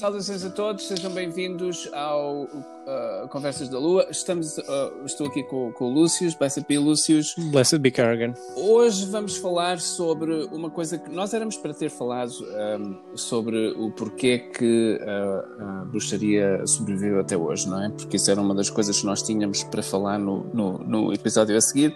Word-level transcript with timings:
Saudações 0.00 0.42
a 0.42 0.48
todos, 0.48 0.88
sejam 0.88 1.12
bem-vindos 1.12 1.86
ao 1.92 2.44
uh, 2.44 3.28
Conversas 3.28 3.68
da 3.68 3.78
Lua. 3.78 4.06
Estamos, 4.10 4.56
uh, 4.56 5.04
estou 5.04 5.26
aqui 5.26 5.42
com, 5.42 5.70
com 5.72 5.84
o 5.84 5.92
Lúcio, 5.92 6.34
Blessed 6.38 6.64
be 6.66 6.78
Lúcio. 6.78 7.20
Blessed 7.50 7.78
be 7.78 7.90
Kerrigan. 7.90 8.32
Hoje 8.56 9.04
vamos 9.04 9.36
falar 9.36 9.78
sobre 9.78 10.44
uma 10.44 10.70
coisa 10.70 10.96
que 10.96 11.10
nós 11.10 11.34
éramos 11.34 11.58
para 11.58 11.74
ter 11.74 11.90
falado 11.90 12.32
um, 12.80 13.14
sobre 13.14 13.74
o 13.76 13.90
porquê 13.90 14.38
que 14.38 14.98
uh, 15.02 15.62
a 15.62 15.84
bruxaria 15.84 16.66
sobreviveu 16.66 17.20
até 17.20 17.36
hoje, 17.36 17.68
não 17.68 17.84
é? 17.84 17.90
Porque 17.90 18.16
isso 18.16 18.30
era 18.30 18.40
uma 18.40 18.54
das 18.54 18.70
coisas 18.70 18.98
que 18.98 19.04
nós 19.04 19.20
tínhamos 19.20 19.64
para 19.64 19.82
falar 19.82 20.18
no, 20.18 20.44
no, 20.44 20.78
no 20.78 21.12
episódio 21.12 21.54
a 21.54 21.60
seguir, 21.60 21.94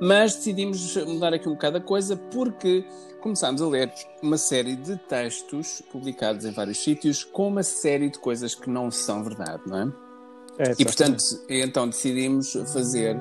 mas 0.00 0.34
decidimos 0.36 0.96
mudar 0.96 1.34
aqui 1.34 1.48
um 1.48 1.52
bocado 1.52 1.78
a 1.78 1.80
coisa 1.80 2.16
porque 2.16 2.84
começámos 3.20 3.62
a 3.62 3.66
ler 3.66 3.92
uma 4.22 4.36
série 4.36 4.76
de 4.76 4.96
textos 4.96 5.82
publicados 5.90 6.44
em 6.44 6.50
vários 6.50 6.82
sítios 6.82 7.24
com 7.24 7.48
uma 7.48 7.62
série 7.62 8.10
de 8.10 8.18
coisas 8.18 8.54
que 8.54 8.68
não 8.68 8.90
são 8.90 9.24
verdade, 9.24 9.62
não 9.66 9.78
é? 9.78 9.92
é 10.58 10.74
e 10.78 10.84
portanto, 10.84 11.22
então 11.48 11.88
decidimos 11.88 12.52
fazer 12.72 13.16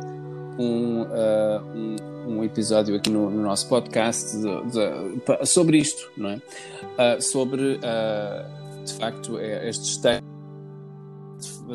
um, 0.59 1.03
uh, 1.03 1.63
um, 1.73 1.95
um, 2.27 2.43
episódio 2.43 2.95
aqui 2.95 3.09
no, 3.09 3.29
no 3.29 3.41
nosso 3.41 3.67
podcast 3.67 4.37
de, 4.37 4.43
de, 4.71 5.45
sobre 5.45 5.77
isto, 5.77 6.11
não 6.17 6.29
é? 6.31 6.35
Uh, 6.35 7.21
sobre, 7.21 7.75
uh, 7.77 8.83
de 8.85 8.93
facto, 8.93 9.39
é, 9.39 9.69
estes 9.69 9.97
textos 9.97 10.33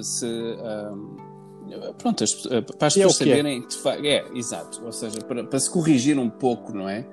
se 0.02 0.26
pronto, 1.98 2.24
as, 2.24 2.34
para 2.34 2.86
as 2.86 2.96
é 2.96 3.02
pessoas 3.02 3.20
é 3.20 3.24
saberem 3.24 3.62
que 3.62 3.74
facto 3.74 4.04
é, 4.04 4.24
exato, 4.34 4.84
ou 4.84 4.92
seja, 4.92 5.18
para, 5.20 5.44
para, 5.44 5.58
se 5.58 5.70
corrigir 5.70 6.18
um 6.18 6.30
pouco, 6.30 6.72
não 6.72 6.88
é? 6.88 7.06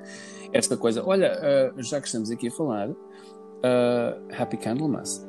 esta 0.56 0.78
coisa. 0.78 1.04
Olha, 1.06 1.38
uh, 1.76 1.84
já 1.84 2.00
que 2.00 2.08
estamos 2.08 2.32
aqui 2.32 2.48
a 2.48 2.52
falar, 2.52 2.90
uh, 2.90 2.96
Happy 4.38 4.58
Candlemas. 4.58 5.26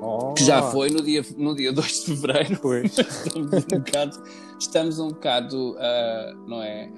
Oh. 0.00 0.34
Que 0.34 0.44
já 0.44 0.62
foi 0.70 0.90
no 0.90 1.02
dia, 1.02 1.22
no 1.36 1.54
dia 1.54 1.72
2 1.72 2.04
de 2.04 2.16
fevereiro. 2.16 2.58
Pois. 2.60 2.96
estamos 2.98 3.52
um 3.52 3.78
bocado, 3.78 4.22
estamos 4.58 4.98
um 4.98 5.08
bocado 5.08 5.72
uh, 5.72 6.48
não 6.48 6.62
é, 6.62 6.90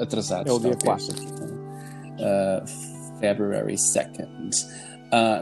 atrasados. 0.00 0.50
É 0.50 0.54
o 0.54 0.58
dia 0.58 0.76
4. 0.82 1.06
February 3.20 3.74
2nd. 3.74 4.66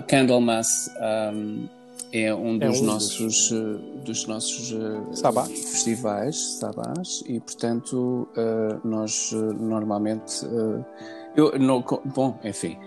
Candlemas. 0.06 0.90
Um, 1.32 1.68
é 2.14 2.32
um 2.32 2.56
dos 2.56 2.78
é 2.78 2.80
um 2.80 2.84
nossos, 2.84 3.50
uh, 3.50 3.78
dos 4.04 4.24
nossos 4.26 4.70
uh, 4.70 5.46
festivais, 5.48 6.58
sabás, 6.60 7.24
e 7.26 7.40
portanto 7.40 8.28
uh, 8.36 8.86
nós 8.86 9.32
normalmente. 9.32 10.46
eu, 11.36 11.58
não, 11.58 11.84
bom, 12.04 12.38
enfim. 12.44 12.78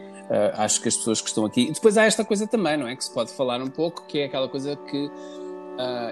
acho 0.54 0.82
que 0.82 0.88
as 0.88 0.96
pessoas 0.96 1.20
que 1.20 1.28
estão 1.28 1.44
aqui. 1.44 1.70
Depois 1.72 1.98
há 1.98 2.06
esta 2.06 2.24
coisa 2.24 2.48
também, 2.48 2.78
não 2.78 2.88
é? 2.88 2.96
Que 2.96 3.04
se 3.04 3.14
pode 3.14 3.32
falar 3.34 3.62
um 3.62 3.70
pouco, 3.70 4.06
que 4.08 4.20
é 4.20 4.26
aquela 4.26 4.48
coisa 4.48 4.76
que 4.76 5.12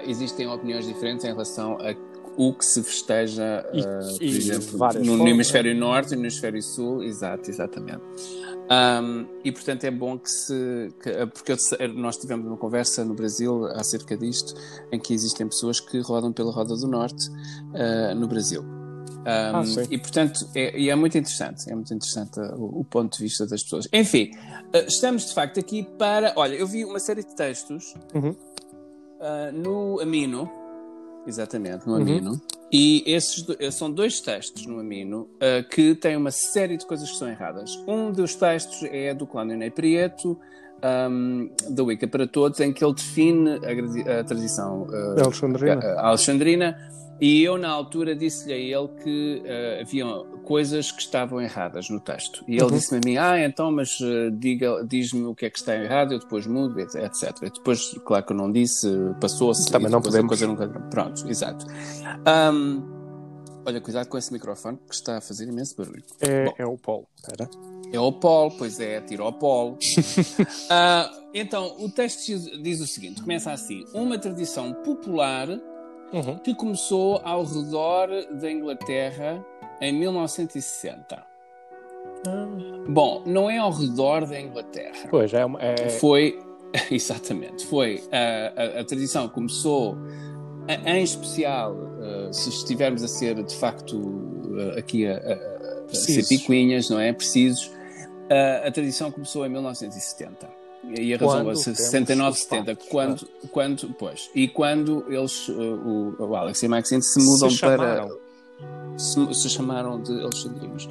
existem 0.06 0.46
opiniões 0.46 0.86
diferentes 0.86 1.24
em 1.24 1.28
relação 1.28 1.78
a 1.80 1.94
o 2.36 2.52
que 2.52 2.64
se 2.64 2.82
festeja, 2.82 3.64
e, 3.72 3.82
por 3.82 4.22
e 4.22 4.36
exemplo, 4.36 4.78
no, 5.02 5.16
no 5.16 5.28
hemisfério 5.28 5.74
norte 5.74 6.12
e 6.12 6.16
no 6.16 6.22
hemisfério 6.22 6.62
sul, 6.62 7.02
exato, 7.02 7.50
exatamente. 7.50 8.02
Um, 8.66 9.26
e 9.44 9.52
portanto 9.52 9.84
é 9.84 9.90
bom 9.90 10.18
que 10.18 10.28
se. 10.28 10.88
Que, 11.00 11.26
porque 11.26 11.54
nós 11.94 12.16
tivemos 12.16 12.46
uma 12.46 12.56
conversa 12.56 13.04
no 13.04 13.14
Brasil 13.14 13.64
acerca 13.66 14.16
disto, 14.16 14.54
em 14.90 14.98
que 14.98 15.14
existem 15.14 15.46
pessoas 15.46 15.78
que 15.78 16.00
rodam 16.00 16.32
pela 16.32 16.52
Roda 16.52 16.76
do 16.76 16.88
Norte 16.88 17.28
uh, 17.28 18.14
no 18.14 18.26
Brasil. 18.26 18.62
Um, 18.62 19.24
ah, 19.28 19.62
e 19.90 19.98
portanto 19.98 20.48
é, 20.54 20.78
e 20.78 20.88
é 20.88 20.94
muito 20.94 21.18
interessante, 21.18 21.68
é 21.68 21.74
muito 21.74 21.92
interessante 21.92 22.38
o, 22.38 22.80
o, 22.80 22.84
ponto 22.84 23.16
de 23.16 23.24
vista 23.24 23.46
das 23.46 23.62
pessoas. 23.62 23.88
Enfim, 23.92 24.30
uh, 24.74 24.86
estamos 24.86 25.26
de 25.26 25.34
facto 25.34 25.60
aqui 25.60 25.84
para. 25.96 26.32
Olha, 26.36 26.54
eu 26.54 26.66
vi 26.66 26.84
uma 26.84 26.98
série 26.98 27.24
de 27.24 27.34
textos 27.34 27.94
uhum. 28.14 28.30
uh, 28.30 29.52
no 29.52 30.00
Amino, 30.00 30.50
exatamente, 31.26 31.86
no 31.86 31.94
uhum. 31.94 32.02
Amino, 32.02 32.40
e 32.72 33.02
esses 33.06 33.44
são 33.72 33.90
dois 33.90 34.20
textos 34.20 34.66
no 34.66 34.80
Amino 34.80 35.28
uh, 35.34 35.68
que 35.68 35.94
têm 35.94 36.16
uma 36.16 36.30
série 36.30 36.76
de 36.76 36.86
coisas 36.86 37.10
que 37.10 37.16
são 37.16 37.28
erradas. 37.28 37.70
Um 37.86 38.10
dos 38.10 38.34
textos 38.34 38.82
é 38.84 39.14
do 39.14 39.26
Cláudio 39.26 39.56
Ney 39.56 39.70
Prieto, 39.70 40.38
um, 41.10 41.50
da 41.70 41.82
Wicca 41.82 42.06
para 42.06 42.26
Todos, 42.26 42.60
em 42.60 42.72
que 42.72 42.84
ele 42.84 42.94
define 42.94 43.50
a, 43.50 44.20
a 44.20 44.24
tradição 44.24 44.82
uh, 44.82 45.22
alexandrina. 45.22 45.80
A, 45.80 46.00
a 46.00 46.08
alexandrina 46.08 46.76
e 47.20 47.42
eu, 47.42 47.56
na 47.56 47.70
altura, 47.70 48.14
disse-lhe 48.14 48.52
a 48.52 48.56
ele 48.56 48.88
que 49.02 49.42
uh, 49.42 49.80
haviam 49.80 50.26
coisas 50.44 50.92
que 50.92 51.00
estavam 51.00 51.40
erradas 51.40 51.88
no 51.88 51.98
texto. 51.98 52.44
E 52.46 52.52
ele 52.52 52.64
uhum. 52.64 52.70
disse-me 52.70 53.00
a 53.02 53.08
mim: 53.08 53.16
Ah, 53.16 53.44
então, 53.44 53.72
mas 53.72 53.98
uh, 54.00 54.30
diga, 54.30 54.84
diz-me 54.84 55.24
o 55.24 55.34
que 55.34 55.46
é 55.46 55.50
que 55.50 55.58
está 55.58 55.74
errado, 55.74 56.12
eu 56.12 56.18
depois 56.18 56.46
mudo, 56.46 56.78
etc. 56.78 56.98
E 57.42 57.50
depois, 57.50 57.92
claro 58.04 58.24
que 58.24 58.32
eu 58.32 58.36
não 58.36 58.52
disse, 58.52 58.88
passou-se. 59.20 59.70
Também 59.70 59.90
não 59.90 60.02
podemos. 60.02 60.28
Coisa 60.28 60.46
nunca... 60.46 60.68
Pronto, 60.68 61.26
exato. 61.28 61.66
Um, 62.54 62.82
olha, 63.64 63.80
cuidado 63.80 64.08
com 64.08 64.18
esse 64.18 64.32
microfone 64.32 64.78
que 64.86 64.94
está 64.94 65.16
a 65.16 65.20
fazer 65.20 65.48
imenso 65.48 65.74
barulho. 65.76 66.04
É, 66.20 66.44
Bom, 66.44 66.54
é 66.58 66.66
o 66.66 66.76
Paulo, 66.76 67.06
era? 67.32 67.48
É 67.92 68.00
o 68.00 68.12
Paulo, 68.12 68.52
pois 68.58 68.78
é, 68.78 69.00
tira 69.00 69.24
o 69.24 69.32
Paulo. 69.32 69.74
uh, 69.74 71.26
então, 71.32 71.76
o 71.78 71.88
texto 71.88 72.26
diz 72.60 72.80
o 72.80 72.86
seguinte: 72.86 73.22
começa 73.22 73.50
assim. 73.52 73.86
Uma 73.94 74.18
tradição 74.18 74.74
popular 74.84 75.48
uhum. 76.12 76.38
que 76.38 76.54
começou 76.54 77.20
ao 77.24 77.44
redor 77.44 78.08
da 78.32 78.50
Inglaterra 78.50 79.44
em 79.80 79.92
1960. 79.92 81.24
Bom, 82.88 83.22
não 83.26 83.48
é 83.48 83.58
ao 83.58 83.70
redor 83.70 84.26
da 84.26 84.40
Inglaterra. 84.40 85.08
Pois, 85.10 85.32
é, 85.32 85.44
uma, 85.44 85.60
é... 85.62 85.88
Foi, 85.88 86.38
exatamente, 86.90 87.66
foi 87.66 88.02
a, 88.10 88.78
a, 88.78 88.80
a 88.80 88.84
tradição 88.84 89.28
começou, 89.28 89.96
em 90.84 91.02
especial, 91.02 91.74
uh, 91.74 92.32
se 92.32 92.48
estivermos 92.48 93.02
a 93.02 93.08
ser 93.08 93.42
de 93.42 93.54
facto 93.56 93.96
uh, 93.96 94.78
aqui 94.78 95.06
a, 95.06 95.16
a, 95.16 95.90
a 95.90 95.94
ser 95.94 96.26
picuinhas, 96.26 96.88
não 96.90 96.98
é? 96.98 97.12
Precisos, 97.12 97.66
uh, 97.66 98.66
a 98.66 98.70
tradição 98.72 99.10
começou 99.10 99.46
em 99.46 99.48
1970 99.48 100.65
e 100.84 101.14
a 101.14 101.18
razão 101.18 101.50
é 101.50 101.54
69, 101.54 102.38
70, 102.38 102.76
quando, 102.88 103.28
quando, 103.50 103.88
pois, 103.98 104.30
e 104.34 104.46
quando 104.46 105.04
eles, 105.08 105.48
uh, 105.48 105.52
o, 105.52 106.16
o 106.18 106.36
Alex 106.36 106.62
e 106.62 106.66
o 106.66 106.70
Maxine 106.70 107.02
se 107.02 107.20
mudam 107.20 107.50
se 107.50 107.60
para. 107.60 108.08
Se, 108.96 109.34
se, 109.34 109.50
chamaram 109.50 110.00
de 110.00 110.12
Alexandrinos. 110.22 110.88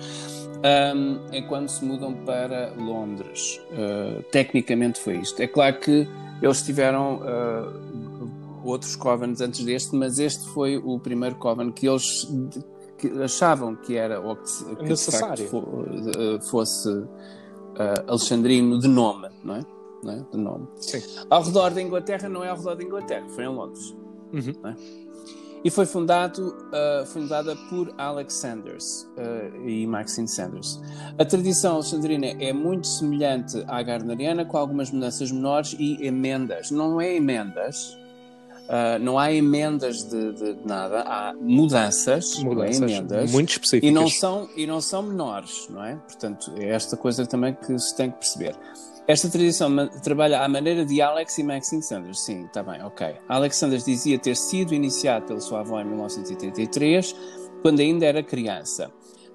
Um, 0.57 1.19
é 1.31 1.41
quando 1.41 1.69
se 1.69 1.83
mudam 1.83 2.13
para 2.25 2.73
Londres. 2.77 3.59
Uh, 3.71 4.21
tecnicamente 4.31 4.99
foi 4.99 5.17
isto. 5.17 5.41
É 5.41 5.47
claro 5.47 5.79
que 5.79 6.07
eles 6.41 6.61
tiveram 6.61 7.21
uh, 7.21 8.31
outros 8.63 8.95
covens 8.95 9.41
antes 9.41 9.63
deste, 9.63 9.95
mas 9.95 10.19
este 10.19 10.45
foi 10.49 10.77
o 10.77 10.99
primeiro 10.99 11.35
coven 11.35 11.71
que 11.71 11.87
eles 11.87 12.27
que 12.97 13.09
achavam 13.21 13.75
que 13.75 13.95
era 13.95 14.19
ou 14.21 14.35
que, 14.35 14.75
que 14.75 14.83
necessário 14.83 15.49
fosse 16.41 16.89
uh, 16.89 18.03
alexandrino 18.07 18.79
de 18.79 18.87
nome, 18.87 19.27
não 19.43 19.55
é? 19.55 19.74
É? 20.11 20.25
de 20.31 20.37
nome. 20.37 20.67
Sim. 20.77 21.01
Ao 21.29 21.43
redor 21.43 21.71
da 21.71 21.81
Inglaterra 21.81 22.29
não 22.29 22.43
é 22.43 22.49
ao 22.49 22.57
redor 22.57 22.75
da 22.75 22.83
Inglaterra, 22.83 23.25
foi 23.29 23.43
em 23.43 23.49
Londres. 23.49 23.95
Uhum. 24.33 24.69
É? 24.69 24.75
E 25.63 25.71
foi 25.71 25.87
fundado, 25.87 26.55
uh, 26.67 27.05
fundada 27.07 27.55
por 27.69 27.91
Alex 27.97 28.35
Sanders 28.35 29.09
uh, 29.17 29.67
e 29.67 29.87
Maxine 29.87 30.27
Sanders. 30.27 30.79
A 31.17 31.25
tradição 31.25 31.75
alexandrina 31.75 32.27
é 32.39 32.53
muito 32.53 32.85
semelhante 32.85 33.63
à 33.67 33.81
gardneriana, 33.81 34.45
com 34.45 34.57
algumas 34.57 34.91
mudanças 34.91 35.31
menores 35.31 35.75
e 35.79 36.05
emendas. 36.05 36.69
Não 36.69 37.01
é 37.01 37.15
emendas, 37.15 37.97
Uh, 38.65 38.97
não 38.99 39.19
há 39.19 39.31
emendas 39.31 40.01
de, 40.09 40.33
de, 40.33 40.57
nada, 40.65 41.01
há 41.01 41.35
mudanças, 41.35 42.39
mudanças 42.39 42.79
não 42.79 42.87
é 42.87 42.91
emendas, 42.93 43.31
muito 43.31 43.49
específicas. 43.49 43.87
E 43.87 43.93
não, 43.93 44.09
são, 44.09 44.49
e 44.55 44.65
não 44.65 44.81
são 44.81 45.03
menores, 45.03 45.67
não 45.69 45.85
é? 45.85 45.95
Portanto, 45.97 46.51
é 46.57 46.69
esta 46.69 46.97
coisa 46.97 47.27
também 47.27 47.53
que 47.53 47.77
se 47.77 47.95
tem 47.95 48.09
que 48.09 48.17
perceber. 48.17 48.55
Esta 49.07 49.29
tradição 49.29 49.69
trabalha 50.03 50.41
à 50.41 50.47
maneira 50.47 50.83
de 50.83 50.99
Alex 50.99 51.37
e 51.37 51.43
Maxine 51.43 51.83
Sanders. 51.83 52.21
Sim, 52.21 52.45
está 52.45 52.63
bem, 52.63 52.81
ok. 52.83 53.15
Alex 53.29 53.57
Sanders 53.57 53.85
dizia 53.85 54.17
ter 54.17 54.35
sido 54.35 54.73
iniciado 54.73 55.27
pela 55.27 55.39
sua 55.39 55.59
avó 55.59 55.79
em 55.79 55.85
1933, 55.85 57.15
quando 57.61 57.81
ainda 57.81 58.03
era 58.05 58.23
criança. 58.23 58.91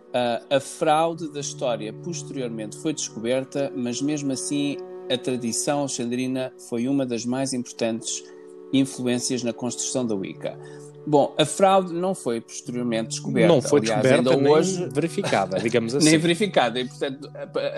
Uh, 0.09 0.57
a 0.57 0.59
fraude 0.59 1.33
da 1.33 1.39
história 1.39 1.93
posteriormente 1.93 2.77
foi 2.79 2.93
descoberta, 2.93 3.73
mas 3.77 4.03
mesmo 4.03 4.33
assim 4.33 4.77
a 5.09 5.17
tradição 5.17 5.81
alexandrina 5.81 6.53
foi 6.69 6.89
uma 6.89 7.07
das 7.07 7.25
mais 7.25 7.53
importantes 7.53 8.25
influências 8.73 9.45
na 9.45 9.53
construção 9.53 10.05
da 10.05 10.17
Wicca. 10.17 10.59
Bom, 11.07 11.35
a 11.39 11.47
fraude 11.47 11.93
não 11.93 12.15
foi 12.15 12.41
posteriormente 12.41 13.09
descoberta. 13.11 13.49
Não 13.49 13.63
foi 13.63 13.81
Aliás, 13.81 14.03
descoberta 14.03 14.31
ainda 14.31 14.43
nem 14.43 14.53
hoje... 14.53 14.89
verificada, 14.91 15.59
digamos 15.61 15.95
assim. 15.95 16.11
nem 16.11 16.19
verificada. 16.19 16.79
E, 16.79 16.87
portanto, 16.87 17.31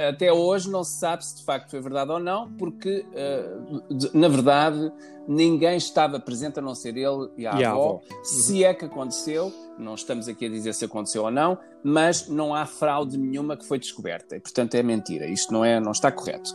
até 0.08 0.32
hoje 0.32 0.70
não 0.70 0.82
se 0.82 0.98
sabe 0.98 1.24
se 1.24 1.36
de 1.36 1.44
facto 1.44 1.70
foi 1.70 1.80
verdade 1.80 2.10
ou 2.10 2.18
não, 2.18 2.52
porque, 2.54 3.04
uh, 3.12 4.18
na 4.18 4.28
verdade, 4.28 4.92
ninguém 5.26 5.76
estava 5.76 6.18
presente 6.18 6.58
a 6.58 6.62
não 6.62 6.74
ser 6.74 6.96
ele 6.96 7.30
e 7.36 7.46
a, 7.46 7.60
e 7.60 7.64
avó. 7.64 7.82
a 7.82 7.84
avó. 7.84 8.00
Se 8.22 8.64
é 8.64 8.74
que 8.74 8.84
aconteceu, 8.84 9.52
não 9.78 9.94
estamos 9.94 10.26
aqui 10.28 10.46
a 10.46 10.48
dizer 10.48 10.74
se 10.74 10.84
aconteceu 10.84 11.22
ou 11.22 11.30
não, 11.30 11.56
mas 11.82 12.28
não 12.28 12.54
há 12.54 12.66
fraude 12.66 13.16
nenhuma 13.16 13.56
que 13.56 13.64
foi 13.64 13.78
descoberta. 13.78 14.36
E, 14.36 14.40
portanto, 14.40 14.74
é 14.74 14.82
mentira. 14.82 15.26
Isto 15.26 15.52
não, 15.52 15.64
é, 15.64 15.78
não 15.78 15.92
está 15.92 16.10
correto. 16.10 16.50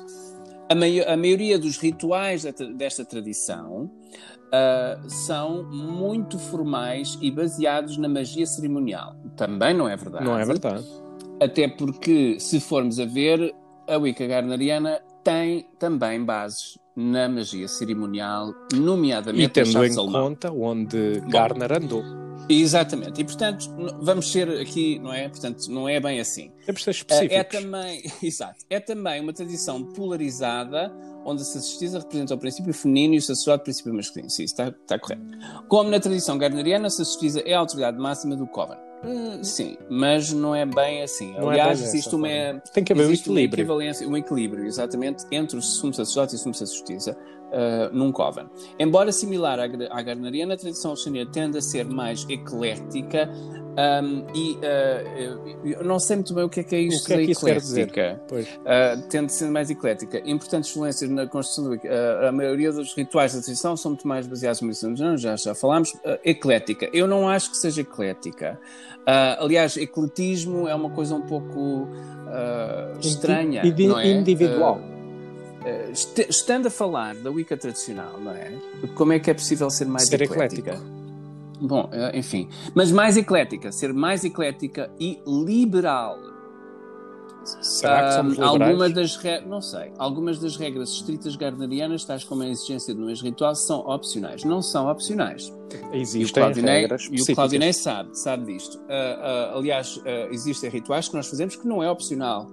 a, 0.70 0.76
mai 0.76 1.00
a 1.00 1.16
maioria 1.16 1.58
dos 1.58 1.78
rituais 1.78 2.44
desta 2.76 3.06
tradição 3.06 3.90
uh, 4.48 5.10
são 5.10 5.64
muito 5.64 6.38
formais 6.38 7.18
e 7.22 7.32
baseados 7.32 7.98
na 7.98 8.08
magia 8.08 8.46
cerimonial. 8.46 9.16
Também 9.36 9.74
não 9.74 9.88
é 9.88 9.96
verdade. 9.96 10.26
Não 10.26 10.38
é 10.38 10.46
verdade. 10.46 10.86
Até 11.42 11.68
porque, 11.68 12.40
se 12.40 12.60
formos 12.60 13.00
a 13.00 13.06
ver, 13.06 13.54
a 13.88 13.98
Wicca 13.98 14.26
Garneriana 14.26 15.00
tem 15.24 15.68
também 15.78 16.24
bases 16.24 16.78
na 16.96 17.30
magia 17.30 17.68
cerimonial, 17.68 18.54
nomeadamente 18.74 19.44
e 19.44 19.50
tendo 19.50 19.86
em 19.86 19.94
conta 19.94 20.52
onde 20.52 21.22
Garner 21.30 21.74
andou. 21.74 22.27
Exatamente, 22.50 23.22
e 23.22 23.24
portanto 23.24 23.70
vamos 24.02 24.32
ser 24.32 24.50
aqui, 24.50 25.00
não 25.00 25.14
é? 25.14 25.28
Portanto, 25.28 25.68
não 25.70 25.88
é 25.88 26.00
bem 26.00 26.20
assim. 26.20 26.52
Temos 26.66 26.80
de 26.80 26.86
ser 26.86 26.92
específicos. 26.92 27.38
É 27.38 27.44
também, 27.44 28.04
exato, 28.24 28.66
é 28.70 28.80
também 28.80 29.22
uma 29.22 29.34
tradição 29.34 29.84
polarizada 29.84 30.92
onde 31.26 31.42
a 31.42 31.46
sacerdotisa 31.46 32.00
representa 32.00 32.34
o 32.36 32.38
princípio 32.38 32.74
feminino 32.74 33.16
e 33.16 33.18
o 33.18 33.22
sacerdote 33.22 33.62
o 33.62 33.64
princípio 33.66 33.94
masculino. 33.94 34.30
Sim, 34.30 34.44
está, 34.44 34.70
está 34.70 34.98
correto. 34.98 35.22
Como 35.68 35.90
na 35.90 36.00
tradição 36.00 36.38
garneriana, 36.38 36.88
a 36.88 36.90
sacerdotisa 36.90 37.42
é 37.42 37.54
a 37.54 37.60
autoridade 37.60 37.98
máxima 37.98 38.36
do 38.36 38.48
coven. 38.48 38.78
Hum, 39.04 39.44
sim, 39.44 39.78
mas 39.90 40.32
não 40.34 40.56
é 40.56 40.66
bem 40.66 41.04
assim. 41.04 41.34
Não 41.34 41.52
é 41.52 41.60
Aliás, 41.60 41.82
é 41.82 41.84
existe 41.84 42.16
uma. 42.16 42.28
Tem 42.74 42.84
que 42.84 42.94
haver 42.94 43.08
um 43.08 43.12
equilíbrio. 43.12 43.74
um 44.08 44.18
equilíbrio, 44.18 44.66
exatamente, 44.66 45.26
entre 45.32 45.58
o 45.58 45.62
sumo 45.62 45.94
sacerdote 45.94 46.34
e 46.34 46.38
o 46.38 46.40
sumo 46.40 46.56
sacerdotisa 46.56 47.16
uh, 47.48 47.96
num 47.96 48.12
coven. 48.12 48.46
Embora 48.80 49.12
similar 49.12 49.60
à, 49.60 49.64
à 49.64 50.02
Garneriana, 50.02 50.54
a 50.54 50.58
tradição 50.58 50.92
alexandrina 50.92 51.30
tende 51.32 51.58
a 51.58 51.62
ser 51.62 51.86
mais 51.86 52.26
eclética 52.30 53.30
um, 53.78 54.26
e 54.34 54.54
uh, 54.56 55.56
eu 55.64 55.84
não 55.84 56.00
sei 56.00 56.16
muito 56.16 56.34
bem 56.34 56.44
o 56.44 56.50
que 56.50 56.62
é 56.62 56.64
que 56.64 56.76
é 56.76 56.80
isto 56.80 57.06
que 57.06 57.14
é 57.14 57.26
que 57.26 57.32
eclética. 57.32 58.20
Uh, 58.32 59.08
tende 59.08 59.28
a 59.28 59.30
ser 59.30 59.52
mais 59.52 59.70
eclética. 59.70 60.20
Importantes 60.26 60.72
influências 60.72 61.08
na 61.12 61.28
construção 61.28 61.66
do 61.66 61.76
uh, 61.76 62.28
a 62.28 62.32
maioria 62.32 62.72
dos 62.72 62.96
rituais 62.96 63.36
da 63.36 63.42
tradição 63.42 63.78
são 63.78 63.92
muito 63.92 64.08
mais 64.08 64.26
baseados 64.26 64.62
no 64.62 64.98
Não, 64.98 65.16
já, 65.16 65.36
já 65.36 65.54
falámos. 65.54 65.94
Eclética. 66.26 66.90
Eu 66.92 67.08
não 67.08 67.30
acho 67.30 67.52
que 67.52 67.58
seja 67.58 67.82
eclética. 67.82 68.60
aliás, 69.40 69.78
ecletismo 69.78 70.68
é 70.68 70.74
uma 70.74 70.90
coisa 70.90 71.14
um 71.14 71.22
pouco 71.22 71.88
estranha. 73.00 73.64
Indi 73.64 73.88
não 73.88 74.00
é? 74.00 74.08
Individual. 74.08 74.82
Estando 76.30 76.68
a 76.68 76.70
falar 76.70 77.16
da 77.16 77.32
Wicca 77.32 77.58
tradicional, 77.58 78.20
não 78.20 78.32
é? 78.32 78.54
Como 78.96 79.14
é 79.14 79.20
que 79.20 79.32
é 79.32 79.34
possível 79.34 79.70
ser 79.70 79.86
mais 79.86 80.08
ser 80.08 80.22
eclética? 80.22 80.72
eclético. 80.72 80.98
Bom, 81.62 81.90
eh, 81.92 82.18
enfim. 82.18 82.50
Mas 82.76 82.92
mais 82.92 83.18
eclética, 83.18 83.72
ser 83.72 83.94
mais 83.94 84.24
eclética 84.24 84.92
e 85.00 85.20
liberal. 85.26 86.20
Será 87.62 88.08
que 88.08 88.14
somos 88.16 88.40
algumas 88.40 88.94
das 88.94 89.16
re... 89.16 89.40
Não 89.42 89.62
sei. 89.62 89.92
Algumas 89.98 90.38
das 90.38 90.58
regras 90.58 90.90
estritas 90.90 91.36
gardnerianas, 91.36 92.04
tais 92.04 92.24
como 92.24 92.44
a 92.44 92.48
exigência 92.48 92.94
do 92.94 93.06
mês 93.06 93.22
ritual, 93.22 93.56
são 93.56 93.80
opcionais. 93.80 94.44
Não 94.44 94.62
são 94.62 94.90
opcionais. 94.90 95.54
Existem 95.94 96.22
e 96.22 96.26
o 96.26 96.34
Claudinei, 96.34 96.82
regras 96.82 97.08
E 97.10 97.22
o 97.22 97.36
Claudinei 97.36 97.74
sabe, 97.74 98.18
sabe 98.18 98.54
disto. 98.54 98.76
Uh, 98.76 98.82
uh, 98.82 99.58
aliás, 99.58 99.98
uh, 99.98 100.04
existem 100.32 100.70
rituais 100.70 101.08
que 101.08 101.16
nós 101.16 101.28
fazemos 101.28 101.56
que 101.56 101.66
não 101.66 101.82
é 101.82 101.90
opcional. 101.90 102.50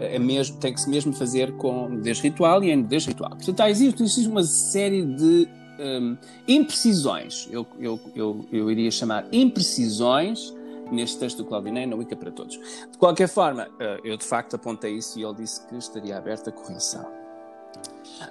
É 0.00 0.18
mesmo, 0.18 0.56
tem 0.58 0.72
que 0.72 0.80
se 0.80 0.88
mesmo 0.88 1.12
fazer 1.12 1.52
com 1.52 1.88
nudez 1.88 2.20
ritual 2.20 2.62
e 2.62 2.70
em 2.70 2.76
nudez 2.76 3.06
ritual. 3.06 3.30
Portanto, 3.30 3.60
há, 3.60 3.70
existe, 3.70 4.02
existe 4.02 4.28
uma 4.28 4.42
série 4.42 5.04
de 5.04 5.48
um, 5.78 6.16
imprecisões, 6.48 7.48
eu, 7.50 7.66
eu, 7.78 8.00
eu, 8.14 8.44
eu 8.50 8.70
iria 8.70 8.90
chamar 8.90 9.26
imprecisões 9.32 10.54
neste 10.90 11.18
texto 11.18 11.38
do 11.38 11.44
Claudinei 11.44 11.86
na 11.86 11.96
Wicca 11.96 12.16
para 12.16 12.30
Todos. 12.30 12.58
De 12.90 12.98
qualquer 12.98 13.28
forma, 13.28 13.64
uh, 13.64 14.00
eu 14.04 14.16
de 14.16 14.24
facto 14.24 14.54
apontei 14.54 14.94
isso 14.94 15.18
e 15.18 15.24
ele 15.24 15.34
disse 15.34 15.66
que 15.66 15.76
estaria 15.76 16.16
aberta 16.16 16.50
a 16.50 16.52
correção. 16.52 17.06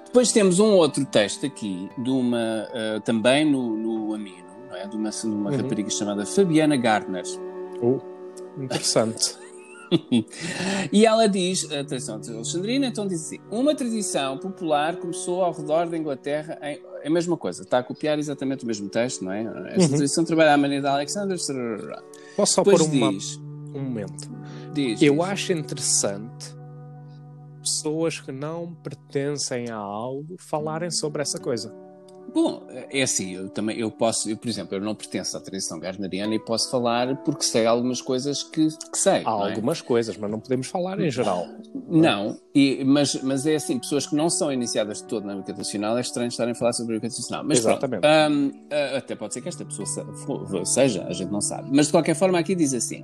Depois 0.04 0.32
temos 0.32 0.58
um 0.58 0.72
outro 0.72 1.04
texto 1.04 1.46
aqui, 1.46 1.88
de 1.98 2.10
uma, 2.10 2.66
uh, 2.68 3.00
também 3.02 3.44
no, 3.44 3.76
no 3.76 4.14
Amino, 4.14 4.46
não 4.68 4.76
é? 4.76 4.86
de 4.86 4.96
uma, 4.96 5.10
de 5.10 5.26
uma 5.26 5.50
uhum. 5.50 5.56
rapariga 5.56 5.90
chamada 5.90 6.26
Fabiana 6.26 6.76
Gardner. 6.76 7.24
Oh, 7.80 7.98
interessante. 8.60 9.36
e 10.92 11.06
ela 11.06 11.26
diz, 11.28 11.64
a 11.64 11.84
tradição 11.84 12.20
alexandrina, 12.28 12.86
então 12.86 13.06
diz 13.06 13.26
assim: 13.26 13.38
uma 13.50 13.74
tradição 13.74 14.38
popular 14.38 14.96
começou 14.96 15.42
ao 15.42 15.52
redor 15.52 15.88
da 15.88 15.96
Inglaterra 15.96 16.58
em. 16.62 16.80
É 17.02 17.08
a 17.08 17.10
mesma 17.10 17.36
coisa, 17.36 17.62
está 17.62 17.78
a 17.78 17.82
copiar 17.84 18.18
exatamente 18.18 18.64
o 18.64 18.66
mesmo 18.66 18.88
texto, 18.88 19.24
não 19.24 19.30
é? 19.30 19.42
Esta 19.68 19.82
uhum. 19.82 19.88
tradição 19.90 20.24
trabalha 20.24 20.54
à 20.54 20.56
maneira 20.56 20.82
de 20.82 20.88
Alexander. 20.88 21.38
Posso 22.34 22.54
só 22.54 22.64
pôr 22.64 22.82
uma, 22.82 23.12
diz, 23.12 23.36
um 23.72 23.80
momento? 23.80 24.28
Diz, 24.72 25.00
Eu 25.00 25.14
diz. 25.14 25.24
acho 25.24 25.52
interessante 25.52 26.56
pessoas 27.60 28.20
que 28.20 28.32
não 28.32 28.74
pertencem 28.82 29.70
a 29.70 29.76
algo 29.76 30.36
falarem 30.38 30.90
sobre 30.90 31.22
essa 31.22 31.38
coisa. 31.38 31.72
Bom, 32.36 32.64
é 32.90 33.00
assim, 33.00 33.34
eu 33.34 33.48
também 33.48 33.78
eu 33.78 33.90
posso, 33.90 34.28
eu, 34.28 34.36
por 34.36 34.46
exemplo, 34.46 34.76
eu 34.76 34.80
não 34.82 34.94
pertenço 34.94 35.34
à 35.38 35.40
tradição 35.40 35.80
garneriana 35.80 36.34
e 36.34 36.38
posso 36.38 36.70
falar 36.70 37.16
porque 37.24 37.42
sei 37.42 37.64
algumas 37.64 38.02
coisas 38.02 38.42
que, 38.42 38.68
que 38.68 38.98
sei. 38.98 39.22
Há 39.24 39.30
é? 39.30 39.52
algumas 39.54 39.80
coisas, 39.80 40.18
mas 40.18 40.30
não 40.30 40.38
podemos 40.38 40.66
falar 40.66 41.00
em 41.00 41.10
geral. 41.10 41.46
Não, 41.88 42.38
e, 42.54 42.84
mas, 42.84 43.14
mas 43.22 43.46
é 43.46 43.54
assim, 43.54 43.78
pessoas 43.78 44.06
que 44.06 44.14
não 44.14 44.28
são 44.28 44.52
iniciadas 44.52 44.98
de 44.98 45.04
todo 45.04 45.26
na 45.26 45.34
Wicca 45.34 45.54
tradicional, 45.54 45.96
é 45.96 46.02
estranho 46.02 46.28
estarem 46.28 46.52
a 46.52 46.54
falar 46.54 46.74
sobre 46.74 46.92
a 46.92 46.96
Wicca 46.96 47.08
tradicional. 47.08 47.42
Mas 47.42 47.60
Exatamente. 47.60 48.02
Pronto, 48.02 48.32
um, 48.34 48.52
até 48.98 49.16
pode 49.16 49.32
ser 49.32 49.40
que 49.40 49.48
esta 49.48 49.64
pessoa 49.64 49.86
seja, 50.66 51.06
a 51.08 51.14
gente 51.14 51.32
não 51.32 51.40
sabe. 51.40 51.70
Mas 51.72 51.86
de 51.86 51.92
qualquer 51.92 52.16
forma, 52.16 52.38
aqui 52.38 52.54
diz 52.54 52.74
assim. 52.74 53.02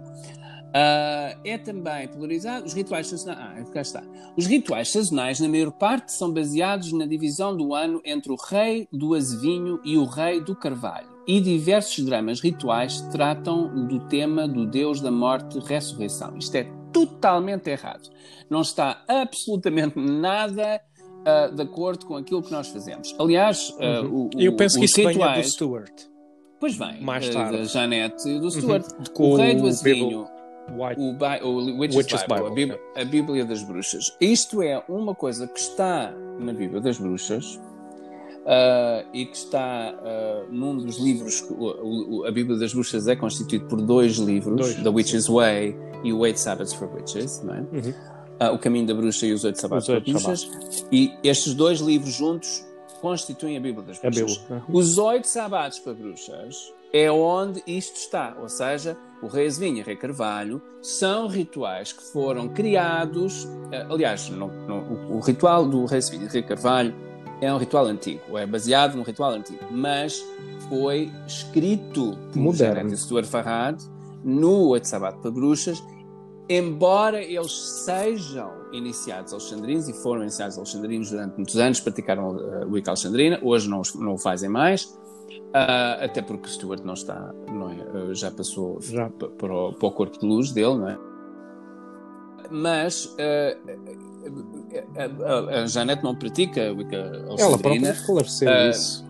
Uh, 0.73 1.39
é 1.45 1.59
também 1.59 2.09
polarizado. 2.09 2.65
Os 2.65 2.73
rituais 2.73 3.07
sazonais. 3.07 3.69
Ah, 3.69 3.73
cá 3.73 3.83
está. 3.83 4.03
Os 4.37 4.47
rituais 4.47 4.91
sazonais, 4.91 5.39
na 5.39 5.49
maior 5.49 5.71
parte, 5.71 6.13
são 6.13 6.33
baseados 6.33 6.93
na 6.93 7.05
divisão 7.05 7.55
do 7.55 7.75
ano 7.75 8.01
entre 8.05 8.33
o 8.33 8.37
rei 8.37 8.89
do 8.91 9.15
azevinho 9.15 9.79
e 9.85 9.99
o 9.99 10.05
rei 10.05 10.41
do 10.41 10.57
carvalho. 10.57 11.09
E 11.27 11.41
diversos 11.41 12.03
dramas 12.05 12.41
rituais 12.41 13.03
tratam 13.13 13.87
do 13.87 14.01
tema 14.09 14.49
do 14.49 14.67
Deus 14.67 15.01
da 15.01 15.11
morte 15.11 15.59
e 15.59 15.61
ressurreição. 15.61 16.39
Isto 16.39 16.57
é 16.57 16.67
totalmente 16.91 17.69
errado. 17.69 18.09
Não 18.49 18.63
está 18.63 19.05
absolutamente 19.07 19.99
nada 19.99 20.81
uh, 21.21 21.55
de 21.55 21.63
acordo 21.63 22.07
com 22.07 22.17
aquilo 22.17 22.43
que 22.43 22.51
nós 22.51 22.69
fazemos. 22.69 23.15
Aliás, 23.19 23.71
uh, 23.71 24.07
uhum. 24.07 24.31
o, 24.35 24.41
eu 24.41 24.57
penso 24.57 24.79
que 24.79 24.87
isso 24.87 24.97
rituais... 24.97 25.19
venha 25.19 25.43
do 25.43 25.49
Stuart. 25.49 26.13
Pois 26.59 26.77
vem, 26.77 27.03
mais 27.03 27.29
tarde. 27.29 27.59
da 27.59 27.65
Janete 27.65 28.29
e 28.29 28.39
do 28.39 28.51
Stuart. 28.51 28.87
Uhum. 29.19 29.33
O 29.33 29.37
rei 29.37 29.55
do 29.55 29.67
azevinho 29.67 30.27
White... 30.77 31.01
o, 31.01 31.13
Bi 31.13 31.43
o 31.43 31.65
Bible, 31.79 31.89
Bible, 31.89 32.47
a, 32.47 32.51
Bíblia, 32.51 32.81
a, 32.97 33.05
Bíblia, 33.05 33.45
das 33.45 33.63
Bruxas. 33.63 34.17
Isto 34.21 34.63
é 34.63 34.83
uma 34.89 35.15
coisa 35.15 35.47
que 35.47 35.59
está 35.59 36.13
na 36.39 36.53
Bíblia 36.53 36.81
das 36.81 36.99
Bruxas 36.99 37.57
uh, 37.57 39.07
e 39.13 39.27
que 39.27 39.37
está 39.37 39.95
uh, 39.95 40.53
num 40.53 40.77
dos 40.77 40.99
livros. 40.99 41.43
O, 41.51 42.21
o, 42.21 42.27
a 42.27 42.31
Bíblia 42.31 42.59
das 42.59 42.73
Bruxas 42.73 43.07
é 43.07 43.17
constituída 43.17 43.65
por 43.67 43.81
dois 43.81 44.17
livros: 44.17 44.57
dois, 44.57 44.83
The 44.83 44.89
Witch's. 44.89 45.29
Way 45.29 45.77
e 46.05 46.13
o 46.13 46.27
Eight 46.27 46.39
Sabbaths 46.39 46.75
for 46.75 46.93
Witches, 46.93 47.43
não 47.43 47.55
é? 47.55 47.61
Uhum. 47.61 47.95
Uh, 48.41 48.55
o 48.55 48.59
Caminho 48.59 48.87
da 48.87 48.95
Bruxa 48.95 49.27
e 49.27 49.33
os 49.33 49.45
Oito 49.45 49.61
Sabbaths 49.61 49.87
para 49.87 50.01
Bruxas. 50.01 50.51
E 50.91 51.13
estes 51.23 51.55
dois 51.55 51.79
livros 51.79 52.13
juntos 52.13 52.67
constituem 53.01 53.57
a 53.57 53.61
Bíblia 53.61 53.85
das 53.87 53.99
Bruxas. 53.99 54.39
Bíblia. 54.39 54.65
Uhum. 54.69 54.77
Os 54.77 54.99
Oito 54.99 55.29
Sabbaths 55.29 55.79
para 55.79 55.95
Bruxas 55.95 56.73
é 56.93 57.11
onde 57.11 57.63
isto 57.67 57.97
está, 57.97 58.37
ou 58.41 58.49
seja, 58.49 58.97
o 59.23 59.27
Rei 59.27 59.47
Azevinho 59.47 59.79
e 59.79 59.83
o 59.83 59.85
Rei 59.85 59.97
Carvalho 59.97 60.61
são 60.83 61.27
rituais 61.27 61.93
que 61.93 62.03
foram 62.03 62.49
criados, 62.49 63.49
eh, 63.71 63.87
aliás, 63.89 64.29
no, 64.29 64.49
no, 64.49 65.17
o, 65.17 65.21
ritual 65.21 65.65
do 65.65 65.87
Rei 65.87 65.99
Azevinho 65.99 66.27
e 66.27 66.29
Rei 66.29 66.43
Carvalho 66.43 66.95
é 67.41 67.53
um 67.53 67.57
ritual 67.57 67.87
antigo, 67.87 68.37
é 68.37 68.47
baseado 68.47 68.95
num 68.95 69.03
ritual 69.03 69.31
antigo, 69.31 69.65
mas 69.71 70.23
foi 70.69 71.11
escrito 71.27 72.19
por 72.33 72.55
Janet 72.55 72.97
Stuart 72.97 73.27
Farhad 73.27 73.83
no 74.23 74.69
Oito 74.69 74.87
Sabato 74.87 75.19
para 75.19 75.31
Bruxas, 75.31 75.83
embora 76.49 77.23
eles 77.23 77.53
sejam 77.85 78.51
iniciados 78.73 79.33
alexandrinos 79.33 79.89
e 79.89 79.93
foram 79.93 80.23
iniciados 80.23 80.57
alexandrinos 80.57 81.11
durante 81.11 81.37
muitos 81.37 81.57
anos, 81.57 81.81
praticaram 81.81 82.37
uh, 82.37 82.67
o 82.67 82.73
Wicca 82.73 82.91
alexandrina, 82.91 83.39
hoje 83.43 83.69
não, 83.69 83.83
não 83.97 84.15
o 84.15 84.19
fazem 84.19 84.49
mais, 84.49 84.97
Uh, 85.53 86.05
até 86.05 86.23
porque 86.23 86.49
Stuart 86.49 86.83
não 86.83 86.95
está, 86.95 87.31
não 87.51 87.71
é, 87.71 87.75
uh, 87.75 88.15
já 88.15 88.31
passou 88.31 88.81
já. 88.81 89.11
Para, 89.11 89.29
o, 89.55 89.73
para, 89.75 89.87
o, 89.87 89.93
corpo 89.93 90.19
de 90.19 90.25
luz 90.25 90.51
dele, 90.51 90.79
não 90.79 90.89
é? 90.89 90.99
Mas 92.51 93.05
uh, 93.05 93.59
a, 94.97 95.61
a, 95.61 95.67
Janete 95.67 96.03
não 96.03 96.17
pratica 96.17 96.71
a 96.71 96.73
Wicca 96.73 96.97
Ela 97.39 97.59
própria 97.59 97.91
esclareceu 97.91 98.51
isso. 98.71 99.05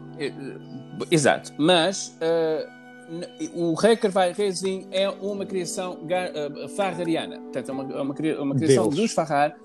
exato, 1.12 1.52
mas 1.58 2.18
o 3.54 3.74
Rei 3.74 3.96
Carvalho 3.96 4.34
Reizinho 4.34 4.88
é 4.90 5.08
uma 5.08 5.46
criação 5.46 6.00
uh, 6.02 6.68
farrariana, 6.70 7.38
portanto 7.38 7.68
é 7.68 7.72
uma, 7.72 7.82
é 7.84 8.02
uma, 8.02 8.14
uma 8.42 8.54
criação 8.56 8.88
deles. 8.88 8.98
dos 8.98 9.12
Farrar 9.12 9.56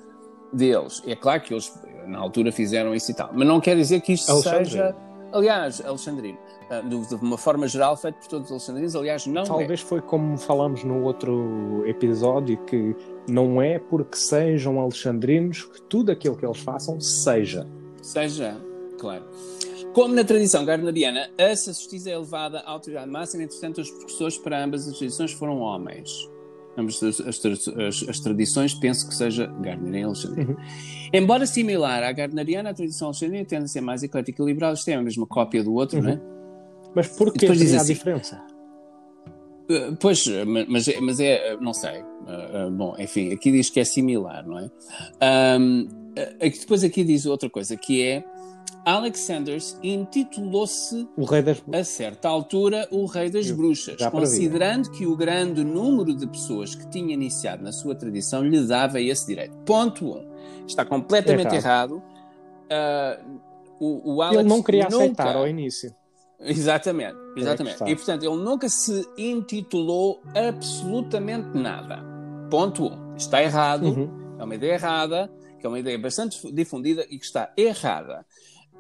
deles. 0.54 1.02
É 1.08 1.16
claro 1.16 1.42
que 1.42 1.56
eles 1.56 1.74
na 2.06 2.20
altura 2.20 2.52
fizeram 2.52 2.94
isso 2.94 3.10
e 3.10 3.16
tal, 3.16 3.32
mas 3.34 3.48
não 3.48 3.60
quer 3.60 3.76
dizer 3.76 4.00
que 4.02 4.14
isto 4.14 4.32
Alexandre. 4.32 4.66
seja 4.70 5.07
aliás, 5.32 5.82
alexandrino, 5.82 6.38
uh, 6.70 6.88
de, 6.88 7.16
uma 7.16 7.38
forma 7.38 7.68
geral, 7.68 7.96
feito 7.98 8.16
por 8.16 8.28
todos 8.28 8.46
os 8.48 8.52
alexandrinos, 8.52 8.96
aliás, 8.96 9.26
não 9.28 9.44
Talvez 9.44 9.82
é. 9.82 9.84
foi 9.84 10.02
como 10.02 10.38
falamos 10.38 10.84
no 10.84 11.04
outro 11.04 11.84
episódio, 11.86 12.58
que 12.66 12.96
não 13.28 13.62
é 13.62 13.80
porque 13.80 14.18
sejam 14.18 14.80
alexandrinos 14.80 15.64
que 15.64 15.82
tudo 15.84 16.12
aquilo 16.12 16.36
que 16.36 16.46
eles 16.46 16.60
façam 16.60 17.00
seja. 17.00 17.68
Seja, 18.02 18.58
claro. 19.00 19.26
Como 19.94 20.14
na 20.14 20.24
tradição 20.24 20.64
gardneriana, 20.64 21.30
a 21.40 21.56
sacerdotisa 21.56 22.12
é 22.12 22.14
elevada 22.14 22.60
à 22.60 22.72
autoridade 22.72 23.10
máxima, 23.10 23.44
entretanto, 23.44 23.82
os 23.82 23.90
professores 23.90 24.38
para 24.38 24.64
ambas 24.64 24.88
as 24.88 24.98
tradições 24.98 25.32
foram 25.32 25.60
homens. 25.60 26.30
Ambas 26.78 27.02
as, 27.02 27.20
as, 27.22 28.08
as, 28.08 28.20
tradições 28.20 28.76
penso 28.76 29.08
que 29.08 29.16
seja 29.16 29.48
gardneriana 29.48 30.00
e 30.00 30.04
alexandrina. 30.04 30.52
Uhum. 30.52 30.58
Embora 31.12 31.48
similar 31.48 32.04
à 32.04 32.12
gardneriana, 32.12 32.70
a 32.70 32.74
tradição 32.74 33.08
alexandrina 33.08 33.46
tende 33.46 33.66
a 33.66 33.68
ser 33.68 33.82
mais 33.82 34.04
eclética 34.04 34.44
e 34.44 34.46
liberal, 34.46 34.74
isto 34.74 34.88
é 34.90 34.94
a 34.94 35.02
mesma 35.02 35.26
cópia 35.26 35.64
do 35.64 35.74
outro, 35.74 35.98
uhum. 35.98 36.04
não 36.04 36.12
é? 36.12 36.22
Mas 36.96 37.08
por 37.08 37.34
que 37.34 37.46
assim, 37.48 37.76
a 37.76 37.84
diferença? 37.84 38.42
Uh, 39.70 39.96
pois, 40.00 40.26
mas, 40.70 40.88
mas 41.02 41.20
é, 41.20 41.58
não 41.58 41.74
sei. 41.74 42.00
Uh, 42.00 42.72
bom, 42.72 42.96
enfim, 43.00 43.34
aqui 43.34 43.52
diz 43.52 43.70
que 43.70 43.80
é 43.80 43.84
similar, 43.84 44.46
não 44.48 44.60
é? 44.60 44.70
Um, 45.60 45.88
depois 46.42 46.84
aqui 46.84 47.04
diz 47.04 47.26
outra 47.26 47.50
coisa, 47.50 47.76
que 47.76 48.02
é 48.02 48.24
Alex 48.88 49.20
Sanders 49.20 49.78
intitulou-se 49.84 51.10
a 51.74 51.84
certa 51.84 52.30
altura 52.30 52.88
o 52.90 53.06
Rei 53.06 53.30
das 53.30 53.52
Bruxas, 53.52 53.98
considerando 54.10 54.90
que 54.92 55.06
o 55.06 55.14
grande 55.14 55.62
número 55.62 56.16
de 56.16 56.26
pessoas 56.26 56.74
que 56.74 56.88
tinha 56.88 57.14
iniciado 57.14 57.62
na 57.62 57.74
sua 57.74 57.96
tradição 57.96 58.42
lhe 58.42 58.66
dava 58.66 59.02
esse 59.02 59.28
direito. 59.28 59.58
Ponto 59.66 60.06
1. 60.06 60.10
Um. 60.10 60.66
Está 60.66 60.86
completamente 60.86 61.54
errado. 61.54 62.02
errado. 62.70 63.28
Uh, 63.28 63.42
o, 63.78 64.16
o 64.16 64.22
Alex 64.22 64.40
ele 64.40 64.50
não 64.50 64.64
queria 64.64 64.84
nunca... 64.86 64.96
aceitar 65.04 65.36
ao 65.36 65.46
início. 65.46 65.94
Exatamente, 66.40 67.18
exatamente. 67.36 67.84
É 67.84 67.90
e 67.90 67.96
portanto 67.96 68.24
ele 68.24 68.38
nunca 68.38 68.70
se 68.70 69.06
intitulou 69.18 70.22
absolutamente 70.34 71.50
nada. 71.58 72.02
Ponto 72.50 72.86
1. 72.86 72.88
Um. 72.88 73.16
Está 73.18 73.44
errado, 73.44 73.84
uhum. 73.84 74.38
é 74.40 74.44
uma 74.46 74.56
ideia 74.56 74.76
errada, 74.76 75.30
que 75.60 75.66
é 75.66 75.70
uma 75.70 75.80
ideia 75.80 76.00
bastante 76.00 76.50
difundida 76.54 77.06
e 77.10 77.20
que 77.20 77.26
está 77.26 77.52
errada 77.58 78.26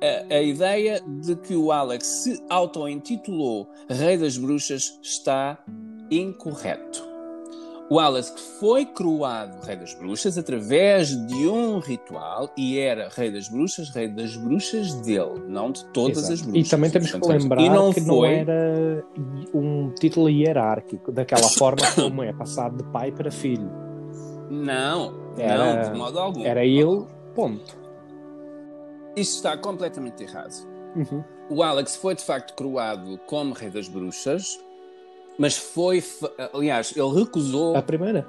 a, 0.01 0.35
a, 0.35 0.41
ideia 0.41 1.01
de 1.05 1.35
que 1.35 1.55
o 1.55 1.71
Alex 1.71 2.05
se 2.05 2.43
auto-intitulou 2.49 3.69
Rei 3.89 4.17
das 4.17 4.37
Bruxas 4.37 4.99
está 5.01 5.57
incorreto. 6.11 7.07
O 7.89 7.99
Alex 8.01 8.33
foi 8.59 8.85
coroado 8.85 9.65
Rei 9.65 9.77
das 9.77 9.93
Bruxas 9.93 10.37
através 10.37 11.09
de 11.27 11.47
um 11.47 11.79
ritual 11.79 12.49
e 12.57 12.77
era 12.77 13.07
Rei 13.09 13.31
das 13.31 13.47
Bruxas, 13.47 13.89
Rei 13.89 14.09
das 14.09 14.35
Bruxas 14.35 14.93
dele, 15.05 15.41
não 15.47 15.71
de 15.71 15.85
todas 15.85 16.17
Exato. 16.17 16.33
as 16.33 16.41
bruxas. 16.41 16.67
E 16.67 16.69
também 16.69 16.91
temos 16.91 17.11
que 17.11 17.27
lembrar 17.27 17.61
não 17.61 17.93
que 17.93 18.01
foi... 18.01 18.07
não 18.07 18.25
era 18.25 19.05
um 19.53 19.91
título 19.91 20.29
hierárquico, 20.29 21.13
daquela 21.13 21.47
forma 21.47 21.81
como 21.95 22.23
é 22.23 22.33
passado 22.33 22.77
de 22.77 22.83
pai 22.91 23.11
para 23.11 23.31
filho. 23.31 23.71
Não, 24.49 25.13
era, 25.37 25.83
não, 25.83 25.91
de 25.91 25.97
modo 25.97 26.19
algum. 26.19 26.43
Era 26.43 26.65
ele, 26.65 27.05
ponto. 27.33 27.86
Isso 29.17 29.37
está 29.37 29.57
completamente 29.57 30.23
errado. 30.23 30.53
Uhum. 30.95 31.23
O 31.49 31.63
Alex 31.63 31.95
foi 31.95 32.13
de 32.13 32.23
facto 32.23 32.53
coroado 32.53 33.19
como 33.25 33.53
Rei 33.53 33.71
das 33.71 33.87
Bruxas, 33.87 34.59
mas 35.39 35.57
foi. 35.57 36.03
Aliás, 36.53 36.93
ele 36.95 37.19
recusou. 37.19 37.75
A 37.75 37.81
primeira? 37.81 38.27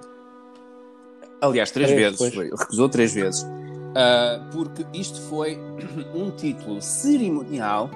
Aliás, 1.42 1.70
três, 1.70 1.90
três 1.90 2.18
vezes. 2.18 2.34
Foi, 2.34 2.50
recusou 2.50 2.88
três 2.88 3.12
vezes. 3.12 3.42
Uh, 3.42 4.50
porque 4.50 4.86
isto 4.94 5.20
foi 5.22 5.58
um 6.14 6.30
título 6.30 6.80
cerimonial 6.80 7.90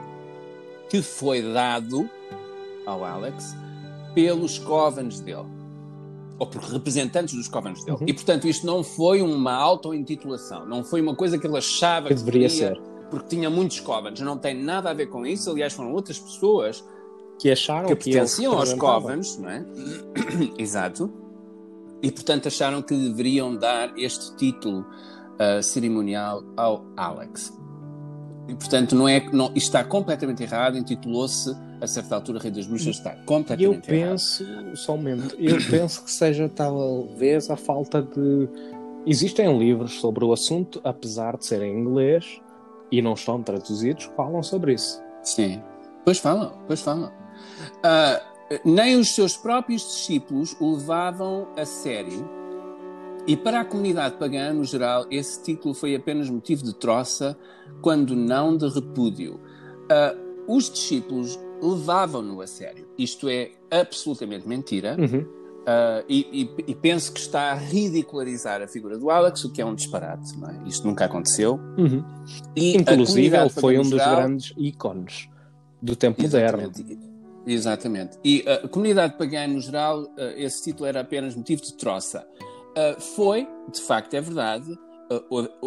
que 0.91 1.01
foi 1.01 1.41
dado 1.41 2.09
ao 2.85 3.05
Alex 3.05 3.57
pelos 4.15 4.59
covens 4.59 5.21
dele 5.21 5.62
ou 6.43 6.47
por 6.47 6.61
representantes 6.61 7.35
dos 7.35 7.47
covens 7.47 7.85
dele. 7.85 7.99
Uhum. 8.01 8.07
E, 8.09 8.13
portanto, 8.13 8.49
isto 8.49 8.67
não 8.67 8.83
foi 8.83 9.23
uma 9.23 9.53
auto-intitulação, 9.53 10.67
não 10.67 10.83
foi 10.83 11.01
uma 11.01 11.15
coisa 11.15 11.39
que 11.39 11.47
ele 11.47 11.57
achava 11.57 12.09
que, 12.09 12.17
que 12.17 12.21
deveria 12.21 12.51
ser. 12.51 12.83
Porque 13.09 13.37
tinha 13.37 13.49
muitos 13.49 13.79
covens, 13.79 14.19
não 14.19 14.37
tem 14.37 14.53
nada 14.53 14.91
a 14.91 14.93
ver 14.93 15.07
com 15.07 15.25
isso. 15.25 15.49
Aliás, 15.49 15.73
foram 15.73 15.93
outras 15.93 16.19
pessoas 16.19 16.85
que 17.39 17.49
acharam 17.49 17.87
que, 17.87 17.95
que 17.95 18.11
pertenciam 18.11 18.59
aos 18.59 18.73
covens, 18.75 19.39
não 19.39 19.51
é? 19.51 19.65
Exato. 20.59 21.13
E, 22.03 22.11
portanto, 22.11 22.49
acharam 22.49 22.83
que 22.83 22.93
deveriam 22.93 23.55
dar 23.55 23.97
este 23.97 24.35
título 24.35 24.81
uh, 24.81 25.63
cerimonial 25.63 26.43
ao 26.57 26.85
Alex. 26.97 27.57
E, 28.49 28.55
portanto, 28.55 28.95
não 28.95 29.09
é, 29.09 29.21
não, 29.33 29.47
isto 29.55 29.59
está 29.59 29.85
completamente 29.85 30.43
errado, 30.43 30.77
intitulou-se 30.77 31.57
a 31.81 31.87
certa 31.87 32.17
altura 32.17 32.41
Rei 32.41 32.51
das 32.51 32.67
Bruxas 32.67 32.97
está 32.97 33.11
completamente 33.25 33.91
eu 33.91 33.99
penso, 33.99 34.43
errado. 34.45 34.77
só 34.77 34.95
um 34.95 34.97
momento, 34.97 35.35
eu 35.39 35.57
penso 35.71 36.05
que 36.05 36.11
seja 36.11 36.49
talvez 36.49 37.51
a 37.51 37.57
falta 37.57 38.03
de... 38.03 38.49
Existem 39.07 39.59
livros 39.59 40.01
sobre 40.01 40.25
o 40.25 40.33
assunto, 40.33 40.81
apesar 40.85 41.37
de 41.37 41.45
serem 41.45 41.73
em 41.73 41.81
inglês 41.81 42.41
e 42.91 43.03
não 43.03 43.15
estão 43.15 43.43
traduzidos, 43.43 44.05
falam 44.17 44.43
sobre 44.43 44.75
isso. 44.75 45.03
Sim, 45.23 45.63
pois 46.05 46.19
falam, 46.19 46.53
pois 46.67 46.81
falam. 46.81 47.11
Uh, 47.79 48.61
nem 48.65 48.97
os 48.97 49.15
seus 49.15 49.37
próprios 49.37 49.83
discípulos 49.83 50.55
o 50.61 50.75
levavam 50.75 51.49
a 51.57 51.65
sério 51.65 52.42
e 53.27 53.37
para 53.37 53.61
a 53.61 53.65
comunidade 53.65 54.17
pagã, 54.17 54.53
no 54.53 54.65
geral, 54.65 55.07
esse 55.11 55.43
título 55.43 55.75
foi 55.75 55.95
apenas 55.95 56.29
motivo 56.29 56.65
de 56.65 56.75
troça, 56.75 57.39
quando 57.81 58.17
não 58.17 58.57
de 58.57 58.69
repúdio. 58.69 59.41
Uh, 59.85 60.33
os 60.49 60.69
discípulos 60.69 61.39
levavam-no 61.63 62.41
a 62.41 62.47
sério. 62.47 62.87
Isto 62.99 63.29
é 63.29 63.53
absolutamente 63.71 64.49
mentira. 64.49 64.97
Uhum. 64.99 65.21
Uh, 65.21 66.05
e, 66.09 66.51
e, 66.67 66.73
e, 66.73 66.75
penso 66.75 67.13
que 67.13 67.21
está 67.21 67.53
a 67.53 67.55
ridicularizar 67.55 68.61
a 68.61 68.67
figura 68.67 68.99
do 68.99 69.09
Alex, 69.09 69.45
o 69.45 69.53
que 69.53 69.63
é 69.63 69.65
um 69.65 69.77
disparate. 69.77 70.33
É? 70.45 70.69
Isto 70.69 70.89
nunca 70.89 71.05
aconteceu. 71.05 71.61
Uhum. 71.79 72.05
E 72.57 72.77
Inclusive, 72.77 73.37
ele 73.37 73.51
foi 73.51 73.79
um 73.79 73.83
dos 73.83 73.93
grandes 73.93 74.53
ícones 74.57 75.29
do 75.81 75.95
tempo 75.95 76.21
moderno. 76.21 76.73
Exatamente. 77.47 78.19
E 78.25 78.45
a 78.49 78.67
comunidade 78.67 79.17
pagã, 79.17 79.47
no 79.47 79.61
geral, 79.61 80.09
esse 80.37 80.65
título 80.65 80.87
era 80.87 81.01
apenas 81.01 81.37
motivo 81.37 81.63
de 81.63 81.75
troça. 81.75 82.27
Uh, 82.73 83.01
foi, 83.01 83.47
de 83.73 83.81
facto, 83.83 84.15
é 84.15 84.21
verdade, 84.21 84.79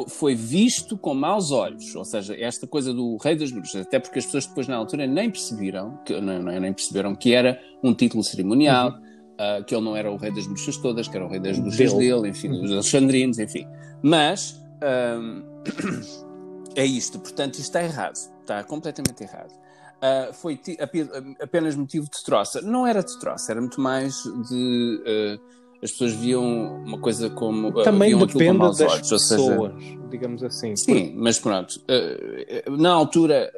foi 0.08 0.34
visto 0.34 0.98
com 0.98 1.14
maus 1.14 1.52
olhos, 1.52 1.96
ou 1.96 2.06
seja, 2.06 2.36
esta 2.40 2.66
coisa 2.66 2.94
do 2.94 3.18
rei 3.18 3.36
das 3.36 3.52
bruxas, 3.52 3.86
até 3.86 4.00
porque 4.00 4.20
as 4.20 4.26
pessoas 4.26 4.48
depois 4.48 4.68
na 4.68 4.76
altura 4.76 5.06
nem 5.06 5.30
perceberam, 5.30 5.98
que, 6.06 6.20
não, 6.20 6.42
não, 6.42 6.60
nem 6.60 6.74
perceberam 6.74 7.16
que 7.16 7.34
era 7.34 7.62
um 7.84 7.94
título 7.94 8.24
cerimonial, 8.24 8.92
uhum. 8.92 9.60
uh, 9.60 9.64
que 9.64 9.76
ele 9.76 9.84
não 9.84 9.96
era 9.96 10.12
o 10.12 10.18
rei 10.18 10.32
das 10.32 10.48
bruxas 10.48 10.78
todas, 10.78 11.08
que 11.08 11.16
era 11.16 11.26
o 11.26 11.30
rei 11.30 11.40
das 11.40 11.60
bruxas 11.60 11.94
dele, 11.94 12.14
dele 12.14 12.30
enfim, 12.30 12.50
uhum. 12.50 12.62
dos 12.62 12.72
alexandrinos, 12.72 13.40
enfim. 13.40 13.68
Mas 14.02 14.60
é 16.76 16.86
isto, 16.86 17.20
portanto, 17.20 17.56
isto 17.56 17.66
está 17.66 17.84
errado, 17.84 18.16
está 18.16 18.64
completamente 18.64 19.24
errado. 19.24 19.52
Uh, 19.96 20.34
foi 20.34 20.60
apenas 21.42 21.76
motivo 21.76 22.06
de 22.06 22.24
troça. 22.24 22.62
Não 22.62 22.86
era 22.86 23.02
de 23.02 23.18
troça, 23.20 23.52
era 23.52 23.62
muito 23.62 23.80
mais 23.80 24.16
de. 24.50 25.40
Uh, 25.40 25.65
as 25.84 25.92
pessoas 25.92 26.14
viam 26.14 26.44
uma 26.84 27.00
coisa 27.00 27.30
como. 27.30 27.70
Uh, 27.70 27.84
Também 27.84 28.18
depende 28.18 28.60
das 28.60 28.82
olhos, 28.82 29.10
pessoas, 29.10 29.74
seja, 29.74 30.00
digamos 30.10 30.44
assim. 30.44 30.76
Sim, 30.76 31.12
por... 31.12 31.22
mas 31.22 31.40
pronto. 31.40 31.82
Uh, 32.68 32.72
na 32.72 32.92
altura 32.92 33.52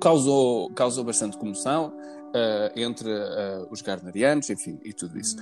causou, 0.00 0.70
causou 0.70 1.04
bastante 1.04 1.36
comoção 1.36 1.92
uh, 2.36 2.78
entre 2.78 3.08
uh, 3.08 3.66
os 3.70 3.82
Gardnerianos, 3.82 4.50
enfim, 4.50 4.78
e 4.84 4.92
tudo 4.92 5.18
isso. 5.18 5.36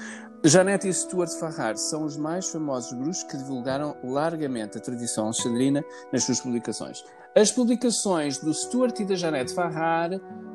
Janete 0.44 0.88
e 0.88 0.92
Stuart 0.92 1.30
Farrar 1.38 1.76
são 1.76 2.04
os 2.04 2.16
mais 2.16 2.48
famosos 2.50 2.92
bruxos 2.92 3.22
que 3.24 3.36
divulgaram 3.36 3.96
largamente 4.04 4.78
a 4.78 4.80
tradição 4.80 5.24
alexandrina 5.24 5.84
nas 6.12 6.24
suas 6.24 6.40
publicações. 6.40 7.02
As 7.36 7.50
publicações 7.50 8.38
do 8.38 8.52
Stuart 8.52 9.00
e 9.00 9.04
da 9.04 9.14
Janete 9.14 9.54
Farrar 9.54 10.10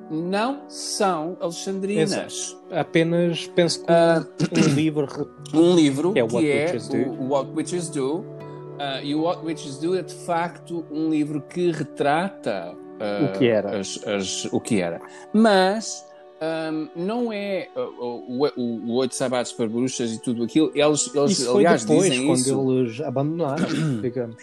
não 0.09 0.69
são 0.69 1.37
alexandrinas. 1.39 2.11
Exato. 2.11 2.63
Apenas 2.71 3.47
penso 3.47 3.83
que 3.83 3.91
uh, 3.91 4.57
um 4.57 4.73
livro. 4.73 5.31
Um 5.53 5.75
livro 5.75 6.13
que 6.13 6.19
é, 6.19 6.23
What, 6.23 6.39
que 6.39 6.51
é 6.51 6.65
Witches 6.65 6.89
o, 6.89 6.97
o 6.97 7.29
What 7.29 7.51
Witches 7.55 7.89
Do. 7.89 8.15
Uh, 8.17 9.03
e 9.03 9.13
o 9.13 9.23
What 9.23 9.45
Witches 9.45 9.77
Do 9.77 9.97
é 9.97 10.01
de 10.01 10.13
facto 10.13 10.85
um 10.89 11.09
livro 11.09 11.41
que 11.41 11.71
retrata 11.71 12.73
uh, 12.73 13.25
o 13.25 13.37
que 13.37 13.47
era. 13.47 13.77
As, 13.77 13.99
as, 14.07 14.45
o 14.45 14.59
que 14.59 14.81
era. 14.81 15.01
Mas 15.33 16.05
um, 16.41 16.87
não 16.95 17.33
é 17.33 17.67
o, 17.75 18.45
o, 18.55 18.61
o 18.61 18.93
Oito 18.95 19.13
Sabatos 19.13 19.51
para 19.51 19.67
Bruxas 19.67 20.11
e 20.11 20.19
tudo 20.19 20.43
aquilo. 20.43 20.71
Eles, 20.73 21.11
eles 21.13 21.31
isso 21.31 21.55
aliás, 21.55 21.83
depois, 21.83 22.09
dizem 22.09 22.25
quando 22.25 22.39
isso. 22.39 22.71
eles 22.71 23.01
abandonaram, 23.01 23.67
digamos. 24.01 24.37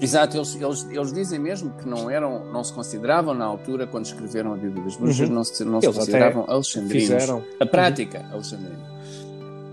Exato, 0.00 0.36
eles, 0.36 0.54
eles, 0.54 0.86
eles 0.90 1.12
dizem 1.12 1.38
mesmo 1.40 1.70
que 1.76 1.88
não 1.88 2.08
eram, 2.08 2.52
não 2.52 2.62
se 2.62 2.72
consideravam 2.72 3.34
na 3.34 3.44
altura, 3.44 3.86
quando 3.86 4.06
escreveram 4.06 4.52
a 4.52 4.56
Bíblia 4.56 4.84
das 4.84 4.96
Bruxas, 4.96 5.28
uhum. 5.28 5.34
não 5.34 5.44
se, 5.44 5.64
não 5.64 5.80
se 5.80 5.86
consideravam 5.92 6.44
alexandrinos. 6.46 7.08
Fizeram. 7.08 7.44
A 7.58 7.66
prática 7.66 8.20
uhum. 8.20 8.34
alexandrina. 8.34 8.92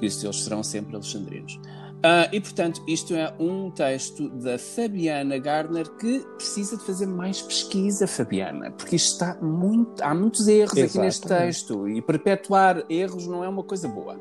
Isso 0.02 0.26
eles 0.26 0.44
serão 0.44 0.64
sempre 0.64 0.96
alexandrinos. 0.96 1.60
Uh, 2.00 2.32
e 2.32 2.40
portanto, 2.40 2.82
isto 2.88 3.14
é 3.14 3.34
um 3.38 3.70
texto 3.70 4.30
da 4.30 4.58
Fabiana 4.58 5.38
Gardner 5.38 5.90
que 5.98 6.20
precisa 6.38 6.78
de 6.78 6.86
fazer 6.86 7.06
mais 7.06 7.42
pesquisa, 7.42 8.08
Fabiana, 8.08 8.72
porque 8.72 8.96
isto 8.96 9.12
está 9.12 9.38
muito, 9.42 10.02
há 10.02 10.16
muitos 10.16 10.48
erros 10.48 10.78
Exatamente. 10.78 10.98
aqui 10.98 11.06
neste 11.06 11.28
texto 11.28 11.90
e 11.90 12.02
perpetuar 12.02 12.86
erros 12.90 13.28
não 13.28 13.44
é 13.44 13.50
uma 13.50 13.64
coisa 13.64 13.90
boa. 13.90 14.18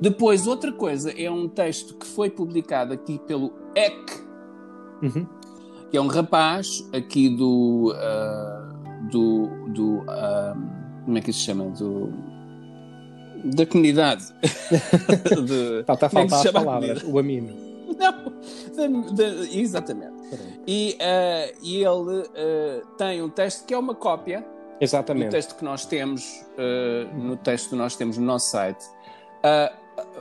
Depois, 0.00 0.48
outra 0.48 0.72
coisa 0.72 1.12
é 1.12 1.30
um 1.30 1.48
texto 1.48 1.94
que 1.94 2.04
foi 2.04 2.28
publicado 2.30 2.92
aqui 2.92 3.20
pelo 3.20 3.52
EC, 3.76 4.24
uhum. 5.00 5.26
que 5.92 5.96
é 5.96 6.00
um 6.00 6.08
rapaz 6.08 6.84
aqui 6.92 7.28
do. 7.28 7.92
Uh, 7.92 9.08
do. 9.08 9.46
do 9.68 9.98
uh, 9.98 11.04
como 11.04 11.16
é 11.16 11.20
que 11.20 11.32
se 11.32 11.40
chama? 11.40 11.66
Do 11.66 12.33
da 13.44 13.66
comunidade. 13.66 14.24
de, 15.46 15.80
Está 15.80 15.92
a 15.92 16.06
é 16.06 16.08
faltar 16.08 16.46
as 16.46 16.50
palavras, 16.50 17.02
o 17.04 17.18
amino. 17.18 17.54
Não, 17.96 19.14
de, 19.14 19.46
de, 19.46 19.60
exatamente. 19.60 20.14
E, 20.66 20.96
uh, 21.00 21.58
e 21.62 21.84
ele 21.84 22.20
uh, 22.20 22.86
tem 22.96 23.22
um 23.22 23.28
texto 23.28 23.66
que 23.66 23.74
é 23.74 23.78
uma 23.78 23.94
cópia 23.94 24.44
Exatamente. 24.80 25.28
do 25.28 25.30
texto 25.30 25.54
que 25.54 25.64
nós 25.64 25.86
temos 25.86 26.44
uh, 26.58 27.16
no 27.16 27.36
texto 27.36 27.70
que 27.70 27.76
nós 27.76 27.94
temos 27.94 28.18
no 28.18 28.24
nosso 28.24 28.50
site. 28.50 28.84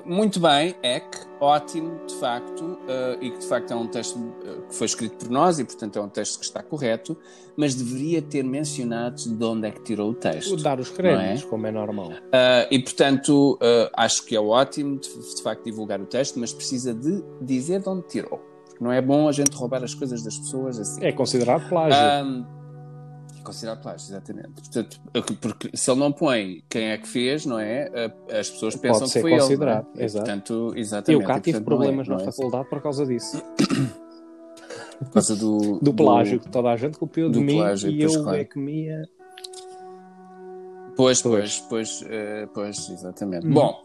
Muito 0.05 0.39
bem, 0.39 0.75
EC, 0.83 1.05
ótimo, 1.39 2.05
de 2.05 2.15
facto, 2.15 2.61
uh, 2.61 3.21
e 3.21 3.31
que 3.31 3.39
de 3.39 3.47
facto 3.47 3.71
é 3.71 3.75
um 3.75 3.87
texto 3.87 4.17
uh, 4.17 4.67
que 4.67 4.75
foi 4.75 4.85
escrito 4.85 5.15
por 5.15 5.29
nós 5.29 5.59
e, 5.59 5.63
portanto, 5.63 5.97
é 5.97 6.01
um 6.01 6.09
texto 6.09 6.39
que 6.39 6.45
está 6.45 6.61
correto, 6.61 7.17
mas 7.55 7.73
deveria 7.73 8.21
ter 8.21 8.43
mencionado 8.43 9.15
de 9.15 9.43
onde 9.43 9.67
é 9.67 9.71
que 9.71 9.81
tirou 9.81 10.11
o 10.11 10.13
texto. 10.13 10.57
Dar 10.57 10.79
os 10.79 10.89
créditos, 10.89 11.43
é? 11.43 11.45
como 11.47 11.67
é 11.67 11.71
normal. 11.71 12.09
Uh, 12.09 12.67
e, 12.69 12.79
portanto, 12.79 13.57
acho 13.93 14.25
que 14.25 14.35
é 14.35 14.41
ótimo, 14.41 14.99
de, 14.99 15.09
de, 15.09 15.41
facto, 15.41 15.63
divulgar 15.63 16.01
o 16.01 16.05
texto, 16.05 16.39
mas 16.39 16.51
precisa 16.51 16.93
de 16.93 17.23
dizer 17.41 17.81
de 17.81 17.89
onde 17.89 18.07
tirou. 18.07 18.41
Porque 18.65 18.83
não 18.83 18.91
é 18.91 19.01
bom 19.01 19.27
a 19.27 19.31
gente 19.31 19.55
roubar 19.55 19.83
as 19.83 19.93
coisas 19.93 20.21
das 20.23 20.37
pessoas 20.37 20.79
assim. 20.79 21.03
É 21.03 21.11
considerado 21.11 21.69
plágio 21.69 22.45
considerar 23.43 23.75
plágio, 23.77 24.09
exatamente. 24.09 24.49
Portanto, 24.49 25.01
porque 25.39 25.69
se 25.73 25.91
ele 25.91 25.99
não 25.99 26.11
põe 26.11 26.63
quem 26.69 26.91
é 26.91 26.97
que 26.97 27.07
fez, 27.07 27.45
não 27.45 27.59
é? 27.59 27.91
As 28.29 28.49
pessoas 28.49 28.75
pensam 28.75 29.01
Pode 29.01 29.11
ser 29.11 29.21
que 29.21 29.29
foi 29.29 29.39
considerado, 29.39 29.87
ele. 29.93 30.01
É? 30.01 30.05
Exato. 30.05 30.25
Portanto, 30.25 30.73
exatamente. 30.75 31.21
Eu 31.21 31.27
cá 31.27 31.39
tive 31.39 31.61
problemas 31.61 32.07
é, 32.07 32.11
na 32.11 32.21
é? 32.21 32.25
faculdade 32.25 32.69
por 32.69 32.81
causa 32.81 33.05
disso. 33.05 33.41
Por 34.99 35.09
causa 35.09 35.35
do, 35.35 35.79
do 35.81 35.93
plágio, 35.93 36.39
que 36.39 36.47
toda 36.49 36.69
a 36.69 36.77
gente 36.77 36.97
copiou 36.97 37.29
de 37.29 37.37
mim 37.37 37.57
plágio, 37.57 37.89
e 37.89 38.01
eu 38.01 38.23
claro. 38.23 38.37
é 38.37 38.45
que 38.45 38.57
me 38.57 38.85
ia... 38.85 39.09
Pois, 40.95 41.21
pois, 41.21 41.59
pois, 41.59 42.01
uh, 42.03 42.47
pois, 42.53 42.89
exatamente. 42.89 43.45
Hum. 43.45 43.53
Bom, 43.53 43.83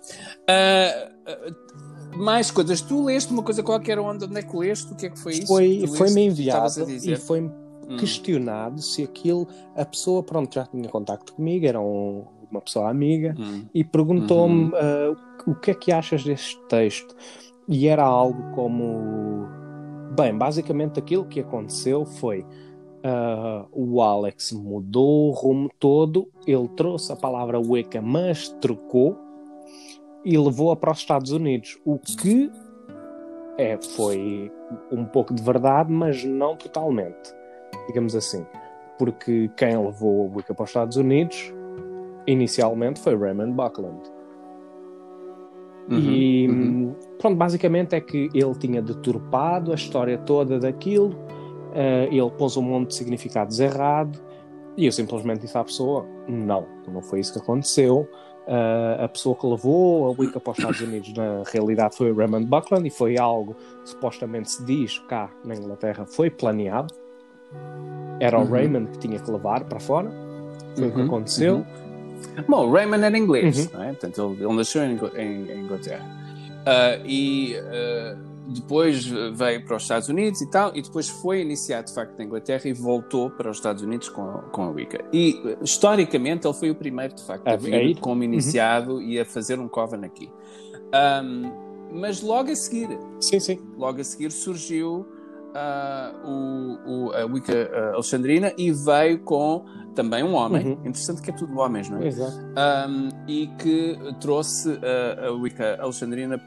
uh, 0.49 2.17
mais 2.17 2.51
coisas. 2.51 2.81
Tu 2.81 3.05
leste 3.05 3.33
uma 3.33 3.43
coisa 3.43 3.63
qualquer 3.63 3.99
onde, 3.99 4.27
onde 4.27 4.39
é 4.39 4.43
que 4.43 4.57
leste? 4.57 4.93
O 4.93 4.95
que 4.95 5.07
é 5.07 5.11
que 5.11 5.19
foi 5.19 5.33
isso? 5.33 5.47
Foi, 5.47 5.87
foi-me 5.89 6.27
enviado 6.27 6.89
e 6.89 7.17
foi 7.17 7.41
hum. 7.41 7.68
Questionado 7.97 8.83
se 8.83 9.03
aquilo, 9.03 9.49
a 9.75 9.85
pessoa, 9.85 10.23
pronto, 10.23 10.55
já 10.55 10.67
tinha 10.67 10.89
contacto 10.89 11.33
comigo, 11.35 11.67
era 11.67 11.81
um, 11.81 12.25
uma 12.51 12.61
pessoa 12.61 12.91
amiga, 12.91 13.35
hum. 13.39 13.65
e 13.75 13.85
perguntou-me 13.85 14.65
uhum. 14.65 15.13
uh, 15.13 15.51
o 15.51 15.55
que 15.55 15.71
é 15.71 15.75
que 15.75 15.93
achas 15.93 16.25
deste 16.25 16.61
texto? 16.69 17.15
E 17.67 17.87
era 17.87 18.05
algo 18.05 18.55
como. 18.55 19.47
Bem, 20.17 20.37
basicamente 20.37 20.99
aquilo 20.99 21.25
que 21.25 21.41
aconteceu 21.41 22.05
foi. 22.05 22.45
Uh, 22.99 23.65
o 23.71 24.03
Alex 24.03 24.53
mudou 24.53 25.29
o 25.29 25.31
rumo 25.31 25.71
todo, 25.79 26.29
ele 26.45 26.67
trouxe 26.71 27.13
a 27.13 27.17
palavra 27.17 27.61
Wicca, 27.61 28.03
mas 28.03 28.49
trocou 28.61 29.17
e 30.25 30.37
levou-a 30.37 30.75
para 30.75 30.91
os 30.91 30.99
Estados 30.99 31.31
Unidos, 31.31 31.79
o 31.85 31.97
que 31.97 32.51
é, 33.57 33.79
foi 33.81 34.51
um 34.91 35.05
pouco 35.05 35.33
de 35.33 35.41
verdade, 35.41 35.93
mas 35.93 36.25
não 36.25 36.57
totalmente 36.57 37.38
digamos 37.87 38.15
assim. 38.15 38.47
Porque 38.99 39.51
quem 39.57 39.77
levou 39.77 40.27
a 40.27 40.37
Wicca 40.37 40.55
para 40.55 40.65
os 40.65 40.71
Estados 40.71 40.97
Unidos 40.97 41.53
inicialmente 42.27 43.01
foi 43.01 43.17
Raymond 43.17 43.53
Buckland. 43.53 44.01
Uhum, 45.91 45.99
e 45.99 46.49
uhum. 46.49 46.95
pronto, 47.19 47.37
basicamente 47.37 47.95
é 47.95 48.01
que 48.01 48.29
ele 48.35 48.55
tinha 48.59 48.83
deturpado 48.83 49.73
a 49.73 49.75
história 49.75 50.19
toda 50.19 50.59
daquilo, 50.59 51.09
uh, 51.09 52.13
ele 52.13 52.31
pôs 52.37 52.59
um 52.59 52.63
monte 52.63 52.89
de 52.89 52.95
significados 52.97 53.59
errado 53.59 54.21
e 54.77 54.85
eu 54.85 54.93
simplesmente 54.93 55.41
disse 55.41 55.57
à 55.57 55.65
pessoa: 55.65 56.07
não, 56.29 56.67
não 56.87 57.01
foi 57.03 57.21
isso 57.21 57.33
que 57.33 57.39
aconteceu. 57.39 58.07
Uh, 58.47 59.05
a 59.05 59.09
pessoa 59.09 59.37
que 59.37 59.47
levou 59.47 60.07
a 60.07 60.11
Wicca 60.11 60.41
para 60.41 60.53
os 60.53 60.59
Estados 60.59 60.81
Unidos 60.81 61.13
na 61.15 61.43
realidade 61.53 61.97
foi 61.97 62.13
Raymond 62.13 62.47
Buckland 62.47 62.87
e 62.87 62.91
foi 62.91 63.19
algo 63.19 63.55
que 63.83 63.91
supostamente 63.91 64.51
se 64.51 64.65
diz 64.65 64.99
cá 65.01 65.31
na 65.45 65.55
Inglaterra 65.55 66.07
foi 66.07 66.31
planeado 66.31 66.95
era 68.21 68.39
o 68.39 68.43
uhum. 68.43 68.51
Raymond 68.51 68.91
que 68.93 68.99
tinha 68.99 69.19
que 69.19 69.31
levar 69.31 69.65
para 69.65 69.81
fora. 69.81 70.11
Foi 70.75 70.85
uhum. 70.85 70.91
o 70.91 70.93
que 70.93 71.01
uhum. 71.01 71.07
aconteceu. 71.07 71.57
Uhum. 71.57 72.45
Bom, 72.49 72.67
o 72.69 72.73
Raymond 72.73 73.05
era 73.05 73.17
inglês, 73.17 73.67
uhum. 73.67 73.79
não 73.79 73.83
é? 73.85 73.89
Portanto, 73.89 74.37
ele, 74.37 74.45
ele 74.45 74.55
nasceu 74.55 74.83
em, 74.83 74.99
em, 75.17 75.51
em 75.51 75.61
Inglaterra. 75.65 76.05
Uh, 76.61 77.07
e 77.07 77.55
uh, 77.57 78.19
depois 78.49 79.05
veio 79.07 79.65
para 79.65 79.77
os 79.77 79.83
Estados 79.83 80.09
Unidos 80.09 80.41
e 80.41 80.51
tal, 80.51 80.75
e 80.75 80.83
depois 80.83 81.09
foi 81.09 81.43
iniciado 81.43 81.87
de 81.87 81.95
facto 81.95 82.17
na 82.19 82.25
Inglaterra 82.25 82.63
e 82.65 82.73
voltou 82.73 83.31
para 83.31 83.51
os 83.51 83.59
Estados 83.59 83.83
Unidos 83.83 84.09
com, 84.09 84.25
com 84.53 84.63
a 84.63 84.71
Wicca. 84.71 85.05
E 85.13 85.57
historicamente 85.63 86.47
ele 86.47 86.55
foi 86.55 86.71
o 86.71 86.75
primeiro 86.75 87.15
de 87.15 87.23
facto 87.23 87.47
a, 87.47 87.57
vir 87.57 87.99
como 88.01 88.23
iniciado 88.25 88.95
uhum. 88.95 89.03
e 89.03 89.21
a 89.21 89.25
fazer 89.25 89.59
um 89.59 89.69
coven 89.69 90.05
aqui. 90.05 90.31
Um, 91.23 91.69
mas 91.93 92.21
logo 92.21 92.51
a 92.51 92.57
seguir, 92.57 92.99
sim, 93.21 93.41
sim. 93.41 93.61
logo 93.77 94.01
a 94.01 94.05
seguir 94.05 94.31
surgiu 94.31 95.07
uh, 95.55 96.29
o, 96.29 97.07
o, 97.07 97.13
a 97.13 97.25
Wicca 97.25 97.93
Alexandrina 97.95 98.53
e 98.57 98.73
veio 98.73 99.21
com 99.21 99.65
também 99.95 100.23
um 100.23 100.35
homem. 100.35 100.67
Uhum. 100.67 100.73
Interessante 100.85 101.21
que 101.23 101.31
é 101.31 101.35
tudo 101.35 101.59
homens, 101.59 101.89
não 101.89 102.01
é? 102.01 102.07
Exato. 102.07 102.37
Um, 102.89 103.09
e 103.27 103.49
que 103.59 103.99
trouxe 104.21 104.79
a 105.27 105.33
Wicca 105.33 105.79
Alexandrina 105.81 106.41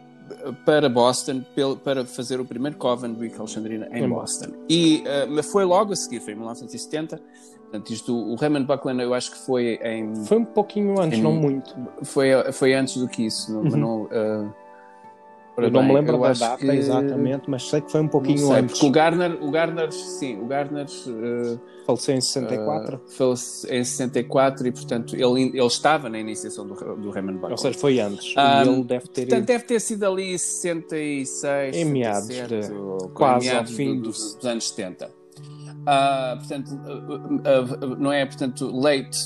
para 0.65 0.89
Boston 0.89 1.43
para 1.83 2.05
fazer 2.05 2.39
o 2.39 2.45
primeiro 2.45 2.77
Coven 2.77 3.13
de 3.13 3.19
Wicca 3.19 3.39
Alexandrina 3.39 3.87
em, 3.91 4.03
em 4.03 4.09
Boston. 4.09 4.47
Boston. 4.47 4.65
E 4.69 5.03
uh, 5.37 5.43
foi 5.43 5.65
logo 5.65 5.93
a 5.93 5.95
seguir, 5.95 6.19
foi 6.19 6.33
em 6.33 6.37
1970. 6.37 7.21
Portanto, 7.63 7.93
isto, 7.93 8.13
o 8.13 8.35
Raymond 8.35 8.65
Buckland 8.65 9.01
eu 9.01 9.13
acho 9.13 9.31
que 9.31 9.37
foi 9.45 9.79
em... 9.81 10.13
Foi 10.25 10.37
um 10.37 10.45
pouquinho 10.45 10.99
antes, 10.99 11.19
em, 11.19 11.21
não 11.21 11.31
muito. 11.31 11.73
Foi, 12.03 12.29
foi 12.51 12.73
antes 12.73 12.97
do 12.97 13.07
que 13.07 13.25
isso. 13.25 13.57
Uhum. 13.57 13.77
não, 13.77 14.03
uh, 14.03 14.53
Ora 15.61 15.67
eu 15.67 15.71
bem, 15.71 15.81
não 15.81 15.87
me 15.87 15.93
lembro 15.93 16.17
da 16.19 16.33
data 16.33 16.57
que... 16.57 16.71
exatamente, 16.71 17.49
mas 17.49 17.69
sei 17.69 17.81
que 17.81 17.91
foi 17.91 18.01
um 18.01 18.07
pouquinho 18.07 18.39
sei, 18.39 18.55
antes. 18.57 18.73
Porque 18.73 18.85
o 18.87 18.91
Gardner, 18.91 19.43
o 19.43 19.51
Gardner, 19.51 19.91
sim, 19.91 20.39
o 20.39 20.45
Gardner 20.45 20.85
uh, 20.85 21.59
faleceu 21.85 22.15
em 22.15 22.21
64. 22.21 22.95
Uh, 22.95 23.01
faleceu 23.11 23.75
em 23.75 23.83
64 23.83 24.67
e, 24.67 24.71
portanto, 24.71 25.15
ele, 25.15 25.43
ele 25.43 25.65
estava 25.65 26.09
na 26.09 26.19
iniciação 26.19 26.65
do, 26.65 26.73
do 26.73 27.11
Raymond 27.11 27.35
Buckland. 27.35 27.53
Ou 27.53 27.57
seja, 27.57 27.77
foi 27.77 27.99
antes. 27.99 28.33
Um, 28.35 28.73
ele 28.73 28.83
deve 28.83 29.07
ter 29.07 29.27
portanto, 29.27 29.45
deve 29.45 29.63
ter 29.65 29.79
sido 29.79 30.05
ali 30.05 30.37
66, 30.37 31.75
em 31.75 31.85
meados, 31.85 32.27
67, 32.27 32.69
de... 32.69 33.09
quase 33.13 33.49
ao 33.49 33.65
fim 33.65 33.97
do, 33.97 34.09
dos, 34.09 34.35
dos 34.35 34.45
anos 34.45 34.69
70. 34.69 35.21
Uh, 35.81 36.37
portanto, 36.37 36.69
uh, 36.75 37.85
uh, 37.85 37.95
não 37.97 38.13
é, 38.13 38.23
portanto, 38.23 38.69
late 38.71 39.17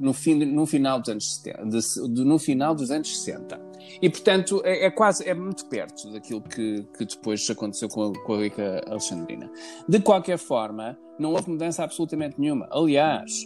no, 0.00 0.14
fim, 0.14 0.34
no 0.34 0.64
final 0.64 0.98
dos 0.98 1.10
anos 1.10 1.34
70, 1.36 1.66
de, 1.66 2.14
de, 2.14 2.24
no 2.24 2.38
final 2.38 2.74
dos 2.74 2.90
anos 2.90 3.18
60. 3.18 3.65
E, 4.00 4.08
portanto, 4.08 4.62
é, 4.64 4.86
é, 4.86 4.90
quase, 4.90 5.28
é 5.28 5.34
muito 5.34 5.66
perto 5.66 6.12
daquilo 6.12 6.40
que, 6.40 6.86
que 6.96 7.04
depois 7.04 7.48
aconteceu 7.48 7.88
com 7.88 8.10
a, 8.10 8.24
com 8.24 8.34
a 8.34 8.38
Rica 8.38 8.82
Alexandrina. 8.88 9.50
De 9.88 10.00
qualquer 10.00 10.38
forma, 10.38 10.98
não 11.18 11.32
houve 11.32 11.50
mudança 11.50 11.82
absolutamente 11.82 12.40
nenhuma. 12.40 12.68
Aliás, 12.70 13.44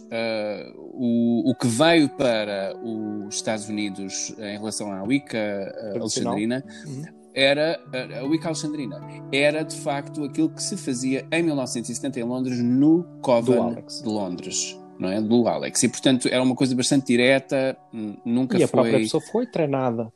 o, 0.76 1.50
o 1.50 1.54
que 1.54 1.66
veio 1.66 2.08
para 2.10 2.76
os 2.82 3.34
Estados 3.34 3.68
Unidos 3.68 4.34
em 4.38 4.58
relação 4.58 4.92
à 4.92 5.02
Wicca 5.02 5.72
Alexandrina 5.94 6.64
uhum 6.86 7.20
era 7.34 7.80
a 8.20 8.24
Wicca 8.24 8.48
Alexandrina. 8.48 9.00
Era 9.32 9.62
de 9.62 9.76
facto 9.76 10.24
aquilo 10.24 10.48
que 10.50 10.62
se 10.62 10.76
fazia 10.76 11.26
em 11.30 11.42
1970 11.42 12.20
em 12.20 12.22
Londres 12.24 12.58
no 12.58 13.04
Coven 13.22 13.76
de 14.02 14.08
Londres. 14.08 14.78
Não 14.98 15.08
é? 15.08 15.20
Do 15.20 15.48
Alex. 15.48 15.82
E 15.82 15.88
portanto 15.88 16.28
era 16.30 16.42
uma 16.42 16.54
coisa 16.54 16.74
bastante 16.74 17.06
direta, 17.06 17.76
nunca 18.24 18.56
e 18.56 18.58
foi. 18.58 18.60
E 18.60 18.64
a 18.64 18.68
própria 18.68 18.98
pessoa 18.98 19.22
foi 19.32 19.46
treinada. 19.46 20.12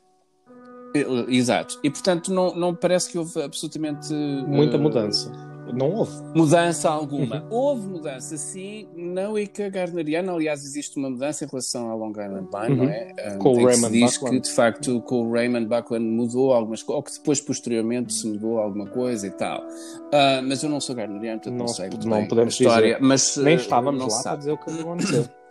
Exato. 1.27 1.79
E 1.83 1.89
portanto 1.89 2.33
não, 2.33 2.55
não 2.55 2.75
parece 2.75 3.09
que 3.09 3.17
houve 3.17 3.41
absolutamente. 3.41 4.13
Muita 4.13 4.77
uh, 4.77 4.79
mudança 4.79 5.55
não 5.73 5.91
houve. 5.91 6.11
Mudança 6.33 6.89
alguma. 6.89 7.37
Uhum. 7.37 7.47
Houve 7.49 7.87
mudança, 7.87 8.37
sim, 8.37 8.87
na 8.95 9.29
Wicca 9.29 9.69
Gardneriana. 9.69 10.33
Aliás, 10.33 10.63
existe 10.63 10.97
uma 10.97 11.09
mudança 11.09 11.45
em 11.45 11.47
relação 11.47 11.89
ao 11.89 11.97
Long 11.97 12.11
Island 12.11 12.47
Line, 12.53 12.69
uhum. 12.69 12.75
não 12.75 12.89
é? 12.89 13.13
Um, 13.35 13.37
com 13.39 13.49
o 13.53 13.65
Raymond 13.65 13.93
diz 13.93 14.13
Buckland. 14.13 14.35
que, 14.35 14.47
de 14.47 14.51
facto, 14.51 15.01
com 15.01 15.23
o 15.23 15.31
Raymond 15.31 15.67
Buckland 15.67 16.05
mudou 16.05 16.53
algumas 16.53 16.83
coisas, 16.83 16.97
ou 16.97 17.03
que 17.03 17.17
depois, 17.19 17.41
posteriormente, 17.41 18.13
se 18.13 18.27
mudou 18.27 18.59
alguma 18.59 18.87
coisa 18.87 19.27
e 19.27 19.31
tal. 19.31 19.61
Uh, 19.61 20.41
mas 20.47 20.63
eu 20.63 20.69
não 20.69 20.79
sou 20.79 20.95
Gardneriano, 20.95 21.39
portanto 21.39 21.57
não, 21.57 21.65
não 21.65 21.73
sei 21.73 21.89
não 22.05 22.27
podemos 22.27 22.53
a 22.53 22.63
história. 22.63 22.95
Dizer. 22.95 23.07
Mas, 23.07 23.37
Nem 23.37 23.55
estávamos 23.55 24.01
lá 24.01 24.09
sabe. 24.09 24.23
para 24.23 24.35
dizer 24.37 24.51
o 24.51 24.57
que 24.57 24.81
aconteceu. 24.81 25.29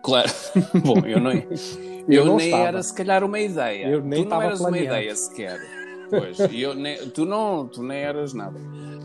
Claro. 0.00 0.30
Bom, 0.84 0.98
eu 1.06 1.20
não... 1.20 1.32
Eu, 1.32 2.24
eu 2.26 2.36
nem 2.36 2.46
estava. 2.46 2.64
era, 2.68 2.82
se 2.82 2.94
calhar, 2.94 3.22
uma 3.24 3.38
ideia. 3.38 3.86
Eu 3.86 4.02
nem 4.02 4.24
tu 4.24 4.28
não 4.30 4.42
eras 4.42 4.58
planeando. 4.58 4.88
uma 4.88 4.98
ideia 4.98 5.14
sequer. 5.16 5.60
Pois, 6.10 6.38
eu 6.52 6.74
ne- 6.74 6.96
tu, 7.06 7.24
não, 7.24 7.66
tu 7.68 7.82
nem 7.82 7.98
eras 7.98 8.34
nada. 8.34 8.58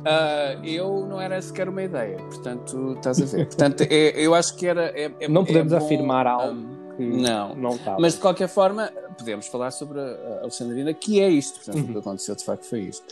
Ah, 0.03 0.57
eu 0.63 1.05
não 1.07 1.21
era 1.21 1.41
sequer 1.41 1.69
uma 1.69 1.83
ideia, 1.83 2.17
portanto, 2.17 2.93
estás 2.97 3.21
a 3.21 3.25
ver. 3.25 3.45
Portanto, 3.45 3.83
é- 3.89 4.13
eu 4.19 4.33
acho 4.33 4.55
que 4.55 4.65
era. 4.65 4.85
é- 4.99 5.11
é- 5.19 5.27
Não 5.27 5.43
é 5.43 5.45
podemos 5.45 5.71
bom, 5.73 5.77
afirmar 5.77 6.25
algo 6.27 6.59
ah, 6.91 6.95
que 6.97 7.03
não. 7.03 7.55
não 7.55 7.69
estava. 7.75 7.97
Mas 7.99 8.15
de 8.15 8.19
qualquer 8.19 8.47
forma, 8.49 8.91
podemos 9.17 9.47
falar 9.47 9.71
sobre 9.71 9.99
a 9.99 10.39
Alexandrina, 10.41 10.93
que 10.93 11.19
é 11.21 11.29
isto. 11.29 11.55
Portanto, 11.63 11.77
Uhum. 11.77 11.89
o 11.89 11.93
que 11.93 11.99
aconteceu 11.99 12.35
de 12.35 12.43
facto 12.43 12.65
foi 12.65 12.79
isto. 12.81 13.05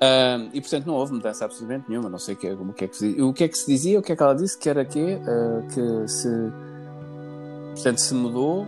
Ah, 0.00 0.46
e 0.52 0.60
portanto, 0.60 0.86
não 0.86 0.94
houve 0.94 1.12
mudança 1.12 1.44
absolutamente 1.44 1.86
nenhuma. 1.90 2.08
Não 2.08 2.18
sei 2.18 2.34
o 2.34 2.38
que, 2.38 2.46
é- 2.46 2.52
o 2.54 2.72
que, 2.72 2.84
é, 2.84 2.88
que 2.88 2.96
se, 2.96 3.20
o 3.22 3.32
que 3.32 3.44
é 3.44 3.48
que 3.48 3.58
se 3.58 3.66
dizia, 3.66 3.98
o 3.98 4.02
que 4.02 4.12
é 4.12 4.16
que 4.16 4.22
ela 4.22 4.34
disse, 4.34 4.56
que 4.56 4.68
era 4.68 4.84
quê? 4.84 5.18
Ah, 5.26 5.62
que 5.66 6.08
se. 6.08 6.28
Portanto, 7.74 7.98
se 7.98 8.14
mudou, 8.14 8.66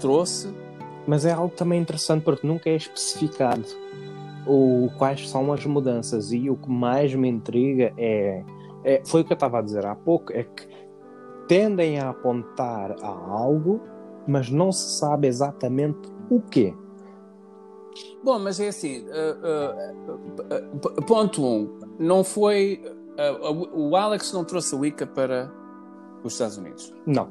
trouxe. 0.00 0.48
Mas 1.06 1.24
é 1.24 1.32
algo 1.32 1.54
também 1.54 1.80
interessante 1.80 2.22
porque 2.22 2.46
nunca 2.46 2.68
é 2.68 2.76
especificado 2.76 3.64
o, 4.46 4.88
quais 4.96 5.28
são 5.28 5.52
as 5.52 5.66
mudanças 5.66 6.32
e 6.32 6.48
o 6.48 6.56
que 6.56 6.70
mais 6.70 7.14
me 7.14 7.28
intriga 7.28 7.92
é, 7.98 8.44
é- 8.84 9.02
foi 9.04 9.22
o 9.22 9.24
que 9.24 9.32
eu 9.32 9.34
estava 9.34 9.58
a 9.58 9.62
dizer 9.62 9.84
há 9.84 9.94
pouco, 9.94 10.32
é 10.32 10.44
que 10.44 10.68
tendem 11.48 11.98
a 11.98 12.10
apontar 12.10 12.94
a 13.02 13.08
algo, 13.08 13.80
mas 14.26 14.50
não 14.50 14.70
se 14.70 14.98
sabe 14.98 15.26
exatamente 15.26 16.08
o 16.30 16.40
quê. 16.40 16.74
Bom, 18.22 18.38
mas 18.38 18.60
é 18.60 18.68
assim, 18.68 19.06
ah, 19.10 19.74
ah, 20.50 21.02
ponto 21.02 21.44
um, 21.44 21.78
não 21.98 22.22
foi, 22.22 22.82
ah, 23.18 23.50
o 23.50 23.96
Alex 23.96 24.32
não 24.32 24.44
trouxe 24.44 24.74
a 24.74 24.78
Wicca 24.78 25.06
para 25.06 25.52
os 26.22 26.32
Estados 26.32 26.56
Unidos. 26.56 26.92
Não. 27.06 27.28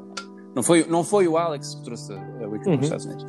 Não 0.56 0.64
foi, 0.64 0.86
não 0.88 1.04
foi 1.04 1.28
o 1.28 1.38
Alex 1.38 1.76
que 1.76 1.84
trouxe 1.84 2.14
a 2.14 2.48
Wicca 2.48 2.70
Uhum. 2.70 2.78
para 2.78 2.80
os 2.80 2.84
Estados 2.84 3.06
Unidos. 3.06 3.26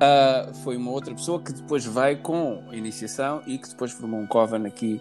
Ah, 0.00 0.50
foi 0.64 0.76
uma 0.76 0.90
outra 0.90 1.14
pessoa 1.14 1.40
que 1.40 1.52
depois 1.52 1.84
veio 1.86 2.18
com 2.18 2.62
a 2.68 2.74
iniciação 2.76 3.40
e 3.46 3.56
que 3.58 3.68
depois 3.68 3.92
formou 3.92 4.18
um 4.20 4.26
coven 4.26 4.66
aqui 4.66 5.00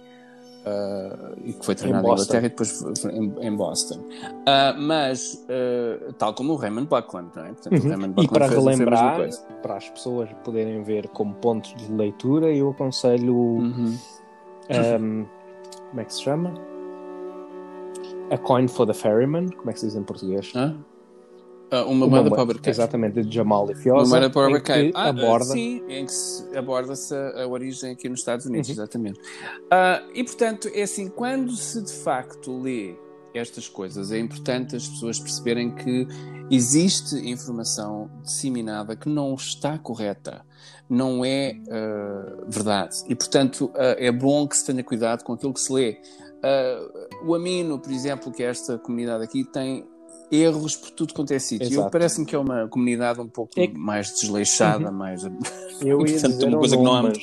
ah, 0.66 1.32
e 1.44 1.52
que 1.54 1.66
foi 1.66 1.74
treinado 1.76 2.08
Em. 2.08 2.14
Inglaterra 2.14 2.46
e 2.46 2.50
depois 2.50 2.82
em, 3.06 3.34
em 3.42 3.56
Boston. 3.56 4.00
Ah, 4.46 4.76
mas, 4.78 5.44
ah, 5.50 6.14
tal 6.20 6.34
como 6.36 6.54
o 6.54 6.56
Raymond 6.56 6.88
Buckland, 6.88 7.32
não 7.36 7.44
é? 7.44 7.48
Portanto, 7.54 7.74
o 7.74 7.76
Uhum. 7.84 7.90
Raymond 7.90 8.12
E 8.12 8.28
Buckland 8.28 8.30
para 8.30 8.48
fez, 8.48 8.54
fez 8.64 8.66
a 8.66 8.70
mesma 8.70 8.96
relembrar, 8.96 9.30
para 9.64 9.76
as 9.78 9.90
pessoas 9.90 10.30
poderem 10.44 10.84
ver 10.84 11.08
como 11.10 11.34
pontos 11.36 11.74
de 11.76 11.92
leitura, 11.92 12.54
eu 12.54 12.70
aconselho. 12.70 13.36
Uhum. 13.36 13.98
um, 14.70 15.26
como 15.90 16.02
é 16.02 16.06
que 16.06 16.14
se 16.14 16.22
chama? 16.22 16.54
A 18.32 18.38
Coin 18.38 18.68
for 18.68 18.86
the 18.88 18.94
Ferryman, 18.94 19.50
como 19.50 19.70
é 19.70 19.74
que 19.74 19.80
se 19.80 19.88
diz 19.88 19.96
em 19.96 20.04
português? 20.04 20.52
Hã? 20.56 20.76
Ah, 21.74 21.86
uma 21.86 22.06
moeda 22.06 22.30
para 22.30 22.44
o. 22.44 22.70
Exatamente, 22.70 23.24
de 23.24 23.36
Jamal 23.36 23.68
e 23.72 23.74
Uma 23.74 23.82
Fiosa. 23.82 24.10
moeda 24.12 24.30
para 24.30 24.52
o 24.52 24.92
Ah, 24.94 25.10
aborda. 25.10 25.46
Sim, 25.46 25.82
em 25.90 26.06
que 26.06 26.12
se 26.12 26.56
aborda-se 26.56 27.16
a, 27.16 27.48
origem 27.48 27.94
aqui 27.94 28.08
nos 28.08 28.20
Estados 28.20 28.46
Unidos, 28.46 28.70
Uhum. 28.70 28.76
exatamente. 28.76 29.20
Ah, 29.72 30.04
e, 30.14 30.24
portanto, 30.24 30.70
é 30.72 30.84
assim, 30.84 31.08
quando 31.08 31.52
se 31.56 31.82
de 31.82 31.92
facto 31.92 32.62
lê 32.62 32.96
estas 33.34 33.68
coisas, 33.68 34.12
é 34.12 34.20
importante 34.20 34.76
as 34.76 34.88
pessoas 34.88 35.20
perceberem 35.20 35.74
que 35.74 36.08
existe 36.52 37.16
informação 37.28 38.08
disseminada 38.22 38.96
que 38.96 39.10
não 39.10 39.34
está 39.34 39.80
correta, 39.80 40.46
não 40.88 41.26
é 41.26 41.60
ah, 41.72 42.44
verdade. 42.48 42.98
E, 43.08 43.16
portanto, 43.16 43.72
é 43.76 44.12
bom 44.12 44.48
que 44.48 44.56
se 44.56 44.64
tenha 44.68 44.84
cuidado 44.84 45.24
com 45.24 45.34
aquilo 45.34 45.52
que 45.56 45.60
se 45.62 45.74
lê. 45.74 45.98
Ah, 46.44 47.10
o 47.26 47.34
Amino, 47.34 47.80
por 47.80 47.92
exemplo, 47.92 48.32
que 48.32 48.44
é 48.44 48.48
esta 48.48 48.78
comunidade 48.78 49.24
aqui, 49.24 49.44
tem 49.44 49.92
erros 50.32 50.76
por 50.76 50.92
tudo 50.92 51.14
quanto 51.14 51.32
é 51.34 51.40
sítio. 51.40 51.70
E 51.70 51.74
eu 51.76 51.90
parece-me 51.90 52.26
que 52.26 52.36
é 52.36 52.40
uma 52.40 52.68
comunidade 52.68 53.20
um 53.22 53.28
pouco 53.28 53.52
É 53.60 53.68
que- 53.68 53.78
mais 53.78 54.12
desleixada, 54.14 54.92
mais 54.92 55.24
Eu 55.24 55.30
e, 55.32 55.32
ia 56.12 56.14
portanto, 56.14 56.32
dizer 56.34 56.46
uma 56.48 56.58
coisa 56.60 56.78
que 56.78 56.84
não 56.84 56.94
há 56.96 57.02
muito. 57.04 57.20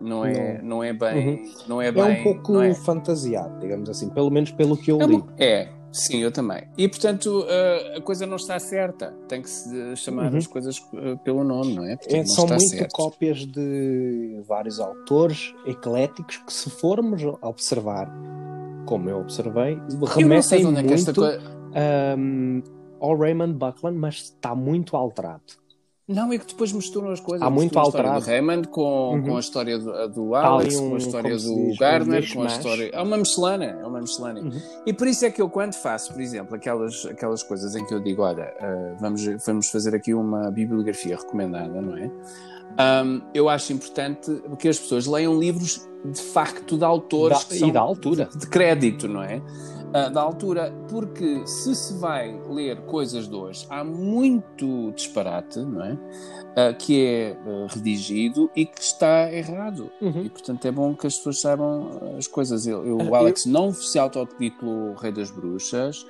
Não 0.00 0.24
é, 0.26 0.60
não 0.60 0.82
é 0.84 0.92
bem. 0.92 1.44
Não 1.68 1.80
é 1.80 1.86
é 1.88 1.92
bem. 1.92 2.20
um 2.20 2.24
pouco 2.24 2.52
não 2.54 2.62
é? 2.62 2.74
fantasiado, 2.74 3.58
digamos 3.60 3.88
assim, 3.88 4.10
pelo 4.10 4.30
menos 4.30 4.50
pelo 4.50 4.76
que 4.76 4.90
eu 4.90 5.00
É, 5.00 5.06
li. 5.06 5.24
é, 5.38 5.68
sim, 5.92 6.18
eu 6.18 6.32
também. 6.32 6.64
E 6.76 6.88
portanto 6.88 7.46
a, 7.48 7.98
a 7.98 8.00
coisa 8.02 8.26
não 8.26 8.36
está 8.36 8.58
certa. 8.58 9.14
Tem 9.28 9.40
que 9.40 9.48
se 9.48 9.96
chamar 9.96 10.30
Uhum. 10.32 10.38
as 10.38 10.46
coisas 10.48 10.82
eh, 10.94 11.16
pelo 11.24 11.44
nome, 11.44 11.74
não 11.74 11.84
é? 11.84 11.96
Portanto, 11.96 12.12
É, 12.14 12.18
não 12.18 12.26
são 12.26 12.44
está 12.44 12.56
muito 12.56 12.70
certo. 12.76 12.92
cópias 12.92 13.46
de 13.46 14.42
vários 14.46 14.80
autores 14.80 15.54
ecléticos 15.64 16.38
que, 16.38 16.52
se 16.52 16.68
formos 16.70 17.22
a 17.40 17.48
observar, 17.48 18.10
como 18.86 19.08
eu 19.08 19.20
observei, 19.20 19.74
Eu 19.74 20.28
não 20.28 20.42
sei 20.42 20.58
remetem 20.58 20.66
onde 20.66 20.80
é 20.80 20.82
que 20.82 20.92
esta 20.92 21.12
muito 21.12 21.20
coisa. 21.40 21.63
Um, 22.18 22.62
ao 23.00 23.16
Raymond 23.16 23.54
Buckland, 23.54 23.98
mas 23.98 24.14
está 24.16 24.54
muito 24.54 24.96
alterado. 24.96 25.42
Não, 26.06 26.30
é 26.30 26.36
que 26.38 26.46
depois 26.46 26.70
misturam 26.70 27.08
as 27.08 27.18
coisas. 27.20 27.40
Há 27.40 27.48
muito 27.48 27.62
Misturam 27.78 27.82
a 27.82 27.86
história 27.88 28.10
alterado. 28.10 28.24
do 28.26 28.46
Raymond 28.48 28.68
com, 28.68 29.14
Uhum. 29.14 29.22
com 29.22 29.36
a 29.36 29.40
história 29.40 29.78
do, 29.78 30.08
do 30.10 30.34
Alex, 30.34 30.76
um, 30.76 30.88
com 30.90 30.94
a 30.96 30.98
história 30.98 31.30
do 31.30 31.36
diz, 31.38 31.46
um 31.46 31.74
Gardner, 31.78 32.34
com 32.34 32.42
a 32.42 32.46
história. 32.46 32.90
É 32.92 33.00
uma 33.02 33.16
miscelânea, 33.16 33.78
é 33.80 33.86
uma 33.86 34.00
miscelânea. 34.02 34.42
Uhum. 34.42 34.60
E 34.84 34.92
por 34.92 35.06
isso 35.06 35.24
é 35.24 35.30
que 35.30 35.40
eu, 35.40 35.48
quando 35.48 35.72
faço, 35.72 36.12
por 36.12 36.20
exemplo, 36.20 36.54
aquelas, 36.54 37.06
aquelas 37.06 37.42
coisas 37.42 37.74
em 37.74 37.86
que 37.86 37.94
eu 37.94 38.00
digo, 38.00 38.20
olha, 38.20 38.52
ah, 38.60 38.96
vamos, 39.00 39.24
vamos 39.46 39.70
fazer 39.70 39.94
aqui 39.94 40.12
uma 40.12 40.50
bibliografia 40.50 41.16
recomendada, 41.16 41.80
não 41.80 41.96
é? 41.96 42.10
Ahm, 42.76 43.20
eu 43.32 43.48
acho 43.48 43.72
importante 43.72 44.30
que 44.58 44.68
as 44.68 44.78
pessoas 44.78 45.06
leiam 45.06 45.38
livros 45.38 45.88
de 46.04 46.20
facto 46.20 46.76
de 46.76 46.84
autores 46.84 47.38
Da- 47.38 47.44
que 47.46 47.54
e 47.54 47.58
são 47.60 47.70
da 47.70 47.80
altura. 47.80 48.28
de 48.36 48.46
crédito, 48.46 49.08
não 49.08 49.22
é? 49.22 49.40
Ah, 49.96 50.08
da 50.08 50.20
altura, 50.20 50.72
porque 50.90 51.46
se 51.46 51.72
se 51.76 51.94
vai 51.94 52.36
ler 52.50 52.80
coisas 52.80 53.28
de 53.28 53.34
hoje, 53.36 53.64
há 53.70 53.84
muito 53.84 54.90
disparate, 54.90 55.60
não 55.60 55.84
é? 55.84 55.96
Ah, 56.56 56.74
que 56.74 57.06
é 57.06 57.36
ah, 57.46 57.66
redigido 57.72 58.50
e 58.56 58.66
que 58.66 58.80
está 58.82 59.32
errado. 59.32 59.92
Uhum. 60.02 60.22
E 60.24 60.28
portanto 60.28 60.64
é 60.66 60.72
bom 60.72 60.94
que 60.96 61.06
as 61.06 61.16
pessoas 61.16 61.40
saibam 61.40 62.16
as 62.18 62.26
coisas. 62.26 62.66
Eu, 62.66 62.84
eu- 62.84 62.96
o 63.08 63.14
Alex 63.14 63.46
não 63.46 63.72
se 63.72 63.96
autotitulou 63.96 64.94
Rei 64.94 65.12
das 65.12 65.30
Bruxas. 65.30 66.04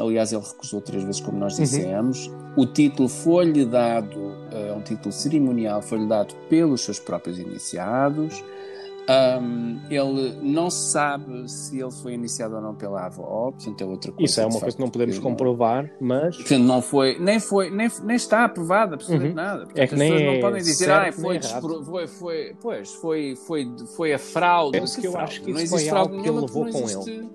Aliás, 0.00 0.32
ele 0.32 0.42
recusou 0.42 0.80
três 0.80 1.04
vezes, 1.04 1.20
como 1.20 1.38
nós 1.38 1.56
Uhum. 1.58 1.62
dissemos. 1.64 2.28
O 2.56 2.66
título 2.66 3.08
foi-lhe 3.08 3.64
dado, 3.64 4.34
é 4.50 4.72
um 4.72 4.80
título 4.80 5.12
cerimonial, 5.12 5.80
foi-lhe 5.80 6.08
dado 6.08 6.34
pelos 6.48 6.80
seus 6.80 6.98
próprios 6.98 7.38
iniciados. 7.38 8.42
Ahm, 9.08 9.80
ele 9.90 10.38
não 10.42 10.70
sabe 10.70 11.48
se 11.50 11.80
ele 11.80 11.90
foi 11.90 12.14
iniciado 12.14 12.54
ou 12.54 12.60
não 12.60 12.74
pela 12.74 13.06
avó, 13.06 13.50
portanto 13.50 13.80
é 13.80 13.84
outra 13.84 14.12
coisa. 14.12 14.24
Isso 14.30 14.40
é 14.40 14.46
uma 14.46 14.60
coisa 14.60 14.76
que 14.76 14.82
não 14.82 14.90
podemos 14.90 15.16
que 15.16 15.20
comprovar, 15.22 15.90
mas 16.00 16.36
Portanto, 16.36 16.62
não 16.62 16.80
foi, 16.80 17.18
nem 17.18 17.40
foi, 17.40 17.68
nem, 17.70 17.88
nem 18.04 18.16
está 18.16 18.44
aprovado 18.44 18.94
absolutamente 18.94 19.30
Uhum. 19.30 19.34
nada. 19.44 19.58
Portanto, 19.64 19.78
É 19.78 19.86
que 19.88 19.94
as 19.94 19.98
nem 19.98 20.12
pessoas 20.12 20.28
é 20.28 20.34
não 20.34 20.40
podem 20.40 20.62
dizer, 20.62 20.90
ah, 20.92 21.12
foi, 21.12 21.34
errado." 21.36 21.40
despro- 21.42 21.84
foi, 21.84 22.06
foi, 22.06 22.56
pois, 22.60 22.92
foi, 22.94 23.36
foi, 23.46 23.72
foi 23.96 24.12
a 24.14 24.18
fraude. 24.18 24.78
Penso 24.78 25.00
que 25.00 25.06
eu 25.08 25.12
fraude? 25.12 25.30
acho 25.32 25.40
que 25.42 25.50
não 25.52 25.58
isso 25.60 25.74
existe 25.74 25.80
foi 25.80 25.90
fraude 25.90 26.10
algo 26.12 26.22
que 26.22 26.28
ele 26.28 26.40
levou 26.40 26.64
não 26.64 26.72
com 26.72 26.78
existe... 26.78 27.28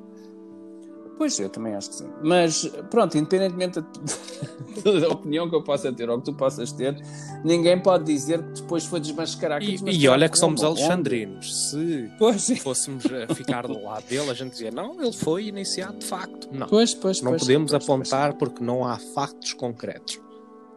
Pois, 1.17 1.39
eu 1.39 1.49
também 1.49 1.73
acho 1.73 1.89
que 1.89 1.95
sim. 1.95 2.09
Mas, 2.21 2.65
pronto, 2.91 3.17
independentemente 3.17 3.81
da, 3.81 4.99
da 5.01 5.09
opinião 5.09 5.49
que 5.49 5.55
eu 5.55 5.63
possa 5.63 5.91
ter 5.91 6.07
ou 6.09 6.19
que 6.19 6.25
tu 6.25 6.33
possas 6.33 6.71
ter, 6.71 6.95
ninguém 7.43 7.79
pode 7.81 8.03
dizer 8.03 8.41
que 8.43 8.61
depois 8.61 8.85
foi 8.85 8.99
desmascarar. 8.99 9.61
E, 9.63 9.71
desmascarar 9.71 10.01
e 10.03 10.07
olha 10.07 10.29
que 10.29 10.37
somos 10.37 10.63
alexandrinos. 10.63 11.69
Se 11.71 12.11
Pois, 12.19 12.47
fôssemos 12.59 13.03
a 13.29 13.33
ficar 13.33 13.65
do 13.65 13.81
lado 13.81 14.03
dele, 14.05 14.29
a 14.29 14.33
gente 14.35 14.51
dizia, 14.51 14.69
não, 14.71 15.01
ele 15.01 15.11
foi 15.13 15.47
iniciado 15.47 15.97
de 15.97 16.05
facto. 16.05 16.47
Não. 16.51 16.67
pois, 16.67 16.93
pois. 16.93 17.21
Não 17.21 17.31
pois, 17.31 17.41
podemos 17.41 17.71
pois, 17.71 17.85
pois. 17.85 18.11
apontar 18.13 18.33
porque 18.35 18.63
não 18.63 18.85
há 18.85 18.97
factos 18.97 19.53
concretos. 19.53 20.19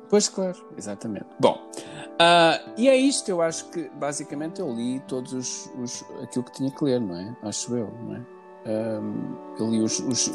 Pois 0.08 0.28
claro, 0.28 0.56
exatamente. 0.76 1.26
Bom, 1.38 1.70
ah, 2.18 2.58
e 2.76 2.88
é 2.88 2.96
isto, 2.96 3.28
eu 3.28 3.40
acho 3.40 3.66
que 3.70 3.88
basicamente 3.90 4.60
eu 4.60 4.74
li 4.74 5.00
todos 5.06 5.32
os, 5.32 5.70
os- 5.78 6.04
aquilo 6.22 6.44
que 6.46 6.52
tinha 6.52 6.70
que 6.70 6.82
ler, 6.84 7.00
não 7.00 7.14
é? 7.14 7.36
Acho 7.42 7.76
eu, 7.76 7.92
não 8.02 8.16
é? 8.16 8.20
Ahm, 8.66 9.34
eu 9.58 9.70
li 9.70 9.80
os, 9.82 9.98
os- 10.00 10.28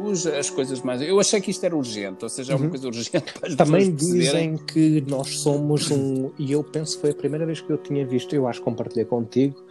os- 0.00 0.26
as 0.26 0.48
coisas 0.50 0.80
mais. 0.80 1.00
Eu 1.02 1.20
achei 1.20 1.40
que 1.40 1.50
isto 1.50 1.64
era 1.64 1.76
urgente, 1.76 2.24
ou 2.24 2.28
seja, 2.28 2.52
é 2.52 2.56
uma 2.56 2.64
Uhum. 2.64 2.70
coisa 2.70 2.86
urgente 2.88 3.32
para 3.38 3.48
as 3.48 3.54
Também 3.54 3.94
dizem 3.94 4.56
que 4.56 5.00
nós 5.06 5.38
somos 5.40 5.90
um. 5.90 6.30
E 6.38 6.50
eu 6.52 6.64
penso 6.64 6.96
que 6.96 7.02
foi 7.02 7.10
a 7.10 7.14
primeira 7.14 7.44
vez 7.46 7.60
que 7.60 7.70
eu 7.70 7.78
tinha 7.78 8.06
visto, 8.06 8.34
eu 8.34 8.46
acho 8.48 8.58
que 8.60 8.64
compartilhei 8.64 9.04
contigo 9.04 9.62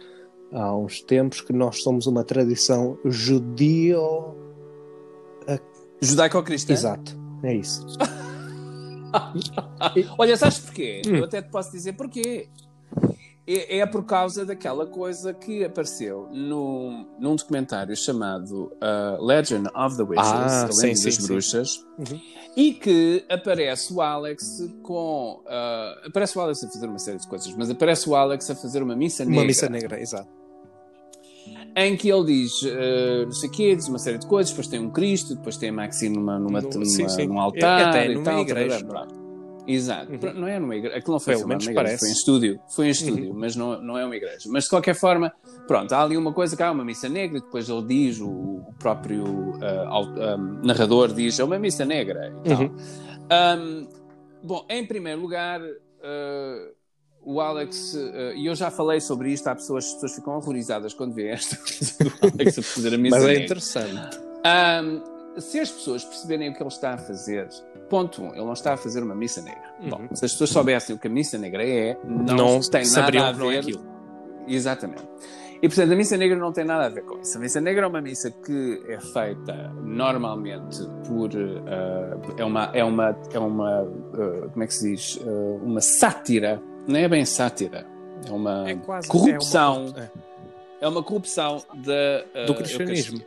há 0.52 0.74
uns 0.76 1.00
tempos, 1.02 1.40
que 1.40 1.52
nós 1.52 1.82
somos 1.82 2.06
uma 2.06 2.22
tradição 2.24 2.96
judio. 3.04 4.34
Judaico-cristã. 6.00 6.72
Exato, 6.72 7.16
é 7.44 7.54
isso. 7.54 7.86
Olha, 10.18 10.36
sabes 10.36 10.58
porquê? 10.60 11.02
Hum. 11.06 11.16
Eu 11.16 11.24
até 11.24 11.42
te 11.42 11.50
posso 11.50 11.70
dizer 11.70 11.92
porquê. 11.94 12.48
É, 13.44 13.78
é 13.78 13.86
por 13.86 14.04
causa 14.04 14.46
daquela 14.46 14.86
coisa 14.86 15.34
que 15.34 15.64
apareceu 15.64 16.28
no, 16.30 17.04
num 17.18 17.34
documentário 17.34 17.96
chamado 17.96 18.72
uh, 18.76 19.20
Legend 19.24 19.68
of 19.74 19.96
the 19.96 20.02
Witches, 20.04 20.28
Ah, 20.28 20.64
a 20.66 20.76
Lenda 20.76 21.04
das. 21.04 21.18
Bruxas, 21.26 21.84
Uhum. 21.98 22.20
e 22.56 22.72
que 22.74 23.24
aparece 23.28 23.92
o 23.92 24.00
Alex 24.00 24.60
com. 24.84 25.42
uh, 25.44 26.06
aparece 26.06 26.38
o 26.38 26.40
Alex 26.40 26.62
a 26.62 26.68
fazer 26.68 26.86
uma 26.86 26.98
série 27.00 27.18
de 27.18 27.26
coisas, 27.26 27.52
mas 27.56 27.68
aparece 27.68 28.08
o 28.08 28.14
Alex 28.14 28.48
a 28.48 28.54
fazer 28.54 28.80
uma 28.80 28.94
missa 28.94 29.24
negra. 29.24 29.40
Uma 29.40 29.46
missa 29.46 29.68
negra, 29.68 30.00
exato. 30.00 30.28
Em 31.74 31.96
que 31.96 32.08
ele 32.08 32.24
diz 32.26 32.62
uh, 32.62 33.24
não 33.24 33.32
sei 33.32 33.48
o 33.48 33.52
quê, 33.52 33.74
diz 33.74 33.88
uma 33.88 33.98
série 33.98 34.18
de 34.18 34.26
coisas, 34.26 34.50
depois 34.52 34.68
tem 34.68 34.78
um 34.78 34.90
Cristo, 34.90 35.34
depois 35.34 35.56
tem 35.56 35.70
a 35.70 35.72
Maxine 35.72 36.14
numa, 36.16 36.38
numa, 36.38 36.60
numa- 36.60 36.84
sim, 36.84 37.08
sim. 37.08 37.26
num 37.26 37.40
altar 37.40 37.88
Até 37.88 38.06
e 38.06 38.14
numa 38.14 38.24
tal, 38.24 38.40
igreja. 38.40 38.86
Exato. 39.66 40.10
Uhum. 40.12 40.32
Não 40.34 40.48
é 40.48 40.58
numa 40.58 40.74
igreja. 40.76 40.96
Aquilo 40.96 41.12
não 41.12 41.20
foi 41.20 41.34
Pelo 41.34 41.40
filmado 41.46 41.64
menos 41.64 41.78
igreja, 41.80 41.98
foi 41.98 42.08
em 42.08 42.12
estúdio. 42.12 42.60
Foi 42.68 42.86
em 42.86 42.90
estúdio, 42.90 43.30
Uhum. 43.32 43.38
mas 43.38 43.54
não, 43.56 43.80
não 43.82 43.96
é 43.98 44.04
uma 44.04 44.16
igreja. 44.16 44.48
Mas 44.50 44.64
de 44.64 44.70
qualquer 44.70 44.94
forma, 44.94 45.32
pronto, 45.68 45.92
há 45.92 46.02
ali 46.02 46.16
uma 46.16 46.32
coisa 46.32 46.56
que 46.56 46.62
há 46.62 46.70
uma 46.70 46.84
missa 46.84 47.08
negra, 47.08 47.38
e 47.38 47.40
depois 47.40 47.68
ele 47.68 47.82
diz, 47.86 48.18
o, 48.20 48.28
o 48.28 48.74
próprio 48.78 49.24
ah, 49.62 49.88
au- 49.88 50.14
ah, 50.20 50.36
narrador 50.64 51.12
diz, 51.12 51.38
é 51.38 51.44
uma 51.44 51.58
missa 51.58 51.84
negra 51.84 52.34
e 52.44 52.48
tal. 52.48 52.60
Uhum. 52.62 52.76
Um, 53.30 53.88
bom, 54.42 54.66
em 54.68 54.84
primeiro 54.86 55.20
lugar, 55.20 55.60
ah, 56.02 56.68
o 57.24 57.40
Alex, 57.40 57.96
e 58.34 58.46
eu 58.46 58.54
já 58.56 58.68
falei 58.68 59.00
sobre 59.00 59.30
isto, 59.32 59.46
há 59.46 59.54
pessoas, 59.54 59.84
as 59.86 59.92
pessoas 59.92 60.14
ficam 60.16 60.34
horrorizadas 60.34 60.92
quando 60.92 61.14
veem 61.14 61.30
esta 61.30 61.56
coisa 61.56 61.94
do 62.02 62.12
Alex 62.36 62.58
a 62.58 62.62
fazer 62.62 62.94
a 62.94 62.98
missa 62.98 63.16
Mas 63.16 63.24
é 63.24 63.28
negra. 63.28 63.44
interessante. 63.44 64.18
Um, 64.44 65.40
se 65.40 65.60
as 65.60 65.70
pessoas 65.70 66.04
perceberem 66.04 66.50
o 66.50 66.54
que 66.54 66.60
ele 66.62 66.68
está 66.68 66.94
a 66.94 66.98
fazer, 66.98 67.48
ponto 67.92 68.22
um, 68.22 68.28
ele 68.30 68.44
não 68.44 68.54
está 68.54 68.72
a 68.72 68.76
fazer 68.78 69.02
uma 69.02 69.14
missa 69.14 69.42
negra. 69.42 69.74
Uhum. 69.80 69.88
Bom, 69.90 70.00
se 70.14 70.24
as 70.24 70.32
pessoas 70.32 70.48
soubessem 70.50 70.96
o 70.96 70.98
que 70.98 71.06
a 71.08 71.10
missa 71.10 71.36
negra 71.36 71.62
é, 71.62 71.98
não, 72.02 72.34
Não, 72.36 72.60
tem 72.60 72.84
nada 72.90 73.28
a 73.28 73.32
não 73.34 73.50
é 73.50 73.54
ver. 73.54 73.58
aquilo. 73.60 73.82
Exatamente. 74.48 75.02
E 75.62 75.68
portanto, 75.68 75.92
a 75.92 75.96
missa 75.96 76.16
negra 76.16 76.36
não 76.36 76.52
tem 76.52 76.64
nada 76.64 76.86
a 76.86 76.88
ver 76.88 77.02
com 77.04 77.20
isso. 77.20 77.36
A 77.36 77.40
missa 77.40 77.60
negra 77.60 77.84
é 77.84 77.88
uma 77.88 78.00
missa 78.00 78.30
que 78.30 78.82
é 78.88 78.98
feita 78.98 79.70
normalmente 79.84 80.78
por. 81.06 81.30
ah, 81.68 82.16
é 82.36 82.44
uma. 82.44 82.70
É 82.74 82.82
uma, 82.84 83.16
é 83.32 83.38
uma 83.38 83.80
ah, 83.82 84.48
como 84.52 84.64
é 84.64 84.66
que 84.66 84.74
se 84.74 84.90
diz? 84.90 85.20
Ah, 85.24 85.58
uma 85.62 85.80
sátira. 85.80 86.60
Não 86.88 86.98
é 86.98 87.06
bem 87.08 87.24
sátira. 87.24 87.86
É 88.26 88.32
uma 88.32 88.68
É 88.70 88.74
quase 88.74 89.06
corrupção. 89.08 89.84
é 89.86 89.90
uma- 89.90 90.00
é. 90.00 90.10
é 90.80 90.88
uma 90.88 91.02
corrupção 91.02 91.62
da, 91.74 92.44
Do 92.46 92.54
cristianismo. 92.56 93.20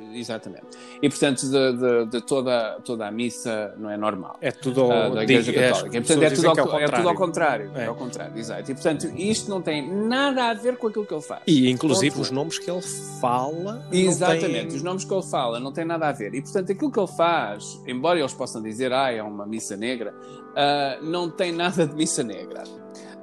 Exatamente. 0.00 0.64
E, 1.02 1.08
portanto, 1.08 1.42
de, 1.42 1.72
de- 1.72 2.06
de 2.06 2.20
toda, 2.22 2.78
toda 2.84 3.06
a 3.06 3.10
missa 3.10 3.74
não 3.78 3.90
é 3.90 3.96
normal. 3.96 4.36
É 4.40 4.50
tudo 4.52 4.82
ao, 4.82 4.92
ah, 4.92 5.08
da 5.10 5.22
Igreja 5.24 5.50
digo- 5.52 5.64
as 5.64 5.70
Católica. 5.72 5.96
E, 5.96 6.00
portanto, 6.00 6.22
é 6.22 6.30
pessoas 6.30 6.32
tudo, 6.32 6.36
dizem 6.36 6.48
ao, 6.48 6.78
que 6.78 6.84
é 6.84 6.88
tudo 6.96 7.08
ao 7.08 7.14
contrário. 7.14 7.70
É. 7.74 7.82
É. 7.82 7.86
ao 7.86 7.94
contrário, 7.94 8.38
exato. 8.38 8.70
E, 8.70 8.74
portanto, 8.74 9.12
isto 9.16 9.50
não 9.50 9.60
tem 9.60 9.90
nada 9.90 10.44
a 10.50 10.54
ver 10.54 10.76
com 10.76 10.86
aquilo 10.86 11.04
que 11.06 11.14
ele 11.14 11.22
faz. 11.22 11.42
E 11.46 11.68
inclusive 11.70 12.20
os 12.20 12.30
nomes 12.30 12.58
que 12.58 12.70
ele 12.70 12.82
fala. 13.20 13.84
Exatamente, 13.92 14.68
têm- 14.68 14.76
os 14.76 14.82
nomes 14.82 15.04
que 15.04 15.12
ele 15.12 15.22
fala 15.22 15.58
não 15.60 15.72
têm 15.72 15.84
nada 15.84 16.08
a 16.08 16.12
ver. 16.12 16.34
E, 16.34 16.42
portanto, 16.42 16.72
aquilo 16.72 16.90
que 16.92 16.98
ele 17.00 17.08
faz, 17.16 17.80
embora 17.86 18.18
eles 18.18 18.32
possam 18.32 18.62
dizer, 18.62 18.92
ah, 18.92 19.10
é 19.12 19.22
uma 19.22 19.46
missa 19.46 19.76
negra, 19.76 20.14
ah, 20.56 20.98
não 21.02 21.28
tem 21.30 21.52
nada 21.52 21.86
de 21.86 21.94
missa 21.94 22.22
negra. 22.22 22.62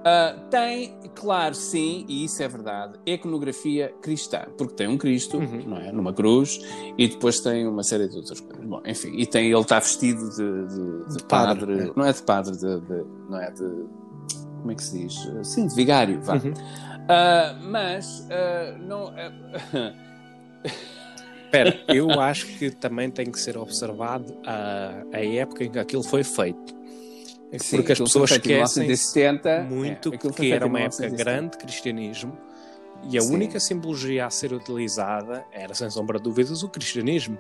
Ah, 0.08 0.36
tem, 0.52 0.96
claro, 1.16 1.56
sim, 1.56 2.06
e 2.08 2.26
isso 2.26 2.44
é 2.44 2.48
verdade, 2.48 2.94
iconografia 3.08 3.92
cristã, 4.04 4.44
porque 4.56 4.76
tem 4.76 4.88
um 4.88 5.00
Cristo, 5.00 5.38
Uhum. 5.40 5.64
não 5.66 5.78
é? 5.78 5.92
Numa 5.92 6.14
cruz, 6.14 6.60
e 6.96 7.08
depois 7.08 7.40
tem 7.40 7.68
uma 7.68 7.82
série 7.82 8.08
de 8.08 8.16
outras 8.18 8.40
coisas. 8.40 8.64
Bom, 8.64 8.82
enfim, 8.86 9.14
e 9.18 9.26
tem, 9.26 9.50
ele 9.52 9.60
está 9.60 9.80
vestido 9.80 10.30
de, 10.30 10.68
de- 10.68 11.16
de 11.18 11.24
padre, 11.24 11.66
padre, 11.66 11.90
é. 11.90 11.94
não 11.96 12.06
é 12.06 12.14
de 12.14 12.22
padre, 12.22 12.52
de, 12.56 12.80
de- 12.82 13.06
não 13.30 13.40
é 13.42 13.50
de. 13.50 13.86
Como 14.60 14.72
é 14.72 14.76
que 14.76 14.84
se 14.84 15.00
diz? 15.00 15.48
Sim, 15.48 15.66
de 15.68 15.74
vigário, 15.76 16.22
vá. 16.22 16.36
Uhum. 16.36 16.54
Ah, 17.10 17.56
mas 17.64 18.28
ah, 18.30 18.78
não. 18.80 19.08
ah, 19.08 19.94
Espera, 21.46 21.84
eu 21.88 22.20
acho 22.20 22.46
que 22.58 22.70
também 22.70 23.10
tem 23.10 23.32
que 23.32 23.40
ser 23.40 23.58
observado 23.58 24.38
a, 24.46 25.04
a 25.14 25.26
época 25.26 25.64
em 25.64 25.72
que 25.72 25.80
aquilo 25.80 26.04
foi 26.04 26.24
feito. 26.24 26.76
Sim, 27.60 27.78
Porque 27.78 27.92
as 27.94 28.00
pessoas 28.00 28.32
esquecem 28.32 28.84
1970, 28.84 29.62
muito 29.70 30.14
é, 30.14 30.18
que 30.18 30.52
era 30.52 30.66
uma 30.66 30.80
época 30.80 31.04
1970. 31.04 31.16
grande 31.24 31.52
de 31.52 31.58
cristianismo 31.58 32.38
e 33.10 33.18
a 33.18 33.22
Sim. 33.22 33.34
única 33.34 33.60
simbologia 33.60 34.26
a 34.26 34.30
ser 34.30 34.54
utilizada 34.54 35.44
era, 35.52 35.74
sem 35.74 35.90
sombra 35.90 36.18
de 36.18 36.24
dúvidas, 36.24 36.64
o 36.64 36.70
cristianismo. 36.70 37.38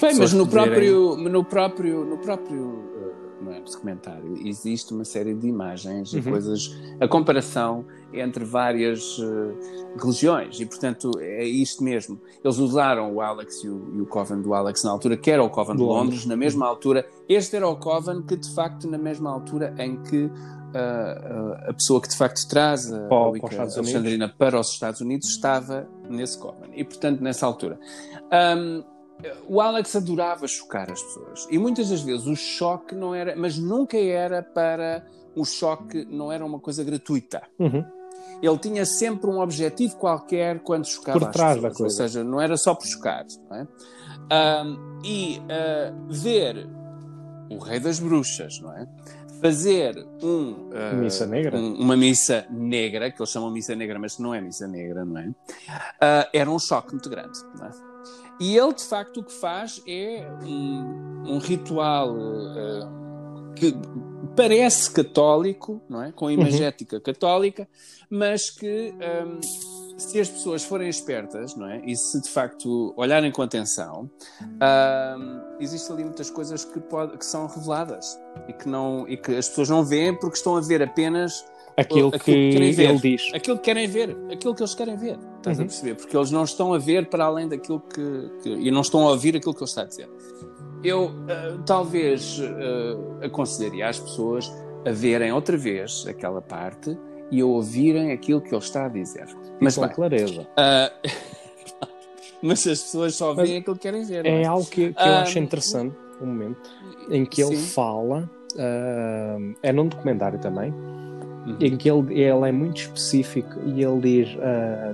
Bem, 0.00 0.14
mas 0.16 0.32
no 0.32 0.46
poderem- 0.46 0.90
próprio, 0.90 1.16
no 1.16 1.44
próprio, 1.44 2.04
no 2.04 2.18
próprio 2.18 2.84
eh, 2.96 3.19
não 3.40 3.52
é, 3.52 3.60
documentário 3.60 4.36
existe 4.46 4.92
uma 4.92 5.04
série 5.04 5.34
de 5.34 5.46
imagens 5.48 6.12
e 6.12 6.16
Uhum. 6.18 6.22
coisas, 6.24 6.74
a 7.00 7.08
comparação 7.08 7.84
entre 8.12 8.44
várias 8.44 9.18
eh, 9.20 9.96
religiões 10.00 10.58
e, 10.60 10.66
portanto, 10.66 11.10
é 11.20 11.44
isto 11.44 11.82
mesmo. 11.82 12.20
Eles 12.44 12.58
usaram 12.58 13.14
o 13.14 13.20
Alex 13.20 13.62
e 13.64 13.68
o, 13.68 13.94
e 13.96 14.00
o 14.00 14.06
Coven 14.06 14.42
do 14.42 14.52
Alex 14.52 14.82
na 14.84 14.90
altura, 14.90 15.16
que 15.16 15.30
era 15.30 15.42
o 15.42 15.48
Coven 15.48 15.76
de 15.76 15.82
Londres, 15.82 16.04
Londres. 16.04 16.26
na 16.26 16.36
mesma 16.36 16.66
altura. 16.66 17.06
Este 17.28 17.56
era 17.56 17.68
o 17.68 17.76
Coven 17.76 18.22
que, 18.22 18.36
de 18.36 18.52
facto, 18.54 18.88
na 18.88 18.98
mesma 18.98 19.30
altura 19.30 19.74
em 19.78 20.02
que 20.02 20.30
ah, 20.74 21.58
ah, 21.64 21.70
a 21.70 21.74
pessoa 21.74 22.00
que, 22.00 22.08
de 22.08 22.16
facto, 22.16 22.46
traz 22.48 22.92
a, 22.92 22.98
Para- 23.08 23.36
a 23.36 23.40
para. 23.40 23.62
Alexandrina 23.62 24.28
para 24.38 24.58
os 24.60 24.68
Estados 24.70 25.00
Unidos 25.00 25.28
estava 25.28 25.88
nesse 26.08 26.38
Coven. 26.38 26.70
E, 26.74 26.84
portanto, 26.84 27.20
nessa 27.20 27.46
altura. 27.46 27.78
Ahm, 28.30 28.82
o 29.48 29.60
Alex 29.60 29.94
adorava 29.96 30.46
chocar 30.48 30.90
as 30.90 31.02
pessoas. 31.02 31.46
E 31.50 31.58
muitas 31.58 31.88
das 31.90 32.00
vezes 32.02 32.26
o 32.26 32.34
choque 32.36 32.94
não 32.94 33.14
era, 33.14 33.34
mas 33.36 33.58
nunca 33.58 33.96
era 33.96 34.42
para. 34.42 35.04
O 35.36 35.44
choque 35.44 36.04
não 36.10 36.30
era 36.32 36.44
uma 36.44 36.58
coisa 36.58 36.82
gratuita. 36.82 37.42
Uhum. 37.58 37.84
Ele 38.42 38.58
tinha 38.58 38.84
sempre 38.86 39.28
um 39.30 39.38
objetivo 39.40 39.96
qualquer 39.96 40.60
quando 40.60 40.86
chocava 40.86 41.18
Por 41.18 41.28
as 41.28 41.32
trás 41.34 41.54
pessoas. 41.56 41.72
da 41.72 41.78
coisa. 41.78 42.02
Ou 42.02 42.08
seja, 42.08 42.24
não 42.24 42.40
era 42.40 42.56
só 42.56 42.74
por 42.74 42.86
chocar. 42.86 43.24
Não 43.48 43.56
é? 43.58 43.66
E 45.04 45.40
ah, 45.50 45.92
ver 46.08 46.66
o 47.50 47.58
Rei 47.58 47.80
das 47.80 47.98
Bruxas, 48.00 48.60
não 48.60 48.72
é? 48.76 48.86
Fazer 49.40 50.06
um, 50.22 50.70
ah, 50.74 50.92
Missa 50.94 51.26
negra. 51.26 51.56
um- 51.58 51.74
uma 51.80 51.96
missa 51.96 52.46
negra, 52.50 53.10
que 53.10 53.20
eles 53.20 53.30
chamam 53.30 53.50
missa 53.50 53.74
negra, 53.74 53.98
mas 53.98 54.18
não 54.18 54.34
é 54.34 54.40
missa 54.40 54.66
negra, 54.68 55.04
não 55.04 55.18
é? 55.18 55.30
Ah, 56.00 56.28
era 56.32 56.50
um 56.50 56.58
choque 56.58 56.92
muito 56.92 57.08
grande. 57.08 57.38
Não 57.58 57.66
é? 57.66 57.70
E 58.38 58.56
ele, 58.56 58.72
de 58.74 58.84
facto, 58.84 59.20
o 59.20 59.24
que 59.24 59.32
faz 59.32 59.82
é 59.86 60.26
um, 60.42 61.22
um 61.34 61.38
ritual 61.38 62.14
ah, 62.16 63.52
que 63.54 63.74
parece 64.36 64.90
católico, 64.90 65.80
não 65.88 66.02
é? 66.02 66.12
Com 66.12 66.30
imagética 66.30 67.00
católica, 67.00 67.68
mas 68.08 68.48
que 68.50 68.94
ahm, 69.00 69.40
se 69.98 70.18
as 70.18 70.28
pessoas 70.30 70.64
forem 70.64 70.88
espertas, 70.88 71.54
não 71.56 71.66
é? 71.68 71.82
E 71.84 71.94
se 71.96 72.20
de 72.22 72.30
facto 72.30 72.94
olharem 72.96 73.30
com 73.30 73.42
atenção, 73.42 74.08
ahm, 74.60 75.40
existem 75.60 75.94
ali 75.94 76.04
muitas 76.04 76.30
coisas 76.30 76.64
que, 76.64 76.80
pode- 76.80 77.18
que 77.18 77.24
são 77.26 77.46
reveladas 77.46 78.18
e 78.48 78.52
que, 78.52 78.68
não, 78.68 79.06
e 79.08 79.16
que 79.16 79.36
as 79.36 79.48
pessoas 79.48 79.68
não 79.68 79.84
veem 79.84 80.14
porque 80.18 80.36
estão 80.36 80.56
a 80.56 80.60
ver 80.60 80.82
apenas 80.82 81.44
Aquilo 81.76 82.08
Aquilo 82.08 82.10
que 82.12 82.50
que 82.50 82.72
ver. 82.72 82.90
ele 82.90 82.98
diz. 82.98 83.22
aquilo 83.34 83.56
que 83.56 83.64
querem 83.64 83.86
ver, 83.88 84.16
aquilo 84.30 84.54
que 84.54 84.62
eles 84.62 84.74
querem 84.74 84.96
ver. 84.96 85.18
Estás 85.38 85.58
a 85.58 85.62
Uhum. 85.62 85.68
perceber? 85.68 85.94
Porque 85.94 86.16
eles 86.16 86.30
não 86.30 86.44
estão 86.44 86.74
a 86.74 86.78
ver 86.78 87.06
para 87.08 87.24
além 87.24 87.48
daquilo 87.48 87.80
que, 87.80 88.30
que- 88.42 88.48
e 88.50 88.70
não 88.70 88.80
estão 88.82 89.06
a 89.06 89.10
ouvir 89.12 89.36
aquilo 89.36 89.54
que 89.54 89.60
ele 89.60 89.68
está 89.68 89.82
a 89.82 89.84
dizer. 89.86 90.08
Eu 90.84 91.10
ah, 91.28 91.58
talvez 91.64 92.40
ah, 92.42 93.26
aconselharia 93.26 93.88
às 93.88 93.98
pessoas 93.98 94.50
a 94.86 94.90
verem 94.90 95.32
outra 95.32 95.56
vez 95.56 96.04
aquela 96.08 96.40
parte 96.42 96.96
e 97.30 97.40
a 97.40 97.46
ouvirem 97.46 98.12
aquilo 98.12 98.40
que 98.40 98.48
ele 98.48 98.62
está 98.62 98.86
a 98.86 98.88
dizer. 98.88 99.26
Mas 99.60 99.76
com 99.76 99.82
bem, 99.86 99.94
clareza. 99.94 100.46
ah, 100.56 100.90
mas 102.42 102.66
as 102.66 102.80
pessoas 102.82 103.14
só 103.14 103.32
veem 103.34 103.58
aquilo 103.58 103.76
que 103.76 103.82
querem 103.82 104.04
ver. 104.04 104.26
É 104.26 104.42
é? 104.42 104.46
algo 104.46 104.66
que, 104.66 104.92
que 104.92 105.00
eu 105.00 105.12
Ah, 105.14 105.22
acho 105.22 105.38
interessante, 105.38 105.94
um 106.20 106.26
momento, 106.26 106.70
em 107.10 107.24
que 107.24 107.42
ele 107.42 107.56
Sim. 107.56 107.66
fala, 107.74 108.30
ah, 108.58 109.36
é 109.62 109.72
num 109.72 109.86
documentário 109.88 110.38
também, 110.40 110.72
Uhum. 111.46 111.56
em 111.60 111.76
que 111.76 111.90
ele, 111.90 112.14
ele 112.20 112.48
é 112.48 112.52
muito 112.52 112.76
específico 112.82 113.58
e 113.66 113.82
ele 113.82 114.00
diz: 114.00 114.36
ah, 114.42 114.92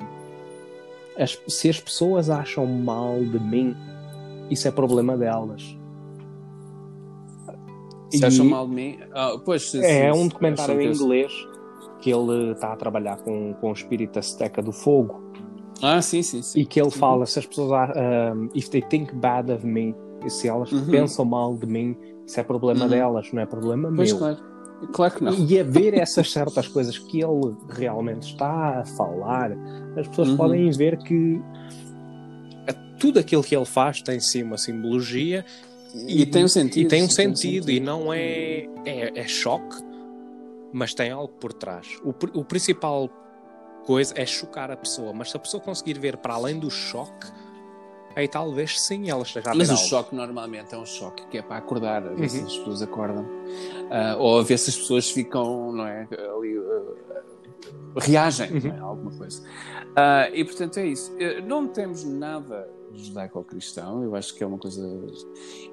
as- 1.19 1.41
se 1.49 1.69
as 1.69 1.81
pessoas 1.81 2.31
acham 2.31 2.65
mal 2.67 3.19
de 3.19 3.39
mim, 3.41 3.75
isso 4.51 4.69
é 4.69 4.71
problema 4.71 5.17
delas. 5.17 5.63
Se 8.11 8.23
E 8.23 8.25
acham 8.25 8.47
mal 8.47 8.67
de 8.69 8.75
mim. 8.75 8.99
ah, 9.13 9.37
pois, 9.45 9.71
se- 9.71 9.85
É 9.85 10.13
se- 10.13 10.19
um 10.19 10.29
documentário 10.29 10.81
em 10.81 10.93
inglês 10.93 11.33
que 12.01 12.11
ele 12.13 12.53
está 12.53 12.73
a 12.73 12.77
trabalhar 12.77 13.17
com, 13.19 13.55
com 13.55 13.71
o 13.71 13.73
espírito 13.73 14.19
azteca 14.19 14.63
do 14.63 14.71
fogo 14.73 15.21
Ah, 15.83 16.01
sim, 16.01 16.23
sim, 16.23 16.41
sim. 16.43 16.61
e 16.61 16.65
que 16.65 16.81
ele 16.81 16.91
fala: 16.91 17.27
se 17.27 17.39
as 17.41 17.47
pessoas, 17.47 17.91
um, 17.97 18.49
if 18.55 18.69
they 18.69 18.83
think 18.83 19.13
bad 19.17 19.51
of 19.53 19.67
me, 19.67 19.95
se 20.29 20.47
elas 20.49 20.71
Uhum. 20.71 20.87
pensam 20.87 21.25
mal 21.25 21.55
de 21.57 21.67
mim, 21.67 21.97
isso 22.27 22.39
é 22.39 22.43
problema 22.45 22.85
Uhum. 22.85 22.91
delas, 22.91 23.33
não 23.33 23.43
é 23.43 23.47
problema 23.47 23.93
Pois, 23.95 24.11
meu. 24.11 24.19
claro. 24.19 24.39
Claro 24.93 25.15
que 25.15 25.25
não. 25.25 25.33
E 25.35 25.59
a 25.59 25.63
ver 25.65 25.95
essas 25.95 26.31
certas 26.31 26.69
coisas 26.69 26.99
que 26.99 27.23
ele 27.23 27.57
realmente 27.71 28.29
está 28.33 28.81
a 28.81 28.85
falar, 28.85 29.53
as 29.97 30.07
pessoas 30.09 30.29
Uhum. 30.29 30.37
podem 30.37 30.71
ver 30.71 30.99
que 30.99 31.41
tudo 32.99 33.19
aquilo 33.19 33.43
que 33.43 33.55
ele 33.55 33.65
faz 33.65 34.01
tem 34.03 34.19
sim 34.21 34.43
uma 34.43 34.57
simbologia 34.57 35.45
E, 35.95 36.25
tem 36.27 36.45
um 36.45 36.49
sentido. 36.49 36.87
e 36.87 36.89
tem 36.89 37.03
um 37.03 37.09
sim, 37.09 37.15
sentido, 37.15 37.71
e 37.71 37.79
não 37.81 38.13
é, 38.13 38.67
é, 38.85 39.19
é 39.21 39.27
choque, 39.27 39.77
mas 40.73 40.93
tem 40.95 41.11
algo 41.11 41.33
por 41.35 41.53
trás. 41.53 41.87
O, 42.05 42.11
o 42.39 42.45
principal 42.45 43.09
coisa 43.87 44.13
é 44.17 44.27
chocar 44.27 44.71
a 44.71 44.77
pessoa, 44.77 45.13
mas 45.13 45.31
se 45.31 45.37
a 45.37 45.41
pessoa 45.41 45.63
conseguir 45.63 45.99
ver 45.99 46.17
para 46.19 46.35
além 46.35 46.59
do 46.59 46.71
choque, 46.71 47.27
aí 48.17 48.27
talvez 48.27 48.81
sim 48.81 49.09
ela 49.11 49.23
esteja 49.23 49.51
a 49.51 49.55
Mas 49.55 49.71
o 49.71 49.77
choque 49.77 50.15
normalmente 50.17 50.75
é 50.75 50.79
um 50.79 50.87
choque 50.87 51.25
que 51.29 51.39
é 51.39 51.43
para 51.43 51.59
acordar, 51.59 52.03
a 52.05 52.09
ver 52.15 52.23
Uhum. 52.23 52.29
se 52.29 52.41
as 52.43 52.57
pessoas 52.59 52.83
acordam. 52.83 53.27
Ah, 53.91 54.17
ou 54.19 54.41
a 54.41 54.43
ver 54.43 54.59
se 54.59 54.71
as 54.71 54.77
pessoas 54.77 55.09
ficam, 55.11 55.71
não 55.73 55.87
é? 55.87 56.09
Ali, 56.11 56.57
ah, 56.59 57.21
reagem 57.99 58.53
Uhum. 58.53 58.61
não 58.69 58.75
é? 58.75 58.79
a 58.79 58.83
alguma 58.83 59.11
coisa. 59.13 59.43
Ah, 59.95 60.29
e 60.33 60.45
portanto 60.45 60.79
é 60.79 60.87
isso. 60.87 61.13
Não 61.47 61.69
temos 61.69 62.03
nada 62.05 62.69
judaico-cristão. 62.95 64.03
Eu 64.03 64.15
acho 64.17 64.35
que 64.35 64.43
é 64.43 64.47
uma 64.47 64.59
coisa. 64.59 64.81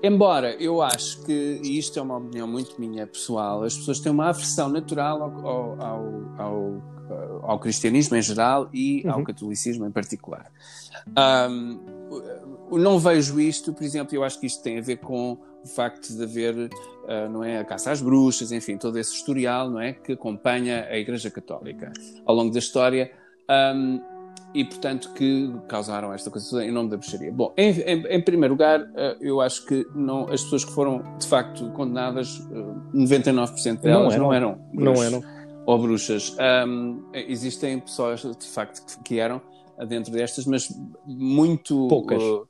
Embora 0.02 0.56
eu 0.62 0.82
acho 0.82 1.24
que, 1.24 1.62
e 1.64 1.78
isto 1.78 1.98
é 1.98 2.02
uma 2.02 2.18
opinião 2.18 2.48
muito 2.48 2.80
minha 2.80 3.08
pessoal, 3.08 3.64
as 3.64 3.78
pessoas 3.78 4.00
têm 4.00 4.12
uma 4.12 4.30
aversão 4.30 4.68
natural 4.70 5.24
ao, 5.24 5.48
ao, 5.48 5.82
ao, 5.82 6.24
ao 6.38 6.82
cristianismo 7.60 8.16
em 8.18 8.22
geral 8.22 8.70
e 8.74 9.04
uhum. 9.06 9.14
ao 9.14 9.24
catolicismo 9.24 9.86
em 9.86 9.92
particular. 9.92 10.52
Um, 11.50 11.80
não 12.72 13.00
vejo 13.00 13.40
isto, 13.40 13.74
por 13.74 13.84
exemplo, 13.84 14.16
eu 14.16 14.24
acho 14.24 14.40
que 14.40 14.46
isto 14.46 14.62
tem 14.64 14.78
a 14.78 14.82
ver 14.82 14.98
com 14.98 15.38
o 15.64 15.68
facto 15.68 16.14
de 16.14 16.24
haver, 16.24 16.56
uh, 16.56 17.30
não 17.32 17.44
é, 17.44 17.60
a 17.60 17.64
caça 17.64 17.92
às 17.92 18.02
bruxas, 18.02 18.52
enfim, 18.52 18.78
todo 18.78 18.98
esse 19.00 19.14
historial, 19.14 19.70
não 19.70 19.80
é, 19.80 19.94
que 19.94 20.14
acompanha 20.14 20.86
a 20.90 20.98
Igreja 20.98 21.32
Católica 21.32 21.92
ao 22.26 22.36
longo 22.36 22.52
da 22.52 22.60
história. 22.60 23.12
Um, 23.50 24.02
e, 24.54 24.64
portanto, 24.64 25.12
que 25.14 25.52
causaram 25.68 26.14
esta 26.14 26.30
coisa 26.30 26.64
em 26.64 26.72
nome 26.72 26.90
da 26.90 26.98
bruxaria. 26.98 27.32
Bom, 27.32 27.52
em, 27.58 27.72
em, 27.72 28.06
em 28.08 28.22
primeiro 28.22 28.54
lugar, 28.54 28.82
uh, 28.82 29.18
eu 29.20 29.42
acho 29.42 29.66
que 29.66 29.86
não, 29.96 30.30
as 30.30 30.44
pessoas 30.44 30.64
que 30.64 30.72
foram, 30.72 31.04
de 31.18 31.28
facto, 31.28 31.72
condenadas, 31.72 32.38
uh, 32.38 32.82
99% 32.94 33.80
delas 33.80 34.16
não 34.16 34.32
eram, 34.32 34.60
não 34.72 34.92
eram, 34.92 34.94
não 34.94 35.04
eram. 35.04 35.24
Ou 35.66 35.80
bruxas. 35.80 36.36
Um, 36.68 37.04
existem 37.14 37.80
pessoas, 37.80 38.22
de 38.22 38.48
facto, 38.48 39.02
que, 39.04 39.20
eram 39.20 39.42
dentro 39.88 40.12
destas, 40.12 40.46
mas 40.46 40.70
muito 41.06 41.88
poucas. 41.88 42.22
Uh, 42.22 42.48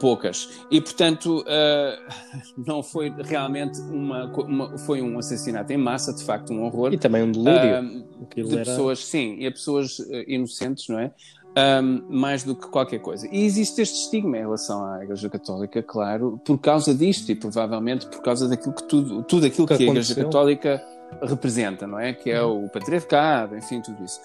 poucas. 0.00 0.48
E, 0.70 0.80
portanto, 0.80 1.42
uh, 1.42 2.12
não 2.66 2.82
foi 2.82 3.12
realmente 3.18 3.80
uma, 3.80 4.26
uma, 4.26 4.78
Foi 4.78 5.02
um 5.02 5.18
assassinato 5.18 5.72
em 5.72 5.76
massa, 5.76 6.12
de 6.12 6.24
facto, 6.24 6.52
um 6.52 6.64
horror. 6.64 6.92
E 6.92 6.98
também 6.98 7.22
um 7.22 7.30
delírio. 7.30 8.04
Uh, 8.10 8.26
de 8.34 8.54
era... 8.54 8.64
pessoas, 8.64 9.04
sim, 9.04 9.36
e 9.38 9.46
a 9.46 9.52
pessoas 9.52 9.98
uh, 9.98 10.24
inocentes, 10.26 10.88
não 10.88 10.98
é? 10.98 11.12
Um, 11.58 12.02
mais 12.10 12.44
do 12.44 12.54
que 12.54 12.68
qualquer 12.68 12.98
coisa. 12.98 13.26
E 13.32 13.44
existe 13.44 13.80
este 13.80 13.94
estigma 13.94 14.36
em 14.36 14.40
relação 14.40 14.84
à 14.84 15.02
Igreja 15.02 15.30
Católica, 15.30 15.82
claro, 15.82 16.38
por 16.44 16.58
causa 16.58 16.94
disto 16.94 17.30
e 17.30 17.34
provavelmente 17.34 18.06
por 18.08 18.20
causa 18.20 18.46
daquilo 18.46 18.74
que 18.74 18.82
tudo, 18.82 19.22
tudo 19.22 19.46
aquilo 19.46 19.66
que, 19.66 19.74
que 19.74 19.84
a 19.84 19.86
Igreja 19.86 20.14
Católica 20.14 20.82
representa, 21.22 21.86
não 21.86 21.98
é? 21.98 22.12
Que 22.12 22.30
é 22.30 22.42
o 22.42 22.68
patriarcado, 22.68 23.56
enfim, 23.56 23.80
tudo 23.80 24.04
isso. 24.04 24.20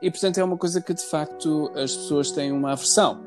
E 0.00 0.10
portanto 0.10 0.38
é 0.38 0.44
uma 0.44 0.56
coisa 0.56 0.80
que 0.80 0.92
de 0.92 1.04
facto 1.04 1.70
as 1.76 1.94
pessoas 1.94 2.32
têm 2.32 2.50
uma 2.50 2.72
aversão 2.72 3.20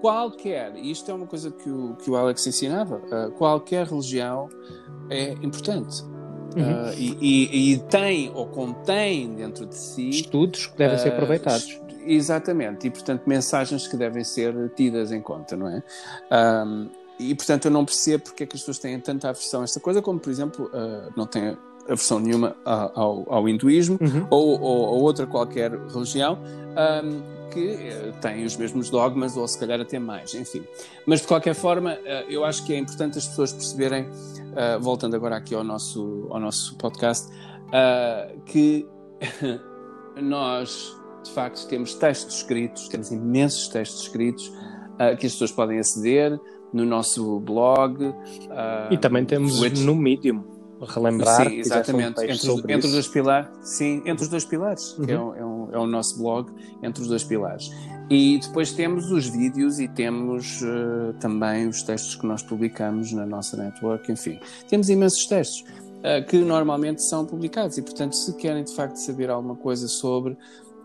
qualquer, 0.00 0.74
e 0.76 0.90
isto 0.90 1.10
é 1.10 1.14
uma 1.14 1.26
coisa 1.26 1.50
que 1.50 1.68
o, 1.68 1.96
que 1.96 2.10
o 2.10 2.16
Alex 2.16 2.46
ensinava, 2.46 2.96
uh, 2.96 3.30
qualquer 3.32 3.86
religião 3.86 4.48
é 5.10 5.32
importante. 5.42 6.02
Uhum. 6.56 6.62
Uh, 6.62 6.94
e, 6.96 7.18
e, 7.20 7.72
e, 7.72 7.78
tem 7.78 8.32
ou 8.34 8.46
contém 8.46 9.34
dentro 9.34 9.66
de 9.66 9.74
si 9.74 10.08
estudos 10.08 10.66
que 10.66 10.78
devem 10.78 10.96
uh, 10.96 11.00
ser 11.00 11.12
aproveitados. 11.12 11.80
Exatamente, 12.06 12.86
e 12.86 12.90
portanto 12.90 13.24
mensagens 13.26 13.86
que 13.86 13.96
devem 13.96 14.24
ser 14.24 14.70
tidas 14.74 15.12
em 15.12 15.20
conta, 15.20 15.56
não 15.56 15.68
é? 15.68 15.82
Um, 16.64 16.88
e 17.18 17.34
portanto 17.34 17.66
eu 17.66 17.70
não 17.70 17.84
percebo 17.84 18.24
porque 18.24 18.44
é 18.44 18.46
que 18.46 18.56
as 18.56 18.62
pessoas 18.62 18.78
têm 18.78 18.98
tanta 19.00 19.28
aversão 19.28 19.60
a 19.60 19.64
esta 19.64 19.80
coisa, 19.80 20.00
como 20.00 20.18
por 20.20 20.30
exemplo, 20.30 20.70
não 21.16 21.26
têm 21.26 21.56
aversão 21.88 22.20
nenhuma 22.20 22.54
ao, 22.64 23.24
ao 23.32 23.48
hinduísmo 23.48 23.98
uhum. 24.00 24.26
ou, 24.30 24.60
ou, 24.60 24.78
ou, 24.88 25.00
outra 25.02 25.26
qualquer 25.26 25.72
religião. 25.72 26.38
Um, 27.04 27.38
que 27.50 27.74
uh, 27.74 28.12
têm 28.20 28.44
os 28.44 28.56
mesmos 28.56 28.90
dogmas 28.90 29.36
ou 29.36 29.46
se 29.46 29.58
calhar 29.58 29.80
até 29.80 29.98
mais, 29.98 30.34
enfim. 30.34 30.62
Mas 31.06 31.20
de 31.20 31.26
qualquer 31.26 31.54
forma, 31.54 31.94
uh, 31.94 32.30
eu 32.30 32.44
acho 32.44 32.64
que 32.64 32.72
é 32.72 32.78
importante 32.78 33.18
as 33.18 33.26
pessoas 33.26 33.52
perceberem, 33.52 34.04
uh, 34.04 34.80
voltando 34.80 35.16
agora 35.16 35.36
aqui 35.36 35.54
ao 35.54 35.64
nosso, 35.64 36.26
ao 36.30 36.40
nosso 36.40 36.76
podcast, 36.76 37.28
que 38.46 38.86
nós 40.22 40.96
de 41.22 41.30
facto 41.32 41.66
temos 41.68 41.94
textos 41.94 42.36
escritos, 42.36 42.88
temos 42.88 43.10
imensos 43.10 43.68
textos 43.68 44.02
escritos 44.02 44.50
que 45.20 45.26
as 45.26 45.32
pessoas 45.32 45.52
podem 45.52 45.78
aceder 45.78 46.38
no 46.72 46.86
nosso 46.86 47.38
blog. 47.40 48.14
e 48.90 48.96
também 48.96 49.24
temos 49.26 49.60
no 49.80 49.94
Medium 49.94 50.57
relembrar. 50.86 51.48
Sim, 51.48 51.58
exatamente. 51.58 52.20
Entre, 52.22 52.72
entre 52.72 52.86
os 52.86 52.92
dois 52.92 53.08
pilares, 53.08 53.48
sim, 53.62 54.02
entre 54.06 54.22
os 54.24 54.28
dois 54.28 54.44
pilares, 54.44 54.96
uhum. 54.98 55.04
que 55.04 55.12
é, 55.12 55.20
um, 55.20 55.34
é, 55.34 55.44
um, 55.44 55.68
é, 55.72 55.78
o 55.78 55.86
nosso 55.86 56.18
blog, 56.18 56.50
entre 56.82 57.02
os 57.02 57.08
dois 57.08 57.24
pilares. 57.24 57.70
E 58.10 58.38
depois 58.40 58.72
temos 58.72 59.10
os 59.10 59.28
vídeos 59.28 59.78
e 59.78 59.86
temos 59.88 60.62
uh, 60.62 61.12
também 61.20 61.68
os 61.68 61.82
textos 61.82 62.16
que 62.16 62.26
nós 62.26 62.42
publicamos 62.42 63.12
na 63.12 63.26
nossa 63.26 63.56
network, 63.56 64.10
enfim. 64.10 64.38
Temos 64.68 64.88
imensos 64.88 65.26
textos 65.26 65.64
uh, 65.98 66.26
que 66.26 66.38
normalmente 66.38 67.02
são 67.02 67.26
publicados 67.26 67.76
e, 67.76 67.82
portanto, 67.82 68.14
se 68.14 68.34
querem 68.36 68.64
de 68.64 68.74
facto 68.74 68.96
saber 68.96 69.28
alguma 69.28 69.56
coisa 69.56 69.86
sobre, 69.88 70.38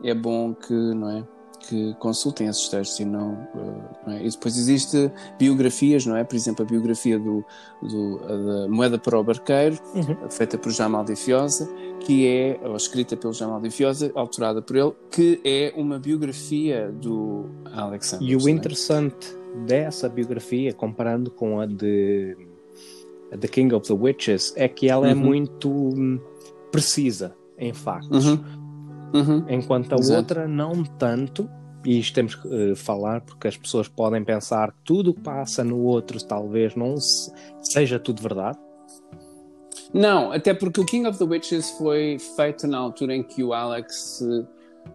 é 0.04 0.14
bom 0.14 0.54
que, 0.54 0.74
não 0.74 1.10
é? 1.10 1.24
Que 1.68 1.94
consultem 1.96 2.48
esses 2.48 2.68
textos 2.68 3.00
e 3.00 3.06
não, 3.06 3.34
uh, 3.56 3.84
não 4.06 4.14
é? 4.14 4.26
E 4.26 4.30
depois 4.30 4.58
existe 4.58 5.12
biografias, 5.40 6.06
não 6.06 6.16
é? 6.16 6.24
Por 6.24 6.36
exemplo, 6.36 6.66
a 6.66 6.68
biografia 6.68 7.18
do, 7.18 7.44
do 7.82 8.18
da 8.20 8.68
Moeda 8.68 8.98
para 8.98 9.18
o 9.18 9.24
Barqueiro, 9.24 9.78
uhum. 9.96 10.30
feita 10.30 10.58
por 10.58 10.72
Jamal 10.72 11.04
Di 11.06 11.16
Fiosa, 11.16 11.70
que 12.02 12.28
é, 12.28 12.60
ou 12.64 12.76
escrita 12.76 13.16
pelo 13.16 13.34
Jamal 13.34 13.62
Di 13.62 13.70
Fiosa, 13.70 14.12
autorada 14.16 14.62
por 14.62 14.76
ele, 14.76 14.94
que 15.10 15.40
é 15.44 15.74
uma 15.76 15.98
biografia 15.98 16.92
do 16.92 17.46
Alexander. 17.72 18.28
E 18.28 18.36
o 18.36 18.48
é? 18.48 18.52
interessante 18.52 19.36
dessa 19.66 20.10
biografia, 20.10 20.74
comparando 20.74 21.32
com 21.32 21.60
a 21.60 21.66
de 21.66 22.36
The 23.40 23.48
King 23.48 23.74
of 23.74 23.88
the 23.88 23.94
Witches, 23.94 24.54
é 24.56 24.68
que 24.68 24.90
ela 24.90 25.08
é 25.08 25.14
uhum. 25.14 25.22
é 25.22 25.24
muito 25.24 25.70
hum, 25.70 26.20
precisa 26.72 27.36
em 27.58 27.74
factos. 27.74 28.26
Uhum 28.26 28.63
Uhum. 29.14 29.46
Enquanto 29.48 29.94
a 29.94 29.96
Exato. 29.98 30.18
outra, 30.18 30.48
não 30.48 30.84
tanto, 30.84 31.50
e 31.86 32.00
isto 32.00 32.14
temos 32.16 32.36
que 32.36 32.48
uh, 32.48 32.76
falar 32.76 33.22
porque 33.22 33.48
as 33.48 33.58
pessoas 33.58 33.88
podem 33.88 34.24
pensar 34.24 34.72
que 34.72 34.78
tudo 34.84 35.12
o 35.12 35.14
que 35.14 35.22
passa 35.22 35.64
no 35.64 35.80
outro 35.80 36.24
talvez 36.24 36.76
não 36.76 36.98
se, 36.98 37.32
seja 37.62 38.00
tudo 38.00 38.22
verdade. 38.22 38.58
Não, 39.94 40.32
até 40.32 40.54
porque 40.54 40.82
o 40.82 40.86
King 40.86 41.08
of 41.08 41.20
the 41.20 41.26
Witches 41.26 41.70
foi 41.72 42.18
feito 42.36 42.66
na 42.66 42.80
altura 42.80 43.16
em 43.16 43.22
que 43.22 43.44
o 43.44 43.54
Alex 43.54 44.22
uh, 44.22 44.48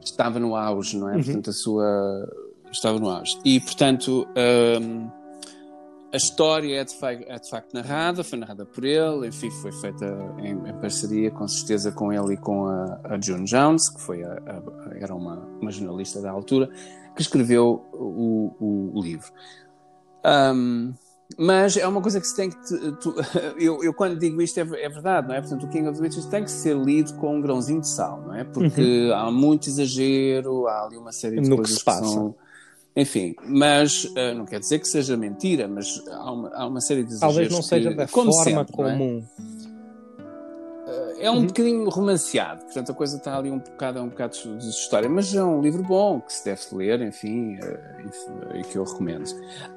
estava 0.02 0.40
no 0.40 0.56
auge, 0.56 0.96
não 0.96 1.08
é? 1.08 1.16
Uhum. 1.16 1.22
Portanto, 1.22 1.50
a 1.50 1.52
sua. 1.52 2.28
estava 2.72 2.98
no 2.98 3.08
auge. 3.08 3.38
E, 3.44 3.60
portanto. 3.60 4.26
Um 4.36 5.17
a 6.12 6.16
história 6.16 6.80
é 6.80 6.84
de, 6.84 6.94
é 7.26 7.38
de, 7.38 7.50
facto 7.50 7.74
narrada, 7.74 8.24
foi 8.24 8.38
narrada 8.38 8.64
por 8.64 8.84
ele, 8.84 9.28
enfim, 9.28 9.50
foi 9.50 9.72
feita 9.72 10.06
em, 10.38 10.52
em 10.68 10.80
parceria 10.80 11.30
com 11.30 11.46
certeza 11.46 11.92
com 11.92 12.12
ele 12.12 12.34
e 12.34 12.36
com 12.36 12.66
a, 12.66 13.00
a 13.04 13.20
June 13.20 13.44
Jones, 13.44 13.90
que 13.90 14.00
foi 14.00 14.24
a, 14.24 14.32
a, 14.32 14.96
era 14.98 15.14
uma, 15.14 15.36
uma, 15.60 15.70
jornalista 15.70 16.20
da 16.22 16.30
altura, 16.30 16.70
que 17.14 17.20
escreveu 17.20 17.84
o, 17.92 18.54
o, 18.58 18.98
o 18.98 19.02
livro. 19.02 19.30
Um, 20.24 20.94
mas 21.36 21.76
é 21.76 21.86
uma 21.86 22.00
coisa 22.00 22.20
que 22.20 22.26
se 22.26 22.34
tem 22.34 22.48
que. 22.48 22.56
Tu, 23.00 23.14
eu, 23.60 23.84
eu, 23.84 23.92
quando 23.92 24.18
digo 24.18 24.40
isto 24.40 24.58
é, 24.58 24.62
é, 24.62 24.88
verdade, 24.88 25.28
não 25.28 25.34
é? 25.34 25.40
Portanto, 25.42 25.66
o 25.66 25.68
King 25.68 25.86
of 25.88 25.98
the 25.98 26.04
Witches 26.04 26.24
tem 26.24 26.42
que 26.42 26.50
ser 26.50 26.74
lido 26.74 27.12
com 27.16 27.36
um 27.36 27.40
grãozinho 27.40 27.82
de 27.82 27.88
sal, 27.88 28.22
não 28.22 28.34
é? 28.34 28.44
Porque 28.44 29.08
uhum. 29.08 29.14
há 29.14 29.30
muito 29.30 29.68
exagero, 29.68 30.66
há 30.66 30.86
ali 30.86 30.96
uma 30.96 31.12
série 31.12 31.38
de 31.38 31.50
no 31.50 31.56
coisas 31.56 31.74
que, 31.74 31.80
se 31.80 31.84
passa. 31.84 32.00
que 32.00 32.08
são 32.08 32.34
enfim, 32.96 33.34
mas 33.44 34.04
uh, 34.04 34.34
não 34.36 34.44
quer 34.44 34.60
dizer 34.60 34.78
que 34.78 34.88
seja 34.88 35.16
mentira, 35.16 35.68
mas 35.68 36.02
há 36.08 36.32
uma, 36.32 36.48
há 36.54 36.66
uma 36.66 36.80
série 36.80 37.04
de 37.04 37.18
Talvez 37.18 37.50
não 37.50 37.62
seja 37.62 37.90
que, 37.90 37.96
da 37.96 38.06
forma 38.08 38.32
sempre, 38.32 38.72
comum. 38.72 39.24
É? 39.64 39.67
É 41.20 41.30
um 41.30 41.36
uhum. 41.36 41.46
bocadinho 41.46 41.88
romanceado, 41.88 42.64
portanto 42.64 42.92
a 42.92 42.94
coisa 42.94 43.16
está 43.16 43.36
ali 43.36 43.50
um 43.50 43.58
bocado, 43.58 44.00
um 44.00 44.08
bocado 44.08 44.36
de 44.56 44.68
história, 44.68 45.08
mas 45.08 45.34
é 45.34 45.42
um 45.42 45.60
livro 45.60 45.82
bom 45.82 46.20
que 46.20 46.32
se 46.32 46.44
deve 46.44 46.60
ler, 46.72 47.00
enfim, 47.02 47.58
e 48.54 48.62
que 48.62 48.76
eu 48.76 48.84
recomendo. 48.84 49.28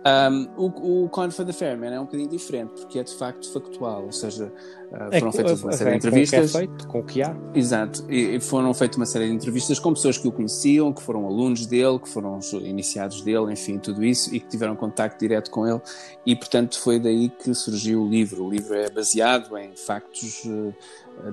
Um, 0.05 0.47
o, 0.57 1.03
o 1.05 1.09
Con 1.09 1.31
for 1.31 1.45
the 1.45 1.53
Fairman 1.53 1.93
é 1.93 1.99
um 1.99 2.05
bocadinho 2.05 2.29
diferente, 2.29 2.71
porque 2.81 2.99
é 2.99 3.03
de 3.03 3.15
facto 3.15 3.51
factual, 3.51 4.05
ou 4.05 4.11
seja, 4.11 4.51
Uh, 4.91 5.19
foram 5.19 5.29
é, 5.29 5.31
feitas 5.31 5.63
uma 5.63 5.71
série 5.71 5.91
de 5.91 5.95
entrevistas. 5.95 6.51
Com 6.51 6.57
o 6.57 6.57
que 6.57 6.57
é 6.57 6.59
feito, 6.59 6.87
com 6.87 6.99
o 6.99 7.03
que 7.03 7.23
há. 7.23 7.35
Exato. 7.55 8.05
E, 8.11 8.39
foram 8.41 8.73
feitas 8.73 8.97
uma 8.97 9.05
série 9.05 9.27
de 9.27 9.33
entrevistas 9.33 9.79
com 9.79 9.93
pessoas 9.93 10.17
que 10.17 10.27
o 10.27 10.31
conheciam, 10.33 10.91
que 10.91 11.01
foram 11.01 11.25
alunos 11.25 11.65
dele, 11.65 11.97
que 11.97 12.09
foram 12.09 12.39
iniciados 12.61 13.21
dele, 13.21 13.53
enfim, 13.53 13.77
tudo 13.77 14.03
isso, 14.03 14.35
e 14.35 14.39
que 14.41 14.49
tiveram 14.49 14.75
contacto 14.75 15.17
direto 15.17 15.49
com 15.49 15.65
ele. 15.65 15.79
E, 16.25 16.35
portanto, 16.35 16.77
foi 16.77 16.99
daí 16.99 17.29
que 17.29 17.53
surgiu 17.55 18.03
o 18.03 18.09
livro. 18.09 18.43
O 18.43 18.49
livro 18.49 18.75
é 18.75 18.89
baseado 18.89 19.57
em 19.57 19.73
factos 19.77 20.43
uh, 20.43 20.75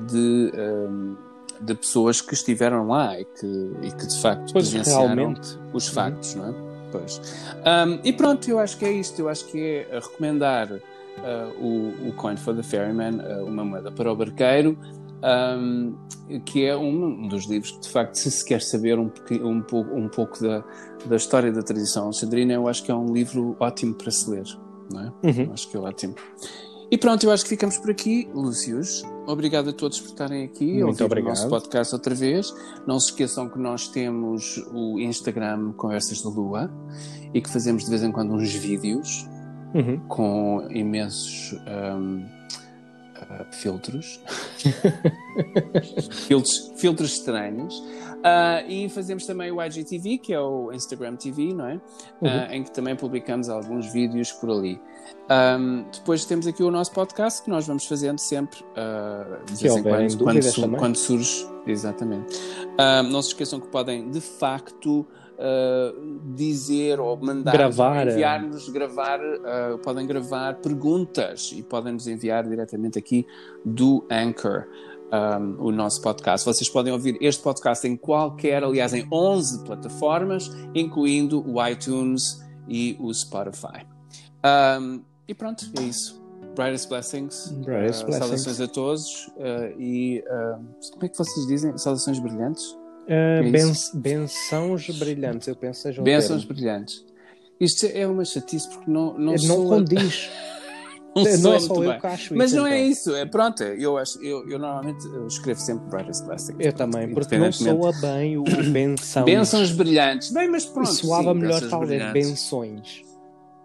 de. 0.07 0.53
Um, 0.57 1.29
de 1.61 1.75
pessoas 1.75 2.21
que 2.21 2.35
estiveram 2.35 2.87
lá 2.87 3.19
e 3.19 3.25
que, 3.25 3.73
e 3.83 3.91
que 3.91 4.07
de 4.07 4.23
facto 4.23 4.53
pois 4.53 4.73
realmente 4.73 5.59
os 5.73 5.89
factos, 5.89 6.37
uhum. 6.37 6.43
não 6.43 6.49
é? 6.51 6.69
Pois. 6.91 7.21
Um, 7.57 7.99
e 8.05 8.13
pronto, 8.13 8.49
eu 8.49 8.59
acho 8.59 8.79
que 8.79 8.85
é 8.85 8.93
isto. 8.93 9.21
Eu 9.21 9.29
acho 9.29 9.45
que 9.47 9.87
é 9.91 9.99
recomendar 9.99 10.71
uh, 10.73 10.81
o, 11.61 12.09
o 12.09 12.13
Coin 12.15 12.37
for 12.37 12.55
the 12.55 12.63
Ferryman, 12.63 13.17
uh, 13.17 13.45
uma 13.45 13.65
moeda 13.65 13.91
para 13.91 14.11
o 14.11 14.17
barqueiro, 14.17 14.79
um, 15.23 15.95
que 16.45 16.65
é 16.65 16.77
um, 16.77 17.29
dos 17.29 17.47
livros 17.47 17.73
que, 17.73 17.81
de 17.81 17.89
facto, 17.89 18.15
se 18.15 18.31
se 18.31 18.45
quer 18.45 18.63
saber 18.63 18.99
um, 18.99 19.11
um, 19.43 19.61
pouco, 19.61 19.95
um 19.95 20.09
pouco 20.09 20.43
da, 20.43 20.65
da 21.07 21.17
história 21.17 21.53
da 21.53 21.63
tradição 21.63 22.05
alexandrina, 22.05 22.55
eu 22.55 22.69
acho 22.69 22.83
que 22.83 22.91
é 22.91 22.95
um 22.95 23.13
livro 23.13 23.57
ótimo 23.59 23.95
para 23.95 24.11
se 24.11 24.31
ler. 24.31 24.47
Não 24.91 25.03
é? 25.03 25.13
Uhum. 25.23 25.53
Acho 25.53 25.69
que 25.69 25.77
é 25.77 25.81
ótimo. 25.81 26.15
E 26.91 26.97
pronto, 26.97 27.25
eu 27.25 27.31
acho 27.31 27.43
que 27.45 27.51
ficamos 27.51 27.77
por 27.77 27.91
aqui, 27.91 28.29
Lúcius. 28.35 29.03
Obrigado 29.27 29.69
a 29.71 29.73
todos 29.75 30.01
por 30.01 30.09
estarem 30.09 30.45
aqui, 30.45 30.83
Muito 30.83 31.05
obrigado. 31.05 31.27
o 31.27 31.31
nosso 31.35 31.49
podcast 31.49 31.95
outra 31.95 32.15
vez. 32.15 32.53
Não 32.87 32.99
se 32.99 33.11
esqueçam 33.11 33.47
que 33.49 33.59
nós 33.59 33.89
temos 33.89 34.57
o 34.73 34.99
Instagram 34.99 35.73
Conversas 35.73 36.23
da 36.23 36.31
Lua 36.31 36.71
e 37.35 37.43
que 37.43 37.51
fazemos 37.51 37.85
de 37.85 37.91
vez 37.91 38.03
em 38.03 38.11
quando 38.11 38.33
uns 38.33 38.53
vídeos 38.55 39.29
Uhum. 39.75 40.01
com 40.09 40.67
imensos 40.71 41.53
hum, 41.99 42.25
ah, 43.31 43.45
filtros. 43.53 44.21
filtros. 46.27 46.73
Filtros 46.77 47.13
estranhos. 47.13 47.83
Ah, 48.23 48.63
e 48.67 48.89
fazemos 48.89 49.25
também 49.27 49.51
o 49.53 49.63
IGTV, 49.63 50.19
que 50.19 50.33
é 50.33 50.41
o 50.41 50.73
Instagram 50.73 51.17
TV, 51.17 51.55
não 51.55 51.67
é? 51.67 51.81
Ah, 52.23 52.55
em 52.55 52.65
que 52.65 52.71
também 52.73 52.97
publicamos 52.97 53.49
alguns 53.49 53.93
vídeos 53.93 54.33
por 54.33 54.51
ali. 54.51 54.81
Ahm, 55.29 55.85
depois 55.93 56.25
temos 56.25 56.47
aqui 56.47 56.63
o 56.63 56.71
nosso 56.71 56.93
podcast 56.93 57.43
que 57.43 57.51
nós 57.51 57.67
vamos 57.67 57.85
fazendo 57.87 58.19
sempre 58.19 58.59
ah, 58.77 59.39
de 59.47 59.55
vez 59.63 59.77
em 59.77 59.83
quando, 59.83 60.19
quando, 60.19 60.43
su- 60.43 60.61
também. 60.61 60.79
quando 60.79 60.97
surge. 60.97 61.47
Exatamente. 61.67 62.41
Não 63.11 63.21
se 63.21 63.29
esqueçam 63.29 63.61
que 63.61 63.69
podem 63.69 64.11
de 64.11 64.21
facto 64.21 65.07
ah, 65.39 65.93
dizer 66.35 66.99
ou 67.01 67.17
mandar 67.17 67.53
Gravar, 67.53 68.09
enviar-nos 68.09 68.69
gravar, 68.69 69.21
ah, 69.21 69.79
podem 69.83 70.07
gravar 70.07 70.57
perguntas 70.57 71.53
e 71.55 71.63
podem 71.63 71.93
nos 71.93 72.07
enviar 72.07 72.47
diretamente 72.49 72.99
aqui 72.99 73.27
do 73.65 74.05
Anchor. 74.11 74.67
um, 75.11 75.69
o 75.69 75.73
nosso 75.73 76.03
podcast. 76.03 76.45
Vocês 76.45 76.69
podem 76.69 76.93
ouvir 76.93 77.17
este 77.21 77.43
podcast 77.43 77.87
em 77.89 77.97
qualquer, 77.97 78.63
aliás, 78.63 78.93
em 78.93 79.09
11 79.11 79.65
plataformas, 79.65 80.51
incluindo 80.75 81.43
o 81.51 81.67
iTunes 81.67 82.45
e 82.69 82.95
o 83.01 83.13
Spotify. 83.15 83.87
Um, 84.45 85.01
e 85.27 85.35
pronto, 85.35 85.65
é 85.79 85.83
isso. 85.83 86.23
Brightest 86.55 86.89
Blessings. 86.91 87.49
Brightest 87.65 88.03
Uh, 88.03 88.07
blessings. 88.07 88.19
Saudações 88.19 88.61
a 88.61 88.69
todos. 88.69 89.29
uh, 89.37 89.81
e 89.81 90.23
uh, 90.27 90.63
como 90.93 91.05
é 91.05 91.09
que 91.09 91.17
vocês 91.17 91.47
dizem? 91.47 91.79
Saudações 91.79 92.19
brilhantes? 92.19 92.77
Uh, 93.09 93.43
É 93.43 93.43
bençãos 93.95 94.91
brilhantes, 94.99 95.49
eu 95.49 95.57
penso 95.57 95.81
seja 95.83 96.01
um 96.01 96.05
Bênçãos 96.05 96.43
termo. 96.43 96.55
brilhantes. 96.55 97.05
Isto 97.59 97.87
é 97.87 98.07
uma 98.07 98.25
chatice 98.25 98.69
porque 98.69 98.91
não, 98.91 99.15
não, 99.15 99.33
Não, 99.33 99.39
soa- 99.39 99.69
condiz. 99.79 100.29
não 101.17 101.25
não 101.25 101.55
é 101.55 101.59
só 101.61 101.75
eu 101.75 101.91
bem. 101.91 102.01
que 102.01 102.07
acho 102.07 102.37
Mas 102.37 102.51
isso. 102.51 102.61
não 102.61 102.67
é 102.67 102.79
então. 102.79 102.91
isso, 102.91 103.15
é 103.17 103.25
pronto. 103.27 103.63
Eu, 103.65 103.97
acho, 103.99 104.23
eu, 104.23 104.49
eu 104.49 104.59
normalmente 104.59 105.05
eu 105.07 105.27
escrevo 105.27 105.59
sempre 105.59 105.89
Brightest 105.89 106.25
Blessings. 106.27 106.51
Eu 106.61 106.73
pronto, 106.73 106.93
também, 106.93 107.15
porque 107.15 107.39
não 107.39 107.51
soa 107.51 107.93
bem 108.01 108.37
o 108.37 108.45
benção. 108.71 109.25
Bênçãos 109.25 109.73
brilhantes. 109.73 110.31
Bem, 110.31 110.49
mas 110.49 110.67
pronto. 110.67 110.93
Soava 110.93 111.33
sim, 111.33 111.41
melhor 111.41 111.61
talvez 111.69 112.13
benções. 112.13 113.03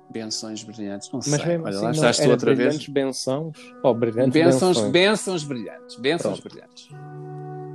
Benções 0.09 0.63
brilhantes. 0.63 1.11
Não 1.11 1.19
Mas 1.19 1.41
sei. 1.41 1.45
mesmo 1.45 1.65
Olha, 1.65 1.75
assim, 1.75 1.83
lá 1.85 1.91
estás 1.91 2.17
tu 2.17 2.29
outra 2.29 2.55
vez. 2.55 2.57
brilhantes 2.67 2.87
bençãos? 2.87 3.57
Ou 3.83 3.93
brilhantes 3.93 4.33
benções? 4.33 4.79
bênçãos 4.91 5.43
brilhantes. 5.43 5.95
Bênçãos 5.97 6.39
Pronto. 6.39 6.53
brilhantes. 6.55 6.87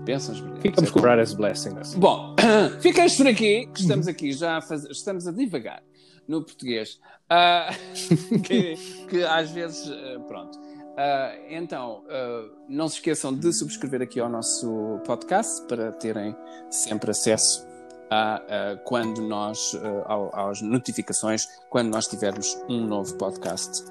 Bênçãos 0.09 0.41
brilhantes. 0.41 0.63
Ficamos 0.63 0.91
É 0.91 0.93
com 0.95 1.01
Brightest 1.03 1.37
Blessings. 1.37 1.95
Bom, 1.97 2.35
ficamos 2.81 3.15
por 3.15 3.27
aqui, 3.27 3.67
que 3.75 3.81
estamos 3.83 4.09
aqui 4.09 4.33
já 4.33 4.57
a 4.57 4.63
fazer, 4.63 4.91
estamos 4.91 5.27
a 5.29 5.33
divagar 5.33 5.83
no 6.27 6.43
português, 6.43 6.99
Ah, 7.29 7.69
que, 8.43 8.75
que 9.11 9.23
às 9.23 9.51
vezes, 9.51 9.91
ah, 9.91 10.21
pronto. 10.27 10.59
Ah, 10.97 11.35
então, 11.51 12.05
ah, 12.09 12.49
não 12.71 12.89
se 12.89 12.95
esqueçam 12.97 13.35
de 13.35 13.53
subscrever 13.53 14.01
aqui 14.01 14.19
ao 14.19 14.31
nosso 14.31 14.99
podcast 15.07 15.63
para 15.67 15.93
terem 15.93 16.35
sempre 16.71 17.11
acesso 17.11 17.67
a, 18.11 18.41
quando 18.87 19.21
nós, 19.21 19.79
ao- 20.07 20.35
às 20.35 20.63
notificações, 20.63 21.47
quando 21.69 21.91
nós 21.91 22.07
tivermos 22.07 22.57
um 22.67 22.81
novo 22.87 23.15
podcast 23.19 23.85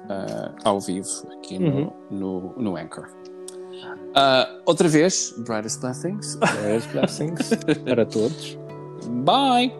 ao 0.64 0.80
vivo 0.80 1.08
aqui 1.38 1.56
no, 1.60 1.68
Uhum. 1.70 1.92
no, 2.10 2.40
no 2.58 2.76
Anchor. 2.76 3.06
Ah, 4.14 4.48
outra 4.66 4.88
vez, 4.88 5.34
Brightest 5.38 5.80
Blessings. 5.80 6.36
Brightest 6.36 6.92
Blessings 6.92 7.50
para 7.84 8.06
todos. 8.06 8.58
Bye! 9.24 9.72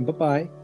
Bye 0.00 0.12
bye. 0.12 0.63